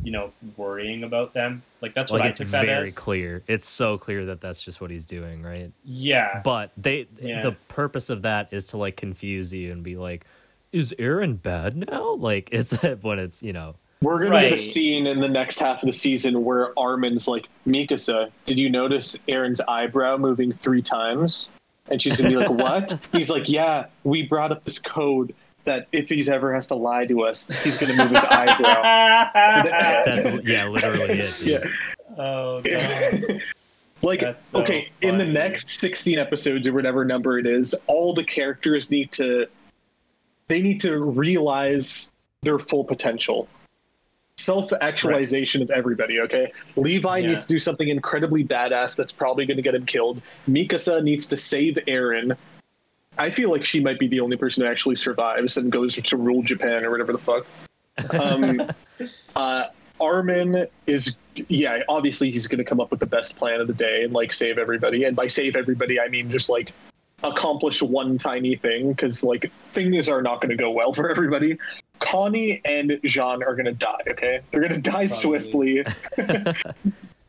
[0.07, 1.61] you know, worrying about them.
[1.83, 2.95] Like that's what like I it's took that very as.
[2.95, 3.43] clear.
[3.49, 5.73] It's so clear that that's just what he's doing, right?
[5.85, 7.43] Yeah, But they Yeah.
[7.43, 10.25] the purpose of that is to like confuse you and be like
[10.71, 12.13] is Eren bad now?
[12.21, 12.73] Like it's
[13.03, 15.93] when it's, you know, We're gonna get a scene in the next half of the
[15.93, 21.49] season where Armin's like, Mikasa, did you notice Eren's eyebrow moving three times?
[21.91, 22.97] And she's gonna be like, What?
[23.11, 25.35] he's like, Yeah, we brought up this code
[25.67, 28.83] that if he's ever has to lie to us, he's gonna move his eyebrow.
[30.05, 31.35] that's yeah, literally it.
[31.39, 31.47] dude.
[31.47, 31.71] Yeah.
[32.19, 33.43] oh god.
[34.03, 38.25] like so okay in the next 16 episodes or whatever number it is all the
[38.25, 39.47] characters need to
[40.49, 42.13] they need to realize
[42.43, 43.49] their full potential
[44.39, 47.31] self-actualization of everybody okay levi Yeah.
[47.31, 51.27] needs to do something incredibly badass that's probably going to get him killed mikasa needs
[51.29, 52.37] to save eren
[53.19, 56.17] i feel like she might be the only person who actually survives and goes to
[56.17, 57.47] rule japan or whatever the fuck
[58.21, 58.71] um,
[59.37, 59.65] uh,
[59.99, 61.17] Armin is,
[61.49, 64.13] yeah, obviously he's going to come up with the best plan of the day and
[64.13, 65.05] like save everybody.
[65.05, 66.73] And by save everybody, I mean just like
[67.25, 71.57] accomplish one tiny thing because like things are not going to go well for everybody.
[72.01, 74.03] Connie and Jean are going to die.
[74.11, 75.83] Okay, they're going to die Probably.
[75.87, 75.87] swiftly.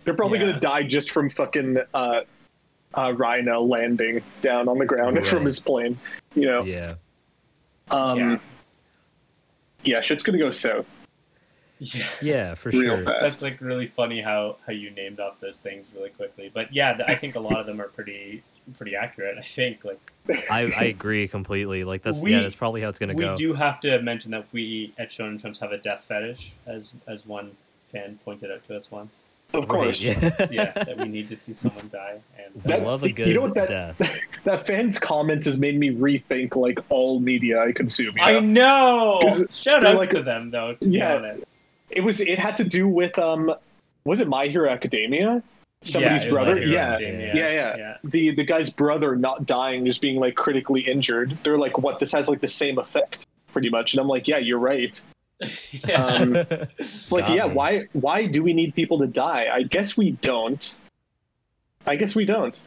[0.03, 0.45] They're probably Yeah.
[0.45, 2.21] going to die just from fucking uh,
[2.93, 5.97] uh, Reiner landing down on the ground from his plane.
[6.35, 6.63] You know.
[6.63, 6.93] yeah.
[7.91, 8.37] Um, Yeah.
[9.83, 10.01] yeah.
[10.01, 10.85] shit's going to go south
[11.79, 12.05] Yeah.
[12.21, 13.05] Yeah, for real sure.
[13.05, 13.21] fast.
[13.21, 16.49] That's like really funny how how you named off those things really quickly.
[16.53, 18.43] But yeah, I think a lot of them are pretty
[18.77, 19.37] pretty accurate.
[19.37, 19.99] I think like
[20.49, 21.83] I, I agree completely.
[21.85, 23.31] Like that's We- yeah, that's probably how it's gonna we go.
[23.31, 26.93] We do have to mention that we at Shonen Chumps have a death fetish, as
[27.07, 27.51] as one
[27.91, 29.21] fan pointed out to us once.
[29.53, 30.03] Of Right, course.
[30.03, 30.47] yeah.
[30.51, 32.19] Yeah, that we need to see someone die.
[32.63, 34.17] And I love a you good know what that- death.
[34.43, 38.15] That fan's comment has made me rethink like all media I consume.
[38.17, 38.39] you I know?
[38.41, 39.19] know.
[39.21, 40.73] 'Cause Shout they're outs like- to them though.
[40.75, 41.17] To Yeah.
[41.19, 41.45] be honest,
[41.89, 42.19] It was.
[42.21, 43.53] It had to do with um.
[44.05, 45.41] Was it My Hero Academia?
[45.83, 46.55] Somebody's Yeah, brother.
[46.55, 46.91] My yeah.
[46.93, 47.35] Academia.
[47.35, 47.97] Yeah, yeah.
[48.03, 51.37] The the guy's brother not dying, just being like critically injured.
[51.43, 51.99] They're like, what?
[51.99, 53.93] This has like the same effect, pretty much.
[53.93, 54.99] And I'm like, yeah, you're right.
[55.87, 56.03] yeah.
[56.03, 56.35] Um,
[56.79, 59.47] It's like, yeah, why why do we need people to die?
[59.51, 60.75] I guess we don't.
[61.85, 62.57] I guess we don't.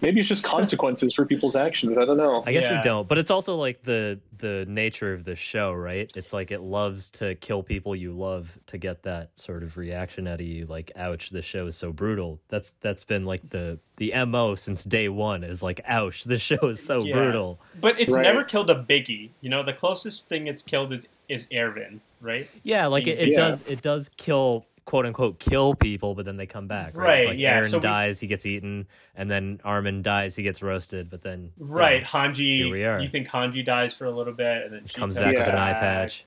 [0.00, 1.96] Maybe it's just consequences for people's actions.
[1.96, 2.42] I don't know.
[2.46, 2.78] I guess Yeah.
[2.78, 6.10] we don't, but it's also like the the nature of the show, right?
[6.16, 10.26] It's like it loves to kill people you love to get that sort of reaction
[10.26, 10.66] out of you.
[10.66, 12.40] Like, ouch, this show is so brutal.
[12.48, 15.44] That's that's been like the the mo since day one.
[15.44, 17.14] Is like, ouch, this show is so Yeah.
[17.14, 17.60] brutal.
[17.80, 18.22] But it's Right.
[18.22, 19.30] never killed a biggie.
[19.40, 22.48] You know, the closest thing it's killed is is Erwin, right?
[22.62, 23.36] Yeah, like it, it Yeah.
[23.36, 26.94] does it does kill quote unquote kill people, but then they come back.
[26.96, 30.02] Right, Right, It's like yeah, Eren so we- dies, he gets eaten, and then Armin
[30.02, 32.56] dies, he gets roasted, but then you know, Right, Hanji.
[32.64, 32.96] here we are.
[32.98, 35.46] Do you think Hanji dies for a little bit and then she comes back with
[35.48, 36.24] an eye patch.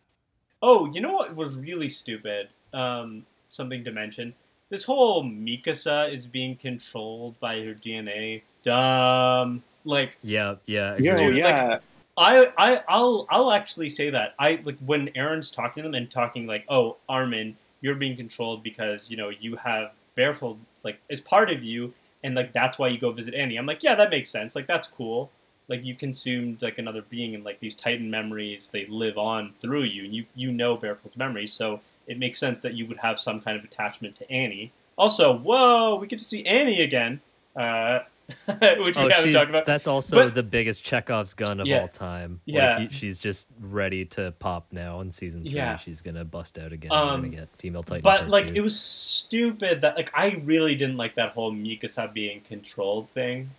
[0.61, 2.47] Oh, you know what was really stupid?
[2.73, 4.33] Um, something to mention.
[4.69, 8.41] This whole Mikasa is being controlled by her DNA.
[8.63, 9.63] Dumb.
[9.83, 10.95] Like Yeah, yeah.
[10.97, 11.27] Yo, agreed.
[11.27, 11.77] Dude, yeah.
[12.17, 14.35] I, I, I'll, I'll actually say that.
[14.39, 18.63] I like when Eren's talking to them and talking like, "Oh, Armin, you're being controlled
[18.63, 21.93] because you know you have Bertholdt like as part of you,
[22.23, 24.55] and like that's why you go visit Annie." I'm like, "Yeah, that makes sense.
[24.55, 25.29] Like that's cool.
[25.67, 29.83] Like you consumed like another being, and like these Titan memories, they live on through
[29.83, 33.19] you, and you you know Bertholdt's memories, so it makes sense that you would have
[33.19, 34.71] some kind of attachment to Annie.
[34.97, 37.19] Also, whoa, we get to see Annie again,
[37.55, 37.99] uh,
[38.47, 39.65] which we Oh, haven't talked about.
[39.65, 41.81] that's also But- the biggest Chekhov's gun of Yeah.
[41.81, 42.41] all time.
[42.45, 42.77] Yeah.
[42.79, 45.51] like, she's just ready to pop now in season three.
[45.51, 45.77] Yeah.
[45.77, 46.91] She's gonna bust out again.
[46.91, 48.01] Um, We're gonna get female Titan.
[48.03, 48.53] But like two.
[48.55, 53.51] it was stupid that like I really didn't like that whole Mikasa being controlled thing.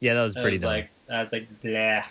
[0.00, 0.70] yeah, that was I pretty was dumb.
[0.70, 2.04] like I was like bleh.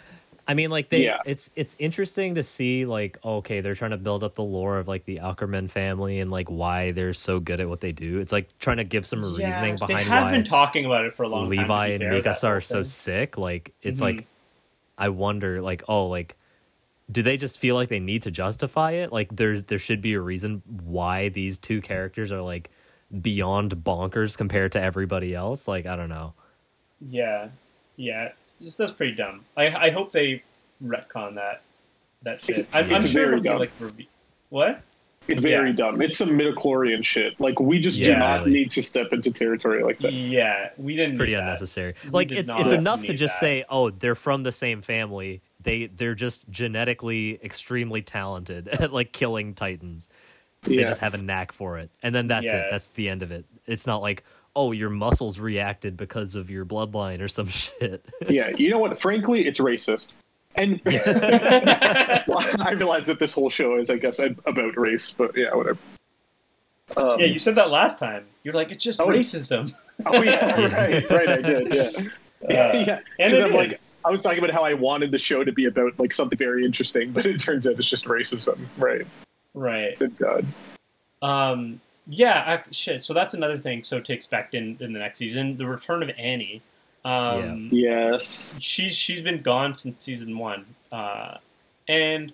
[0.48, 1.20] I mean, like they, Yeah.
[1.26, 4.88] it's it's interesting to see like okay, they're trying to build up the lore of
[4.88, 8.20] like the Ackerman family and like why they're so good at what they do.
[8.20, 11.06] It's like trying to give some reasoning Yeah, they behind have why been talking about
[11.06, 11.58] it for a long time.
[11.60, 13.38] Levi and fair, Mikasa are so sick.
[13.38, 14.04] Like it's Mhm.
[14.04, 14.26] like
[14.98, 16.36] I wonder, like oh, like
[17.12, 19.14] do they just feel like they need to justify it?
[19.14, 22.70] Like there's there should be a reason why these two characters are like
[23.22, 25.68] beyond bonkers compared to everybody else.
[25.68, 26.34] Like I don't know.
[27.10, 27.50] Yeah,
[27.98, 29.46] yeah, just that's pretty dumb.
[29.58, 30.44] I I hope they
[30.84, 31.62] retcon that
[32.24, 32.60] that shit.
[32.60, 33.60] It's- I'm, I'm sure very it'll be dumb.
[33.60, 34.08] like reve-
[34.50, 34.82] what?
[35.28, 35.76] It's very Yeah.
[35.76, 36.02] dumb.
[36.02, 37.40] It's some midichlorian shit.
[37.40, 38.52] Like we just do not really.
[38.60, 40.12] need to step into territory like that.
[40.14, 41.12] Yeah, we didn't.
[41.12, 41.44] It's pretty need that.
[41.44, 41.96] unnecessary.
[42.04, 43.40] We Like it's it's enough to just that.
[43.40, 45.42] say, oh, they're from the same family.
[45.62, 50.10] They they're just genetically extremely talented at like killing titans.
[50.64, 50.88] They Yeah.
[50.88, 51.90] just have a knack for it.
[52.02, 52.58] And then that's Yeah.
[52.58, 52.68] it.
[52.72, 53.46] That's the end of it.
[53.66, 54.24] It's not like,
[54.56, 58.06] oh, your muscles reacted because of your bloodline or some shit.
[58.28, 58.50] yeah.
[58.56, 59.00] You know what?
[59.00, 60.10] Frankly, it's racist.
[60.56, 65.80] And I realize that this whole show is, I guess, about race, but yeah, whatever.
[66.96, 68.26] Um, Yeah, you said that last time.
[68.44, 69.08] You're like, it's just Oh.
[69.08, 69.74] racism.
[70.06, 71.30] oh yeah, right, right.
[71.30, 71.74] I did.
[71.74, 72.00] Yeah, yeah.
[72.00, 73.00] Uh, yeah.
[73.20, 73.74] And 'Cause it I'm like.
[74.06, 76.66] I was talking about how I wanted the show to be about like something very
[76.66, 78.60] interesting, but it turns out it's just racism.
[78.78, 79.08] Right.
[79.54, 79.98] right.
[79.98, 80.46] Good God.
[81.22, 83.04] Um, yeah, I, shit.
[83.04, 83.84] So that's another thing.
[83.84, 86.62] So to expect in, in the next season, the return of Annie.
[87.06, 88.54] Um, Yes.
[88.60, 91.38] she's she's been gone since season one, uh,
[91.90, 92.32] and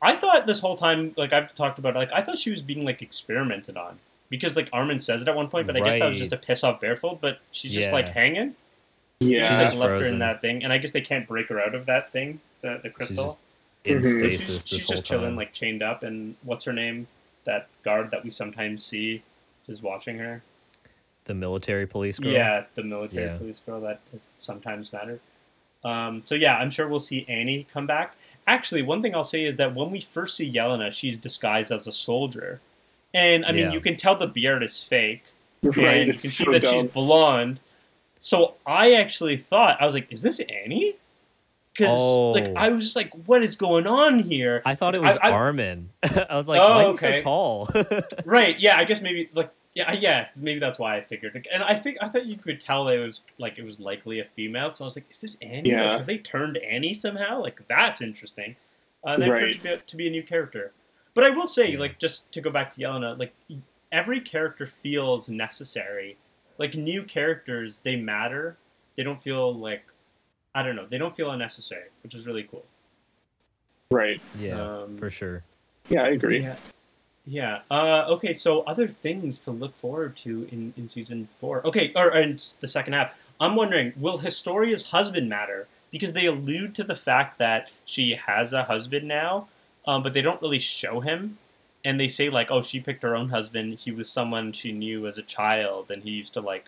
[0.00, 2.84] I thought this whole time, like I've talked about, like I thought she was being
[2.84, 3.98] like experimented on
[4.30, 6.36] because like Armin says it at one point, but I guess that was just to
[6.36, 7.20] piss off Bertholdt.
[7.20, 7.94] But she's just Yeah.
[7.94, 8.54] like hanging.
[9.20, 9.48] Yeah.
[9.48, 11.48] She's She's like just left her in that thing, and I guess they can't break
[11.48, 13.24] her out of that thing, the the She's crystal.
[13.24, 13.38] just
[13.84, 14.04] in Mhm.
[14.04, 15.36] So stasis she's this she's whole just chilling, time.
[15.36, 17.08] like chained up, and what's her name?
[17.44, 19.22] That guard that we sometimes see
[19.68, 20.42] is watching her.
[21.26, 22.32] the military police girl.
[22.32, 23.38] Yeah, the military Yeah.
[23.38, 25.20] police girl that has sometimes mattered.
[25.82, 28.14] Um, so yeah, I'm sure we'll see Annie come back.
[28.46, 31.86] Actually, one thing I'll say is that when we first see Yelena, she's disguised as
[31.86, 32.60] a soldier,
[33.14, 33.72] and I mean Yeah.
[33.72, 35.22] you can tell the beard is fake,
[35.62, 35.78] Right.
[35.78, 36.82] and you can It's see so that dumb.
[36.82, 37.60] she's blonde.
[38.18, 40.96] So I actually thought I was like, "Is this Annie?"
[41.76, 42.54] Because like Oh.
[42.56, 45.32] I was just like, "What is going on here?" I thought it was I- I-
[45.32, 45.90] Armin.
[46.02, 47.12] I was like, Oh, why is okay.
[47.12, 47.68] he so tall?
[48.24, 48.58] Right?
[48.58, 51.34] Yeah, I guess maybe like yeah, yeah, maybe that's why I figured.
[51.34, 53.80] Like, and I think I thought you could tell that it was like it was
[53.80, 54.70] likely a female.
[54.70, 55.70] So I was like, "Is this Annie?
[55.70, 55.82] Yeah.
[55.84, 57.42] Like, have they turned Annie somehow?
[57.42, 58.54] Like that's interesting."
[59.02, 59.40] Uh, then it Right.
[59.40, 60.72] turned to be, to be a new character.
[61.12, 61.78] But I will say, Yeah.
[61.80, 63.34] like, just to go back to Yelena, like
[63.92, 66.16] every character feels necessary.
[66.56, 68.56] Like new characters, they matter.
[68.96, 69.82] They don't feel like
[70.54, 70.86] I don't know.
[70.88, 72.64] They don't feel unnecessary, which is really cool.
[73.90, 74.20] Right.
[74.38, 75.42] yeah, Um, for sure.
[75.88, 76.42] Yeah, I agree.
[76.42, 76.56] Yeah.
[77.26, 77.60] Yeah.
[77.70, 78.34] Uh, okay.
[78.34, 81.66] So other things to look forward to in, in season four.
[81.66, 83.12] Okay, or in the second half.
[83.40, 85.66] I'm wondering, will Historia's husband matter?
[85.90, 89.48] Because they allude to the fact that she has a husband now,
[89.86, 91.38] um, but they don't really show him.
[91.84, 93.78] And they say like, oh, she picked her own husband.
[93.80, 96.66] He was someone she knew as a child, and he used to like,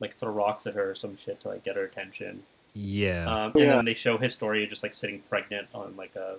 [0.00, 2.44] like throw rocks at her or some shit to like get her attention.
[2.74, 3.26] Yeah.
[3.26, 3.76] Um, and Yeah.
[3.76, 6.36] then they show Historia just like sitting pregnant on like a,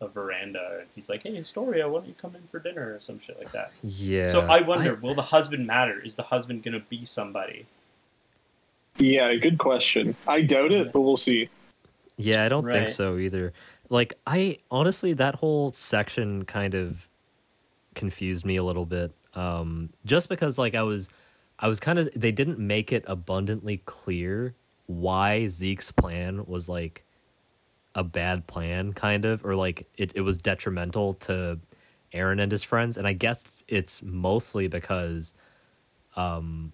[0.00, 3.00] a veranda, and he's like, "Hey, Historia, why don't you come in for dinner or
[3.00, 4.26] some shit like that?" yeah.
[4.26, 6.00] So I wonder, will the husband matter?
[6.00, 7.66] Is the husband gonna be somebody?
[8.98, 10.14] Yeah, good question.
[10.26, 11.48] I doubt it, but we'll see.
[12.16, 12.72] Yeah, I don't Right.
[12.74, 13.52] think so either.
[13.90, 17.08] Like I honestly that whole section kind of
[17.94, 19.12] confused me a little bit.
[19.34, 21.10] Um just because like I was
[21.58, 24.54] I was kind of they didn't make it abundantly clear
[24.86, 27.04] why Zeke's plan was like
[27.94, 31.58] a bad plan kind of or like it, it was detrimental to
[32.12, 32.96] Eren and his friends.
[32.96, 35.34] And I guess it's, mostly because
[36.16, 36.72] um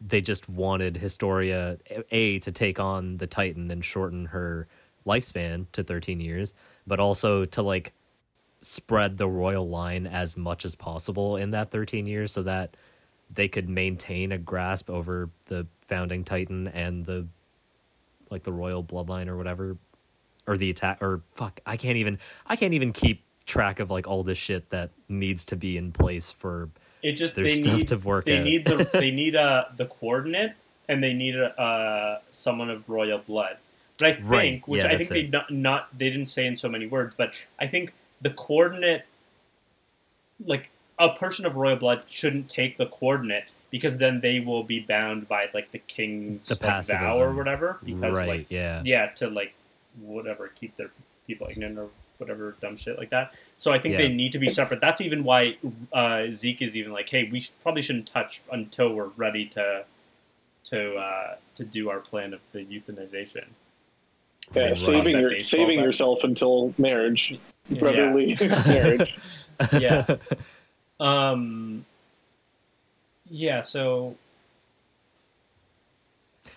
[0.00, 1.78] they just wanted Historia
[2.12, 4.68] a to take on the Titan and shorten her
[5.06, 6.54] lifespan to 13 years,
[6.86, 7.92] but also to like
[8.60, 12.76] spread the royal line as much as possible in that 13 years so that
[13.32, 17.26] they could maintain a grasp over the founding Titan and the
[18.30, 19.76] like the royal bloodline or whatever
[20.46, 24.06] or the attack or fuck, I can't even I can't even keep track of like
[24.06, 26.68] all this shit that needs to be in place for
[27.02, 28.44] It just their they stuff need to work they out.
[28.44, 30.52] need the they need uh, the coordinate
[30.88, 33.56] and they need a, uh, someone of royal blood.
[33.98, 36.56] But I think, Right, which yeah, I think they not, not they didn't say in
[36.56, 37.92] so many words, but I think
[38.22, 39.04] the coordinate,
[40.44, 44.80] like a person of royal blood, shouldn't take the coordinate because then they will be
[44.80, 47.78] bound by like the king's The like, vow or whatever.
[47.84, 48.82] Because right, like yeah.
[48.84, 49.54] yeah, to like
[50.00, 50.90] whatever keep their
[51.26, 51.88] people ignorant or
[52.18, 53.32] whatever dumb shit like that.
[53.58, 53.98] So I think Yeah.
[53.98, 54.80] they need to be separate.
[54.80, 55.56] That's even why
[55.92, 59.84] uh, Zeke is even like, hey, we sh- probably shouldn't touch until we're ready to
[60.64, 63.44] to uh, to do our plan of the euthanization.
[64.54, 64.78] Yeah, Right.
[64.78, 65.84] saving your saving bat.
[65.84, 67.38] yourself until marriage,
[67.68, 67.78] Yeah.
[67.80, 68.36] brotherly
[68.66, 69.16] marriage.
[69.72, 70.06] Yeah.
[71.00, 71.84] Um.
[73.30, 73.60] Yeah.
[73.60, 74.16] So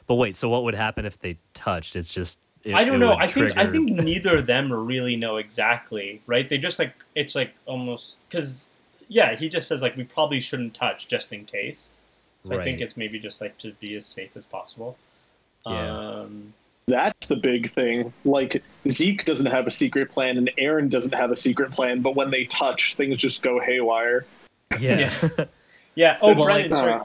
[0.08, 1.96] But wait, so what would happen if they touched?
[1.96, 3.10] It's just it, I don't know.
[3.10, 6.48] would I think I think neither of them really know exactly, right?
[6.48, 8.72] They just like it's like almost because
[9.08, 11.92] yeah, he just says like we probably shouldn't touch just in case.
[12.48, 14.98] So I think it's maybe just like to be as safe as possible.
[15.66, 16.22] Yeah.
[16.22, 16.54] Um,
[16.88, 18.12] That's the big thing.
[18.26, 22.02] Like Zeke doesn't have a secret plan, and Eren doesn't have a secret plan.
[22.02, 24.26] But when they touch, things just go haywire.
[24.80, 25.12] yeah.
[25.38, 25.46] yeah.
[25.98, 26.72] Oh, Well, Brennan.
[26.72, 27.04] like, sorry, uh,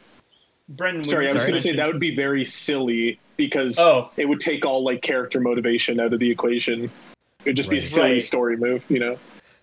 [0.71, 0.97] Brennan.
[0.99, 4.11] when Sorry, I was going to say that would be very silly because Oh.
[4.17, 6.85] it would take all like character motivation out of the equation.
[6.85, 6.91] It
[7.51, 8.23] would just be a silly Right.
[8.23, 9.19] story move, you know.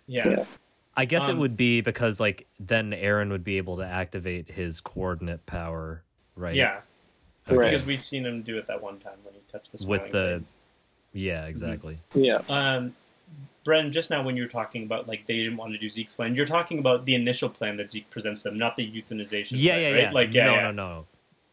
[0.08, 0.30] Yeah.
[0.30, 0.46] Yeah.
[0.96, 4.50] I guess it Um, would be because like then Eren would be able to activate
[4.52, 6.04] his coordinate power,
[6.36, 6.54] right?
[6.56, 6.82] Yeah.
[7.48, 7.58] Okay.
[7.58, 7.72] Right.
[7.72, 10.36] Because we've seen him do it that one time when he touched the With the
[10.38, 10.46] thing.
[11.14, 11.98] Yeah, exactly.
[12.14, 12.42] Yeah.
[12.48, 12.96] Um,
[13.66, 16.14] Bren, just now when you were talking about like they didn't want to do Zeke's
[16.14, 19.52] plan, you're talking about the initial plan that Zeke presents them, not the euthanization.
[19.54, 20.02] Yeah, plan, yeah, right?
[20.04, 20.12] yeah.
[20.12, 20.62] Like, yeah, no, yeah.
[20.62, 21.06] no, no.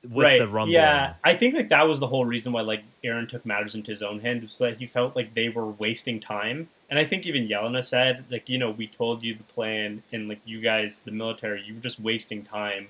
[0.02, 0.38] With right.
[0.38, 0.74] the rumbling.
[0.74, 3.90] Yeah, I think like that was the whole reason why like Eren took matters into
[3.90, 6.68] his own hands, was that he felt like they were wasting time.
[6.88, 10.28] And I think even Yelena said, like, you know, we told you the plan, and
[10.28, 12.88] like you guys, the military, you were just wasting time.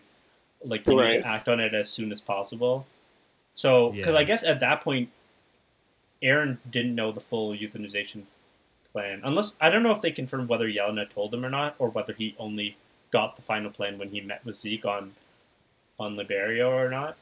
[0.65, 2.87] Like you need to act on it as soon as possible.
[3.51, 4.21] So, because Yeah.
[4.21, 5.11] I guess at that point,
[6.23, 8.23] Eren didn't know the full euthanization
[8.93, 11.91] plan, unless I don't know if they confirmed whether Yelena told him or not, or
[11.91, 12.77] whether he only
[13.11, 15.13] got the final plan when he met with Zeke on
[15.99, 17.17] on Liberio or not.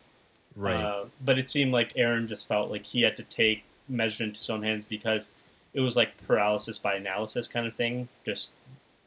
[0.57, 0.83] Right.
[0.83, 4.39] Uh, but it seemed like Eren just felt like he had to take measures into
[4.39, 5.31] his own hands because
[5.75, 8.09] it was like paralysis by analysis kind of thing.
[8.25, 8.51] Just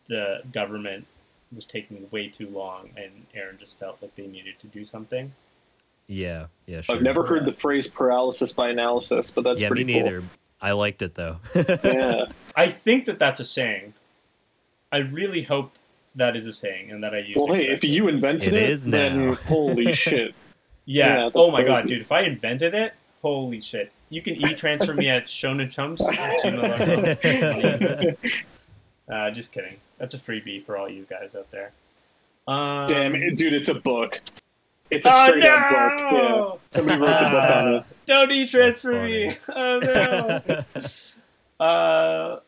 [0.08, 1.06] the government
[1.54, 5.34] was taking way too long, and Eren just felt like they needed to do something.
[6.08, 6.96] yeah, yeah, sure.
[6.96, 10.30] I've never heard the phrase paralysis by analysis, but that's pretty yeah, me pretty cool.
[10.62, 11.38] I liked it though.
[11.56, 12.26] Yeah.
[12.56, 13.94] I think that that's a saying.
[14.92, 15.72] I really hope
[16.16, 17.38] that is a saying, and that I use.
[17.38, 20.36] Well, it hey, if you invented It then holy shit.
[20.86, 21.24] Yeah.
[21.24, 22.02] Yeah, oh my god, dude!
[22.02, 23.92] If I invented it, holy shit!
[24.10, 26.02] You can e-transfer me at Shonen Chumps.
[26.06, 26.46] at
[29.10, 29.78] uh, just kidding.
[30.00, 31.72] That's a freebie for all you guys out there.
[32.48, 34.20] Um, Damn, it, dude, it's a book.
[34.90, 36.12] It's a Oh straight up book.
[36.12, 36.52] Yeah.
[36.72, 37.86] Somebody wrote the book on it.
[38.12, 39.54] Don't e-transfer That's me.
[39.56, 39.80] Oh
[41.60, 41.66] no.
[41.66, 42.40] uh,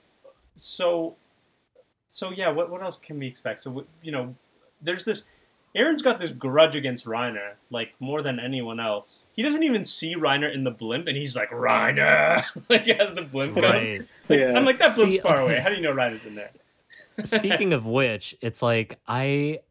[0.56, 1.15] so,
[2.07, 2.49] so yeah.
[2.49, 3.61] What what else can we expect?
[3.61, 4.35] So you know,
[4.81, 5.23] there's this.
[5.76, 9.26] Eren's got this grudge against Reiner, like more than anyone else.
[9.31, 13.23] He doesn't even see Reiner in the blimp, and he's like Reiner, like as the
[13.23, 13.64] blimp comes.
[13.65, 14.02] right.
[14.30, 14.53] Like, Yeah.
[14.56, 15.60] I'm like that blimp's See, far away.
[15.60, 16.52] How do you know Reiner's in there?
[17.23, 19.61] Speaking of which, it's like I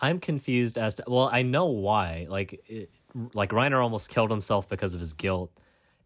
[0.00, 2.26] I'm confused as to well, I know why.
[2.28, 2.90] Like it,
[3.34, 5.50] like Reiner almost killed himself because of his guilt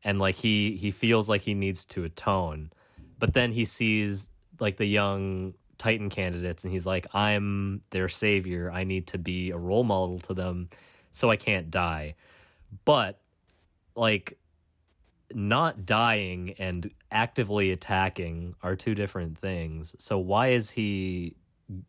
[0.05, 2.71] and like he he feels like he needs to atone.
[3.19, 4.31] But then he sees
[4.61, 8.71] like the young Titan candidates and he's like I'm their savior.
[8.71, 10.69] I need to be a role model to them
[11.13, 12.15] so I can't die.
[12.85, 13.21] But
[13.95, 14.39] like
[15.35, 19.95] not dying and actively attacking are two different things.
[19.99, 21.37] So why is he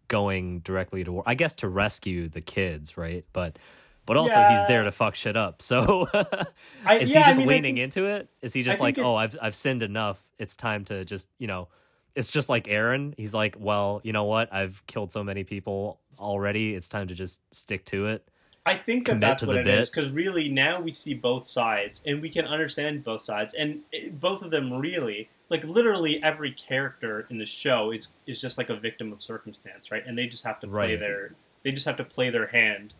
[0.07, 1.23] going directly to war?
[1.25, 3.25] I guess to rescue the kids, right?
[3.33, 3.57] But
[4.05, 4.57] but also Yeah.
[4.59, 5.61] he's there to fuck shit up.
[5.61, 6.07] So
[6.85, 8.29] I, is yeah, he I just mean, leaning think- into it?
[8.41, 10.21] Is he just like, "Oh, I've I've sinned enough.
[10.39, 11.67] It's time to just, you know,
[12.15, 13.13] it's just like Eren.
[13.17, 14.51] He's like, "Well, you know what?
[14.53, 16.75] I've killed so many people already.
[16.75, 18.27] It's time to just stick to it."
[18.65, 19.95] I think that that's what it is bit.
[19.95, 24.17] because really now we see both sides and we can understand both sides and it,
[24.21, 28.69] both of them really like literally every character in the show is is just like
[28.69, 30.03] a victim of circumstance, right?
[30.07, 30.99] And they just have to play Right.
[30.99, 32.93] their they just have to play their hand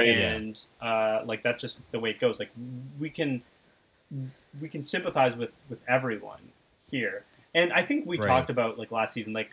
[0.00, 0.06] Yeah.
[0.34, 2.38] and uh, like that's just the way it goes.
[2.40, 2.50] Like
[2.98, 3.42] we can
[4.60, 6.40] we can sympathize with with everyone
[6.90, 8.26] here, and I think we Right.
[8.26, 9.50] talked about like last season, like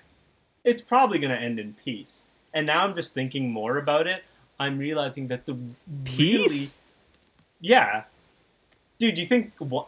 [0.63, 2.23] it's probably going to end in peace.
[2.53, 4.23] And now I'm just thinking more about it.
[4.59, 5.57] I'm realizing that the
[6.03, 6.75] Peace?
[7.61, 8.03] really, yeah,
[8.99, 9.17] dude.
[9.17, 9.87] You think what?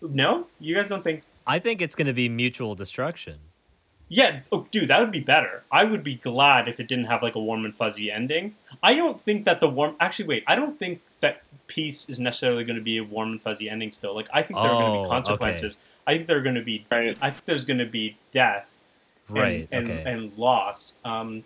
[0.00, 3.38] No, you guys don't think I think it's going to be mutual destruction.
[4.08, 5.64] Yeah, oh, dude, that would be better.
[5.72, 8.54] I would be glad if it didn't have like a warm and fuzzy ending.
[8.82, 9.96] I don't think that the warm.
[9.98, 10.44] Actually, wait.
[10.46, 13.92] I don't think that peace is necessarily going to be a warm and fuzzy ending.
[13.92, 15.78] Still, like I think there are going to Oh, be consequences.
[16.06, 16.84] I think there are going to be.
[16.90, 17.16] Right.
[17.20, 18.68] I think there's going to be death
[19.28, 19.68] and, Right.
[19.72, 20.02] and, okay.
[20.06, 20.94] and loss.
[21.04, 21.44] Um,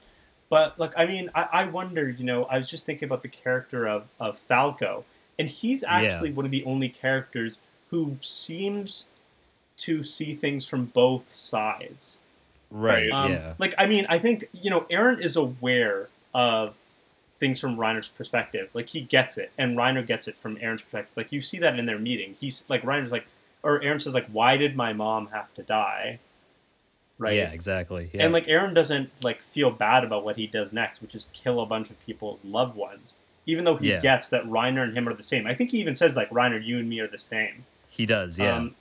[0.51, 2.09] but like, I mean, I, I wonder.
[2.09, 5.05] You know, I was just thinking about the character of of Falco,
[5.39, 7.59] and he's actually one of the only characters
[7.91, 9.07] who seems
[9.79, 12.19] to see things from both sides.
[12.70, 13.11] Right.
[13.11, 13.55] Um, yeah.
[13.59, 16.74] Like, I mean, I think you know, Eren is aware of
[17.40, 18.69] things from Reiner's perspective.
[18.74, 21.12] Like, he gets it, and Reiner gets it from Eren's perspective.
[21.16, 22.36] Like, you see that in their meeting.
[22.40, 23.27] He's like, Reiner's like,
[23.62, 26.19] or Eren says, like, "Why did my mom have to die?"
[27.19, 27.36] Right.
[27.36, 27.51] Yeah.
[27.51, 28.11] Exactly.
[28.12, 28.24] Yeah.
[28.24, 31.61] And like, Eren doesn't like feel bad about what he does next, which is kill
[31.61, 33.15] a bunch of people's loved ones.
[33.47, 34.01] Even though he Yeah.
[34.01, 35.47] gets that Reiner and him are the same.
[35.47, 38.39] I think he even says like, "Reiner, you and me are the same." he does.
[38.39, 38.55] Yeah.
[38.57, 38.77] Um,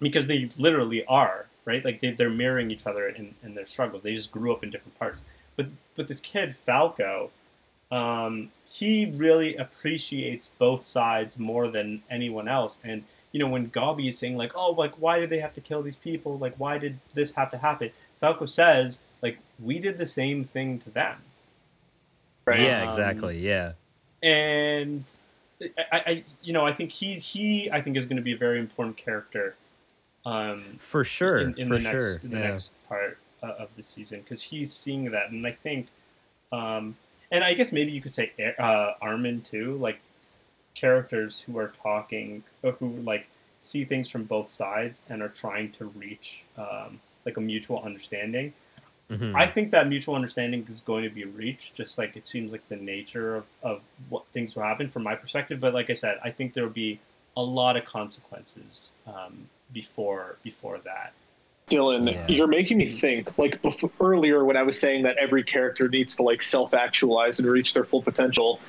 [0.00, 1.84] because they literally are, right?
[1.84, 4.02] Like they, they're mirroring each other in, in their struggles.
[4.02, 5.22] They just grew up in different parts.
[5.56, 7.30] But but this kid Falco,
[7.90, 12.78] um, he really appreciates both sides more than anyone else.
[12.84, 15.60] And you know when Gabi is saying like, oh, like why did they have to
[15.60, 16.38] kill these people?
[16.38, 17.90] Like why did this have to happen?
[18.20, 21.16] Falco says like we did the same thing to them.
[22.46, 22.60] Right.
[22.60, 22.82] yeah.
[22.82, 23.38] um, Exactly.
[23.38, 23.72] Yeah.
[24.22, 25.04] and
[25.92, 28.38] I, I you know I think he's he I think is going to be a
[28.38, 29.56] very important character.
[30.26, 31.38] Um, For sure.
[31.38, 32.20] in, in for the next sure.
[32.24, 32.50] in the yeah.
[32.50, 35.88] next part uh, of the season because he's seeing that, and I think,
[36.52, 36.96] um,
[37.30, 40.00] and I guess maybe you could say uh, Armin too, like
[40.74, 43.26] characters who are talking, who like
[43.60, 48.52] see things from both sides and are trying to reach um, like a mutual understanding.
[49.10, 49.34] Mhm.
[49.34, 52.66] I think that mutual understanding is going to be reached, just like it seems like
[52.68, 55.58] the nature of, of what things will happen from my perspective.
[55.60, 57.00] But like I said, I think there will be
[57.36, 61.12] a lot of consequences um, before before that.
[61.70, 62.26] Dylan, Yeah.
[62.28, 63.36] you're making me think.
[63.38, 67.48] Like before, earlier, when I was saying that every character needs to like self-actualize and
[67.48, 68.60] reach their full potential,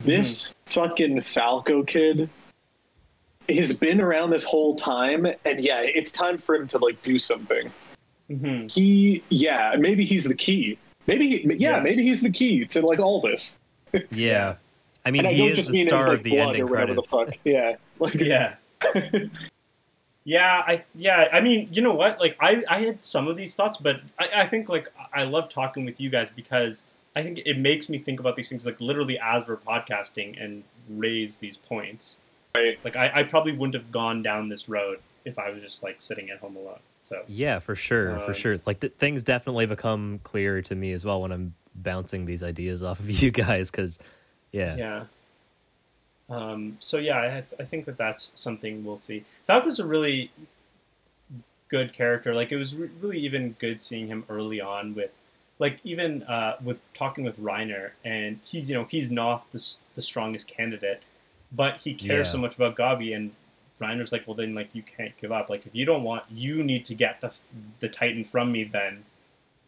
[0.00, 2.28] this fucking Falco kid
[3.48, 7.18] has been around this whole time, and yeah, it's time for him to like do
[7.18, 7.70] something.
[8.28, 10.78] hmm He, yeah, maybe he's the key.
[11.06, 11.80] Maybe, he, yeah, Yeah.
[11.80, 13.58] maybe he's the key to like all this.
[14.10, 14.56] Yeah.
[15.06, 16.38] I mean, and I he don't is just the mean star as like of the
[16.38, 17.10] ending or whatever credits.
[17.10, 17.34] the fuck.
[17.44, 18.54] Yeah, like Yeah.
[20.24, 22.18] Yeah, I yeah, I mean, you know what?
[22.18, 25.50] Like I, I had some of these thoughts, but I, I think like I love
[25.50, 26.80] talking with you guys because
[27.14, 30.64] I think it makes me think about these things like literally as we're podcasting and
[30.88, 32.18] raise these points.
[32.54, 32.78] Right.
[32.84, 36.00] Like I, I probably wouldn't have gone down this road if I was just like
[36.00, 36.78] sitting at home alone.
[37.00, 38.58] So Yeah, for sure, for Um, sure.
[38.64, 42.82] Like th- things definitely become clearer to me as well when I'm bouncing these ideas
[42.82, 43.70] off of you guys.
[43.70, 43.98] Because,
[44.52, 44.76] yeah.
[44.76, 45.04] yeah.
[46.30, 49.24] Um, so yeah, I, I think that that's something we'll see.
[49.48, 50.30] Falco's a really
[51.68, 52.34] good character.
[52.34, 55.10] Like it was re- really even good seeing him early on with,
[55.58, 59.62] like even uh, with talking with Reiner, and he's you know he's not the
[59.94, 61.02] the strongest candidate,
[61.52, 62.32] but he cares Yeah.
[62.32, 63.32] so much about Gabi, and
[63.80, 65.48] Reiner's like, well then like you can't give up.
[65.50, 67.32] Like if you don't want, you need to get the
[67.80, 68.64] the Titan from me.
[68.64, 69.04] Then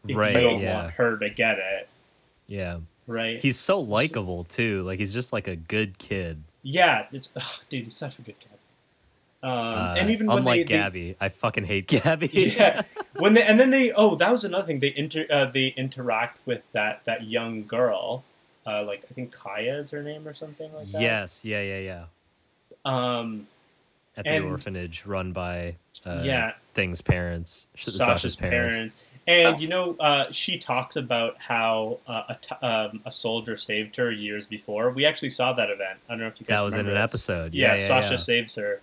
[0.08, 0.74] if Right, you don't yeah.
[0.82, 1.88] want her to get it,
[2.46, 2.78] Yeah.
[3.06, 3.40] Right?
[3.40, 4.82] He's so likable too.
[4.82, 6.42] Like he's just like a good kid.
[6.62, 7.28] yeah, it's
[7.68, 8.50] dude, he's such a good kid.
[9.42, 10.80] Um, Uh, and even when unlike they, they
[11.12, 12.56] Gabi, I fucking hate Gabi.
[12.56, 12.82] yeah
[13.14, 16.40] when they and then they oh that was another thing they inter uh, they interact
[16.46, 18.24] with that that young girl
[18.66, 21.44] uh, like I think Kaya is her name or something like that yes.
[21.44, 21.60] Yeah.
[21.62, 21.78] Yeah.
[21.78, 22.04] Yeah.
[22.84, 23.46] um
[24.16, 28.94] At the And- orphanage run by uh, yeah Thing's parents, Sh- Sasha's, parents.
[29.26, 33.96] And you know uh, she talks about how uh, a, t- um, a soldier saved
[33.96, 36.64] her years before we actually saw that event I don't know if you guys That
[36.64, 37.10] was in an this.
[37.10, 37.54] episode.
[37.54, 37.80] yeah, Yeah.
[37.80, 38.16] yeah Sasha yeah.
[38.16, 38.80] saves her,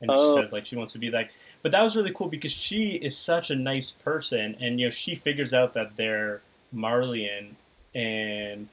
[0.00, 0.34] and Oh.
[0.36, 1.30] she says like she wants to be like.
[1.62, 4.90] But that was really cool because she is such a nice person, and you know
[4.90, 6.40] she figures out that they're
[6.74, 7.54] Marleyan,
[7.94, 8.68] and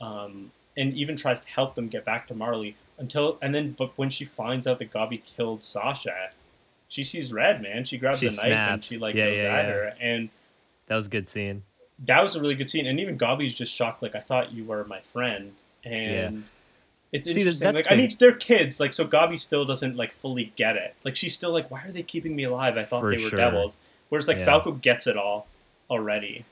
[0.00, 3.90] um, and even tries to help them get back to Marley until and then but
[3.96, 6.30] when she finds out that Gabi killed Sasha,
[6.88, 7.84] she sees red, man.
[7.84, 9.72] She grabs She a knife and she like Yeah, goes yeah, at yeah.
[9.72, 10.28] her, and
[10.88, 11.62] That was a good scene.
[12.06, 12.86] that was a really good scene.
[12.86, 15.52] And even Gabi's just shocked, like I thought you were my friend,
[15.84, 16.44] and
[17.12, 17.74] it's See, interesting.
[17.74, 20.94] Like the I mean, they're kids, like so Gabi still doesn't like fully get it.
[21.04, 22.76] Like she's still like, why are they keeping me alive?
[22.76, 23.38] I thought For they were sure.
[23.38, 23.74] devils.
[24.10, 24.44] Whereas like Yeah.
[24.46, 25.46] Falco gets it all
[25.90, 26.44] already.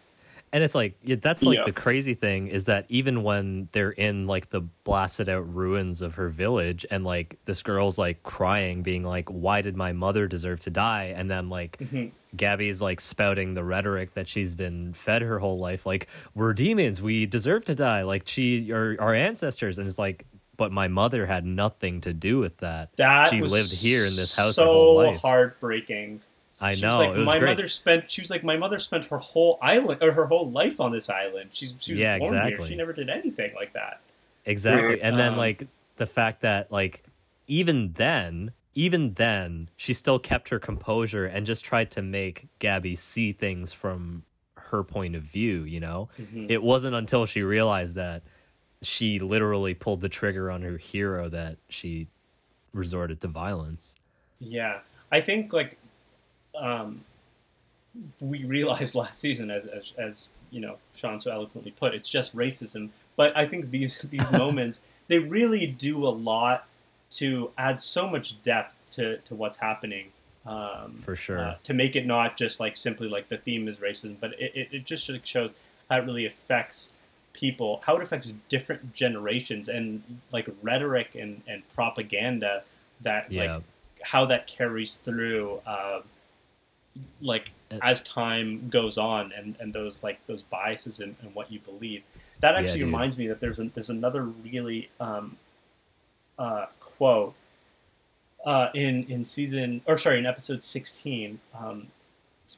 [0.52, 1.64] And it's like yeah, that's like Yeah.
[1.64, 6.14] the crazy thing is that even when they're in like the blasted out ruins of
[6.14, 10.60] her village and like this girl's like crying being like why did my mother deserve
[10.60, 12.10] to die and then like Mhm.
[12.36, 17.02] Gabi's like spouting the rhetoric that she's been fed her whole life like we're demons
[17.02, 20.24] we deserve to die like she or our ancestors and it's like
[20.56, 24.34] but my mother had nothing to do with that That she lived here in this
[24.34, 26.20] house so her whole life heartbreaking.
[26.60, 28.10] I She know was like, it was my great mother spent.
[28.10, 31.08] She was like, my mother spent her whole island or her whole life on this
[31.10, 31.50] island.
[31.52, 32.62] She's she was Yeah, born here.
[32.66, 34.00] She never did anything like that.
[34.46, 35.00] Exactly.
[35.02, 35.66] And then Um, like
[35.96, 37.02] the fact that like
[37.46, 42.96] even then, even then, she still kept her composure and just tried to make Gabi
[42.96, 44.22] see things from
[44.56, 46.08] her point of view, you know?
[46.20, 46.50] Mhm.
[46.50, 48.22] It wasn't until she realized that
[48.82, 52.08] she literally pulled the trigger on her hero that she
[52.72, 53.94] resorted to violence.
[54.40, 54.80] Yeah,
[55.12, 55.78] I think like
[56.58, 57.02] um,
[58.20, 62.34] we realized last season, as, as as you know, Sean so eloquently put, it's just
[62.36, 62.90] racism.
[63.16, 66.66] But I think these these moments they really do a lot
[67.08, 70.08] to add so much depth to to what's happening.
[70.46, 71.40] Um, For sure.
[71.40, 74.52] uh, to make it not just like simply like the theme is racism, but it,
[74.54, 75.50] it, it just shows
[75.90, 76.92] how it really affects
[77.32, 80.02] people, how it affects different generations, and
[80.32, 82.62] like rhetoric and, and propaganda
[83.00, 83.56] that Yeah.
[83.56, 83.62] like
[84.02, 86.02] how that carries through um,
[87.20, 87.50] like
[87.82, 92.02] as time goes on and, and those like those biases and, and what you believe
[92.40, 92.86] that actually dude.
[92.86, 95.36] reminds me that there's a, there's another really um,
[96.38, 97.34] uh, quote
[98.44, 101.86] uh, in in season or sorry in episode 16 um,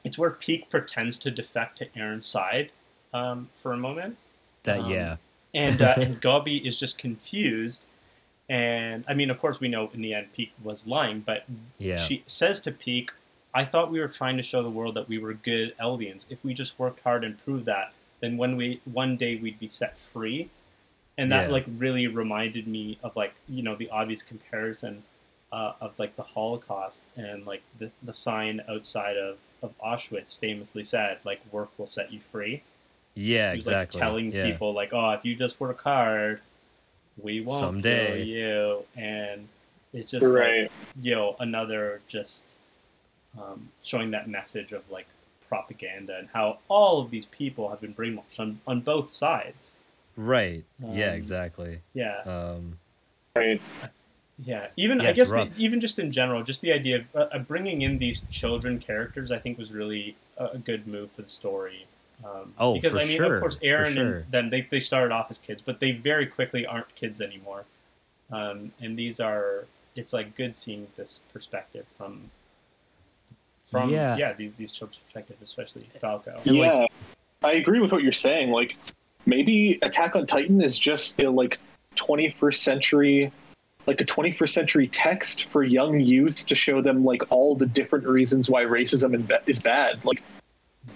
[0.03, 2.71] it's where Pieck pretends to defect to Eren's side
[3.13, 4.17] um, for a moment
[4.63, 5.15] That Um, yeah.
[5.55, 7.81] and uh, and Gabi is just confused.
[8.51, 11.45] And I mean, of course, we know in the end Pieck was lying, but
[11.77, 11.97] Yeah.
[11.97, 13.09] she says to Pieck,
[13.53, 16.25] "I thought we were trying to show the world that we were good Eldians.
[16.29, 19.67] If we just worked hard and proved that, then when we one day we'd be
[19.67, 20.49] set free."
[21.17, 21.53] And that Yeah.
[21.53, 25.03] like really reminded me of like you know the obvious comparison
[25.51, 30.83] uh, of like the Holocaust and like the the sign outside of of Auschwitz famously
[30.83, 32.61] said like work will set you free
[33.15, 33.99] yeah, he was exactly.
[33.99, 34.49] like telling yeah.
[34.49, 36.39] people like, "Oh, if you just work hard,
[37.21, 39.47] we won't Someday." kill you." And
[39.93, 40.63] it's just Right.
[40.63, 40.71] like,
[41.01, 42.45] you know, another just
[43.37, 45.07] um, showing that message of like
[45.47, 49.71] propaganda and how all of these people have been brainwashed on, on both sides.
[50.15, 50.63] Right.
[50.79, 51.79] yeah, Um, exactly.
[51.93, 52.77] Yeah, Um
[53.35, 53.61] Right.
[54.37, 54.67] yeah.
[54.75, 57.39] Even Yeah, I guess the, even just in general, just the idea of uh, uh,
[57.39, 61.29] bringing in these children characters, I think was really a, a good move for the
[61.29, 61.85] story.
[62.23, 64.17] Um, Oh, because for I mean, sure, of course, Eren sure.
[64.17, 67.63] and them they, they started off as kids, but they very quickly aren't kids anymore.
[68.31, 69.65] Um, and these are
[69.95, 72.29] it's like good seeing this perspective from
[73.69, 74.17] from Yeah.
[74.17, 76.39] yeah, these these children's perspective, especially Falco.
[76.45, 76.85] And, like- yeah,
[77.43, 78.51] I agree with what you're saying.
[78.51, 78.75] Like,
[79.25, 81.59] maybe Attack on Titan is just a like
[81.95, 83.31] 21st century,
[83.85, 88.05] like a 21st century text for young youth to show them like all the different
[88.05, 89.13] reasons why racism
[89.47, 90.03] is bad.
[90.05, 90.21] Like,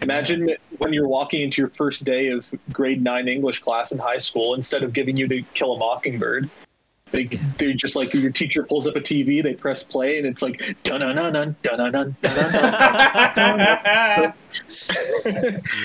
[0.02, 4.18] imagine when you're walking into your first day of grade nine English class in high
[4.18, 6.50] school, instead of giving you to kill a mockingbird,
[7.14, 7.26] They
[7.60, 10.76] they just like your teacher pulls up a TV, they press play, and it's like
[10.84, 12.16] dun dun dun dun dun dun dun.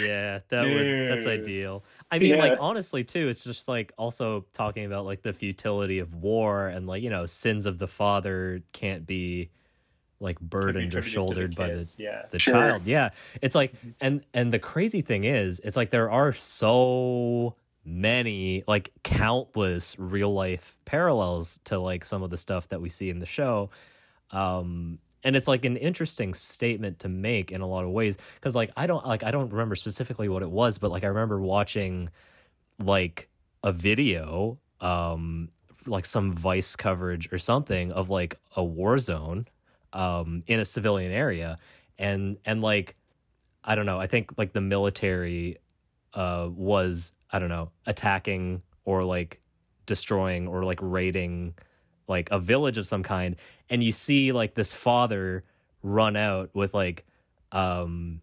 [0.03, 1.85] yeah, that would that's ideal.
[2.11, 2.37] I mean, Yeah.
[2.41, 6.87] like honestly, too, it's just like also talking about like the futility of war and
[6.87, 9.51] like you know sins of the father can't be
[10.21, 12.23] like burdened or Contributed to the shouldered by the yeah.
[12.31, 12.55] the Sure.
[12.55, 12.83] child.
[12.87, 13.11] Yeah,
[13.43, 18.93] it's like and and the crazy thing is, it's like there are so many like
[19.03, 23.27] countless real life parallels to like some of the stuff that we see in the
[23.27, 23.71] show.
[24.31, 28.55] Um and it's like an interesting statement to make in a lot of ways because
[28.55, 31.41] like I don't like I don't remember specifically what it was, but like I remember
[31.41, 32.11] watching
[32.79, 33.29] like
[33.63, 35.49] a video um
[35.87, 39.47] like some vice coverage or something of like a war zone
[39.93, 41.59] um in a civilian area
[41.99, 42.95] and and like
[43.65, 45.57] i don't know i think like the military
[46.15, 49.41] uh was i don't know attacking or like
[49.87, 51.55] destroying or like raiding
[52.09, 53.37] like a village of some kind
[53.71, 55.45] and you see like this father
[55.83, 57.05] run out with like
[57.53, 58.21] um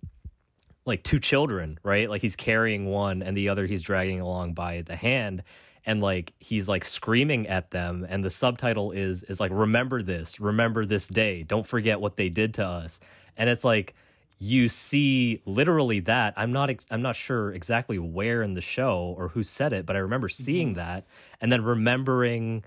[0.85, 2.09] like two children, right?
[2.09, 5.43] Like he's carrying one and the other he's dragging along by the hand
[5.85, 10.39] and like he's like screaming at them and the subtitle is is like remember this,
[10.39, 11.43] remember this day.
[11.43, 12.99] Don't forget what they did to us.
[13.37, 13.95] And it's like
[14.39, 16.33] you see literally that.
[16.35, 19.95] I'm not I'm not sure exactly where in the show or who said it, but
[19.95, 20.43] I remember mm-hmm.
[20.43, 21.05] seeing that
[21.41, 22.63] and then remembering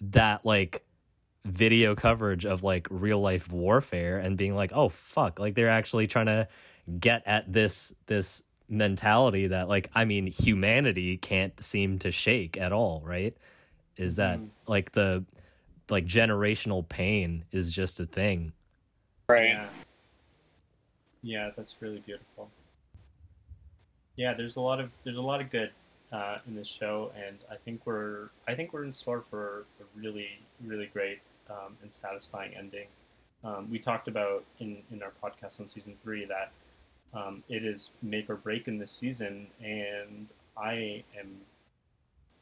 [0.00, 0.84] that like
[1.44, 6.06] video coverage of like real life warfare and being like, "Oh fuck, like they're actually
[6.06, 6.48] trying to
[6.98, 12.72] get at this this mentality that like I mean humanity can't seem to shake at
[12.72, 13.36] all, right?
[13.96, 14.48] Is that mm-hmm.
[14.66, 15.24] like the
[15.90, 18.52] like generational pain is just a thing.
[19.28, 19.50] right.
[19.50, 19.66] Yeah.
[21.22, 22.50] Yeah, that's really beautiful.
[24.16, 25.70] Yeah, there's a lot of there's a lot of good
[26.12, 29.84] uh, in this show, and I think we're I think we're in store for a
[29.98, 32.86] really really great um, and satisfying ending.
[33.44, 36.50] Um, we talked about in in our podcast on season three that
[37.14, 41.38] um, it is make or break in this season, and I am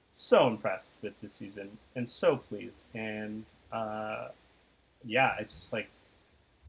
[0.08, 4.28] so impressed with this season and so pleased, and uh,
[5.04, 5.88] yeah, it's just like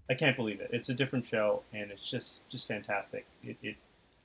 [0.10, 0.70] I can't believe it.
[0.74, 3.26] It's a different show, and it's just just fantastic.
[3.44, 3.76] It, it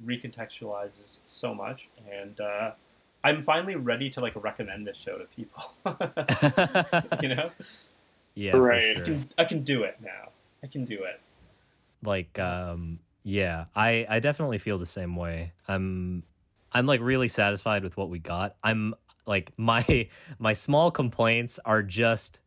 [0.04, 2.72] recontextualizes so much, and uh,
[3.24, 5.74] I'm finally ready to like recommend this show to people.
[7.22, 7.50] you know,
[8.34, 8.96] yeah, Right.
[8.96, 10.30] for I can I can do it now.
[10.62, 11.20] I can do it.
[12.02, 16.22] like um yeah i i definitely feel the same way i'm
[16.72, 18.94] i'm like really satisfied with what we got i'm
[19.26, 20.08] like my
[20.38, 22.40] my small complaints are just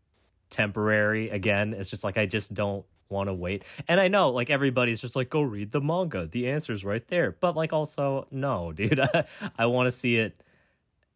[0.49, 4.51] temporary again it's just like i just don't want to wait and i know like
[4.51, 8.71] everybody's just like go read the manga the answer's right there but like also no
[8.75, 9.25] dude i,
[9.57, 10.39] I want to see it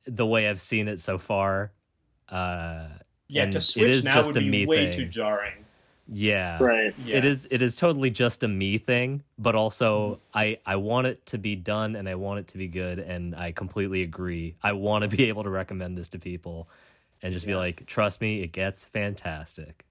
[0.07, 1.71] the way i've seen it so far
[2.29, 2.87] uh
[3.29, 4.93] Yeah, And to switch is now just would a be me way thing.
[4.93, 5.53] too jarring.
[6.07, 6.95] yeah Right.
[7.05, 7.17] Yeah.
[7.17, 10.37] it is it is totally just a me thing but also Mm-hmm.
[10.39, 13.35] i i want it to be done and i want it to be good and
[13.35, 16.67] i completely agree i want to be able to recommend this to people
[17.21, 19.85] and just be like trust me it gets fantastic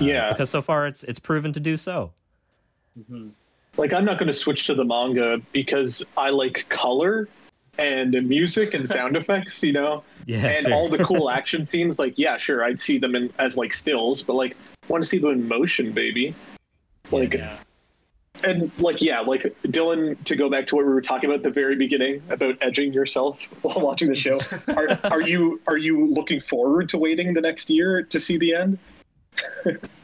[0.00, 0.32] Uh, Yeah.
[0.32, 2.12] because so far it's it's proven to do so
[3.08, 3.28] hmm
[3.76, 7.28] Like I'm not going to switch to the manga because I like color
[7.78, 10.74] and music and sound effects, you know, yeah and sure.
[10.74, 11.98] all the cool action scenes.
[11.98, 15.08] Like, yeah, sure, I'd see them in as like stills, but like, I want to
[15.08, 16.34] see them in motion, baby.
[17.10, 17.58] Like, Yeah.
[18.44, 20.16] and like, yeah, like Dylan.
[20.24, 22.94] To go back to what we were talking about at the very beginning about edging
[22.94, 24.40] yourself while watching the show.
[24.68, 28.54] Are, are you are you looking forward to waiting the next year to see the
[28.54, 28.78] end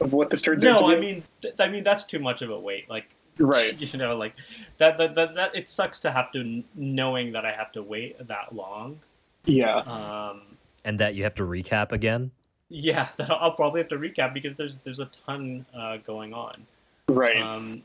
[0.00, 0.84] of what this turns No, into?
[0.86, 2.88] I mean, th- I mean that's too much of a wait.
[2.88, 3.78] Like, right.
[3.92, 4.34] you know, like
[4.78, 8.26] that, that, that, that it sucks to have to knowing that I have to wait
[8.26, 9.00] that long.
[9.44, 9.78] Yeah.
[9.78, 10.42] Um,
[10.84, 12.30] and that you have to recap again
[12.72, 16.66] yeah, that I'll probably have to recap because there's there's a ton uh, going on.
[17.08, 17.40] Right.
[17.40, 17.82] Um,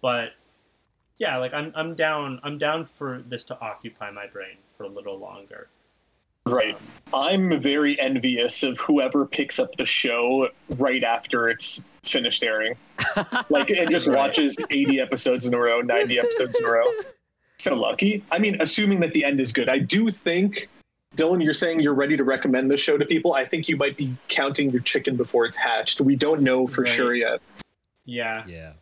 [0.00, 0.30] but
[1.18, 4.88] yeah, like I'm I'm down I'm down for this to occupy my brain for a
[4.88, 5.68] little longer.
[6.46, 6.76] Right.
[7.14, 12.74] I'm very envious of whoever picks up the show right after it's finished airing.
[13.50, 14.16] Like, and just Right.
[14.16, 16.86] watches 80 episodes in a row, 90 episodes in a row.
[17.58, 18.24] So lucky.
[18.30, 19.68] I mean, assuming that the end is good.
[19.68, 20.68] I do think,
[21.16, 23.34] Dylan, you're saying you're ready to recommend this show to people.
[23.34, 26.00] I think you might be counting your chicken before it's hatched.
[26.00, 26.92] We don't know for Right.
[26.92, 27.40] sure yet.
[28.04, 28.72] Yeah, yeah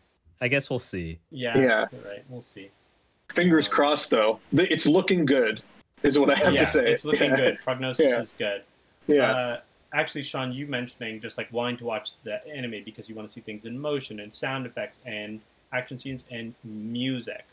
[0.41, 1.81] i guess we'll see yeah, Yeah.
[2.07, 2.25] Right.
[2.31, 2.71] We'll see.
[3.35, 4.41] Fingers Um, crossed, though.
[4.53, 5.63] It's looking good,
[6.03, 6.93] is what I have yeah, to say.
[6.93, 7.37] it's looking Yeah.
[7.37, 7.59] good.
[7.65, 8.21] Prognosis Yeah.
[8.21, 8.63] is good.
[9.07, 9.31] Yeah.
[9.33, 9.61] Uh,
[9.93, 13.33] actually, Sean, you mentioning just like wanting to watch the anime because you want to
[13.33, 15.41] see things in motion and sound effects and
[15.73, 17.45] action scenes and music.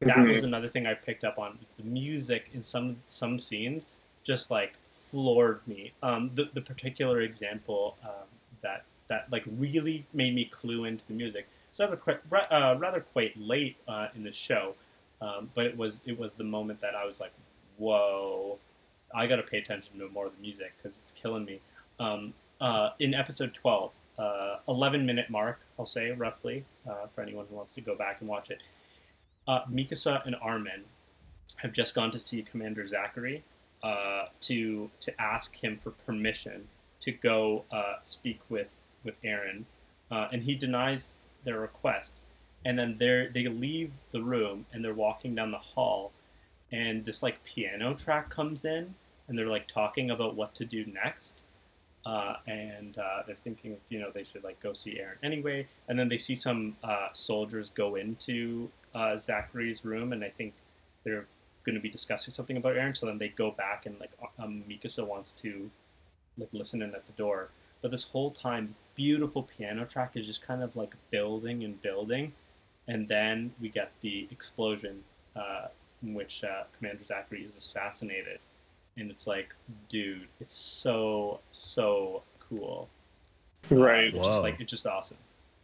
[0.00, 0.32] That Mhm.
[0.32, 3.86] was another thing I picked up on was the music in some some scenes
[4.22, 4.74] just like
[5.10, 5.92] floored me.
[6.02, 8.26] Um, the the particular example um,
[8.62, 11.46] that that like really made me clue into the music.
[11.74, 14.74] So rather quite uh, rather quite late uh, in the show,
[15.20, 17.32] um, but it was it was the moment that I was like,
[17.80, 18.58] whoa,
[19.14, 21.60] I got to pay attention to more of the music because it's killing me.
[21.98, 27.46] Um, uh, in episode twelve, uh, 11 minute mark, I'll say roughly, uh, for anyone
[27.48, 28.60] who wants to go back and watch it.
[29.48, 30.84] Uh, Mikasa and Armin
[31.56, 33.42] have just gone to see Commander Zachary
[33.82, 36.68] uh, to to ask him for permission
[37.00, 38.68] to go uh, speak with
[39.02, 39.64] with Eren,
[40.10, 42.12] and he denies their request.
[42.62, 46.12] And then they they leave the room and they're walking down the hall,
[46.72, 48.94] and this like piano track comes in,
[49.28, 51.40] and they're like talking about what to do next.
[52.06, 55.66] Uh, and uh, they're thinking, you know, they should like go see Eren anyway.
[55.88, 60.54] And then they see some uh, soldiers go into uh, Zachary's room, and I think
[61.04, 61.26] they're
[61.64, 62.96] going to be discussing something about Eren.
[62.96, 65.70] So then they go back, and like um, Mikasa wants to
[66.38, 67.48] like listen in at the door.
[67.82, 71.80] But this whole time, this beautiful piano track is just kind of like building and
[71.82, 72.32] building,
[72.88, 75.02] and then we get the explosion
[75.36, 75.68] uh,
[76.02, 78.38] in which uh, Commander Zachary is assassinated
[78.96, 79.54] and it's like,
[79.88, 82.88] dude, it's so so cool.
[83.70, 84.14] Right.
[84.14, 85.16] It's just like it's just awesome.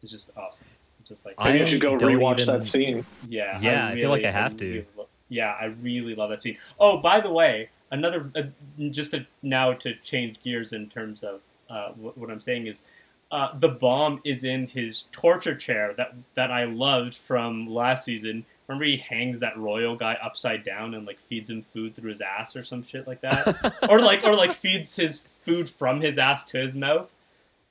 [0.02, 0.66] It's just awesome.
[1.00, 3.04] It's just like I Maybe you should go rewatch even- that scene.
[3.28, 4.86] yeah, Yeah, I feel like I have really to.
[4.96, 6.56] lo- yeah, I really love that scene.
[6.78, 8.42] Oh, by the way, another uh,
[8.90, 12.82] just to now to change gears in terms of uh, what, what I'm saying is.
[13.28, 18.46] Uh, the bomb is in his torture chair that that I loved from last season.
[18.68, 22.20] Remember, he hangs that royal guy upside down and like feeds him food through his
[22.20, 23.74] ass or some shit like that.
[23.88, 27.10] or like or like feeds his food from his ass to his mouth.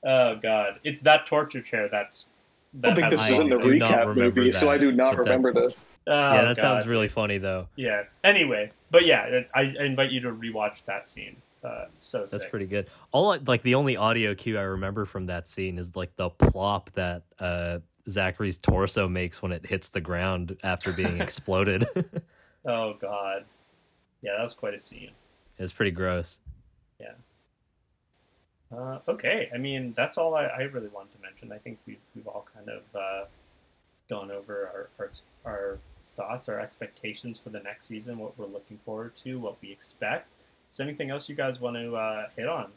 [0.05, 2.26] Oh god, it's that torture chair that's.
[2.84, 5.31] I think this is in the recap remember movie, so I do not but that-
[5.31, 5.85] remember this.
[6.07, 7.67] Oh, yeah, that sounds really funny though.
[7.76, 8.03] Yeah.
[8.23, 11.35] Anyway, but yeah, I, I invite you to rewatch that scene.
[11.63, 12.51] Uh, it's so That's sick.
[12.51, 12.88] pretty good.
[13.11, 16.91] All like the only audio cue I remember from that scene is like the plop
[16.93, 17.80] that uh
[18.10, 21.88] Zachary's torso makes when it hits the ground after being exploded.
[22.68, 23.45] Oh god.
[24.23, 25.11] Yeah, that was quite a scene.
[25.60, 26.40] it's pretty gross.
[26.99, 27.11] Yeah.
[28.76, 31.52] Uh, okay, I mean that's all I, I really wanted to mention.
[31.52, 33.26] I think we've we've all kind of uh,
[34.10, 35.11] gone over our, our
[35.53, 35.77] our
[36.15, 40.27] thoughts, our expectations for the next season, what we're looking forward to, what we expect.
[40.72, 42.72] Is there anything else you guys want to uh, hit on?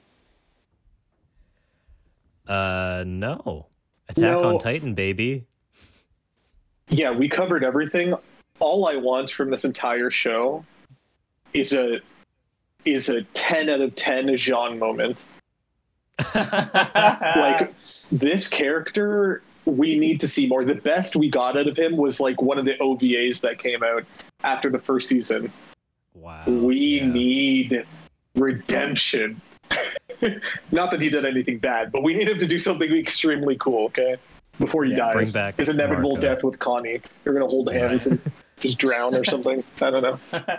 [2.47, 3.67] Uh no.
[4.09, 5.45] Attack on Titan, baby.
[6.89, 8.15] Yeah, we covered everything.
[8.61, 10.65] All I want from this entire show
[11.53, 12.01] is a
[12.85, 15.25] is a ten out of ten Jean moment.
[16.35, 17.75] Like
[18.11, 20.65] this character, we need to see more.
[20.65, 23.83] The best we got out of him was like one of the OVAs that came
[23.85, 24.05] out
[24.43, 25.53] after the first season.
[26.15, 26.45] Wow.
[26.47, 27.07] we yeah.
[27.07, 27.87] need
[28.35, 29.41] redemption.
[30.73, 33.87] Not that he did anything bad, but we need him to do something extremely cool,
[33.87, 34.17] okay?
[34.59, 35.33] Before he Yeah, bring dies.
[35.33, 36.21] back His inevitable Marco.
[36.21, 37.01] death with Connie.
[37.25, 38.21] You're gonna hold hands and
[38.61, 39.63] just drown or something.
[39.81, 40.19] I don't know.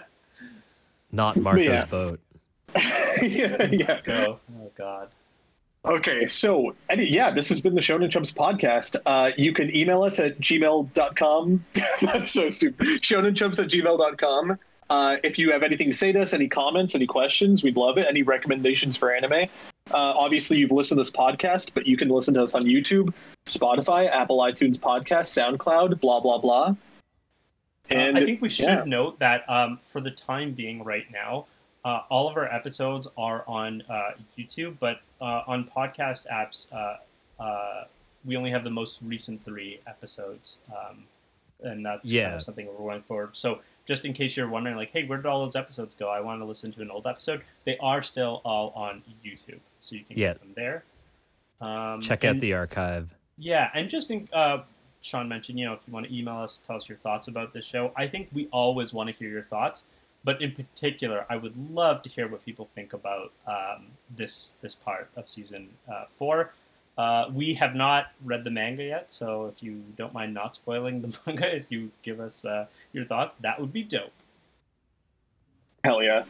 [1.11, 1.85] not Marco's Yeah.
[1.85, 2.19] boat.
[3.21, 3.99] yeah, yeah.
[4.03, 4.39] Go.
[4.57, 5.09] Oh god.
[5.85, 8.95] Okay, so any, yeah, this has been the Shonen Chumps podcast.
[9.05, 11.65] Uh, you can email us at gmail.com.
[12.01, 12.85] That's so stupid.
[13.01, 14.59] Shonenchumps at gmail.com.
[14.89, 17.97] Uh, if you have anything to say to us, any comments, any questions, we'd love
[17.97, 18.07] it.
[18.07, 19.47] Any recommendations for anime.
[19.91, 23.13] Uh, obviously, you've listened to this podcast, but you can listen to us on YouTube,
[23.45, 26.75] Spotify, Apple iTunes Podcast, SoundCloud, blah, blah, blah.
[27.89, 28.83] And Uh, I think we should yeah.
[28.85, 31.45] note that um, for the time being, right now,
[31.85, 36.97] uh, all of our episodes are on uh, YouTube, but uh, on podcast apps, uh,
[37.41, 37.85] uh,
[38.25, 41.03] we only have the most recent three episodes, um,
[41.63, 43.29] and that's kind of something we're going forward.
[43.33, 43.59] So,
[43.89, 46.09] just in case you're wondering, like, hey, where did all those episodes go?
[46.09, 47.41] I want to listen to an old episode.
[47.65, 50.33] They are still all on YouTube, so you can Yeah.
[50.33, 50.83] get them there.
[51.59, 53.09] Um, Check out the archive.
[53.37, 54.59] yeah, and just in, uh,
[55.01, 57.51] Sean mentioned, you know, if you want to email us, tell us your thoughts about
[57.51, 57.91] this show.
[57.95, 59.83] I think we always want to hear your thoughts,
[60.23, 64.75] but in particular, I would love to hear what people think about um, this this
[64.75, 66.53] part of season uh, four.
[66.99, 71.01] Uh, we have not read the manga yet, so if you don't mind not spoiling
[71.01, 74.11] the manga, if you give us uh, your thoughts, that would be dope.
[75.85, 76.25] hell yeah.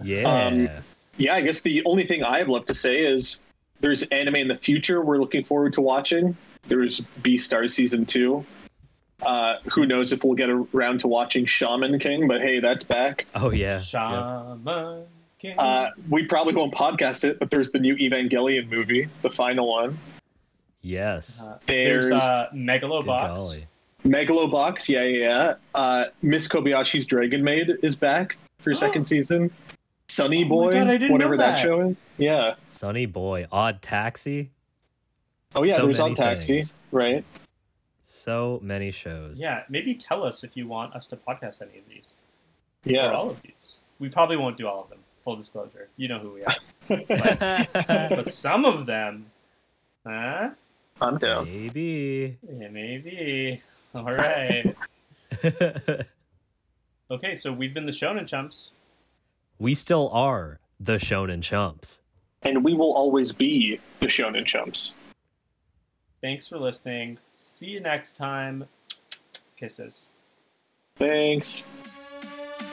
[0.00, 0.22] Yeah.
[0.22, 0.68] Um,
[1.16, 3.40] yeah, I guess the only thing I have left to say is
[3.80, 6.36] there's anime in the future we're looking forward to watching.
[6.68, 8.46] There's B Star season two.
[9.22, 13.26] Uh, who knows if we'll get around to watching Shaman King, but hey, that's back.
[13.34, 13.74] oh yeah.
[13.74, 13.80] yeah.
[13.80, 15.06] Shaman King.
[15.58, 19.98] Uh, we probably won't podcast it, but there's the new Evangelion movie, the final one.
[20.82, 21.46] Yes.
[21.46, 23.64] Uh, There's, there's uh, Good Megalobox.
[24.04, 25.54] Megalobox, yeah, yeah, yeah.
[25.74, 29.50] Uh, Miss Kobayashi's Dragon Maid is back for second season.
[30.08, 31.54] Sunny Oh Boy, God, whatever that.
[31.56, 31.58] that.
[31.62, 31.98] show is.
[32.16, 32.54] Yeah.
[32.64, 34.50] Sunny Boy, Odd Taxi,
[35.54, 36.74] Oh yeah, So there's many on Taxi, things.
[36.92, 37.24] right?
[38.02, 39.40] so many shows.
[39.40, 42.14] Yeah, maybe tell us if you want us to podcast any of these
[42.86, 43.12] or Yeah.
[43.12, 43.80] all of these.
[43.98, 44.98] We probably won't do all of them.
[45.30, 46.56] Full disclosure, you know who we are.
[48.16, 49.26] but some of them,
[50.04, 50.50] huh?
[51.00, 51.44] I'm down.
[51.44, 52.36] Maybe.
[52.52, 53.60] Yeah, maybe.
[53.94, 54.74] All right.
[57.12, 58.72] okay, so we've been the Shonen Chumps.
[59.60, 62.00] we still are the Shonen Chumps.
[62.42, 64.94] And we will always be the Shonen Chumps.
[66.20, 67.18] Thanks for listening.
[67.36, 68.66] See you next time.
[69.56, 70.08] Kisses.
[70.96, 71.62] Thanks.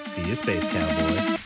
[0.02, 1.37] See you, Space Cowboy.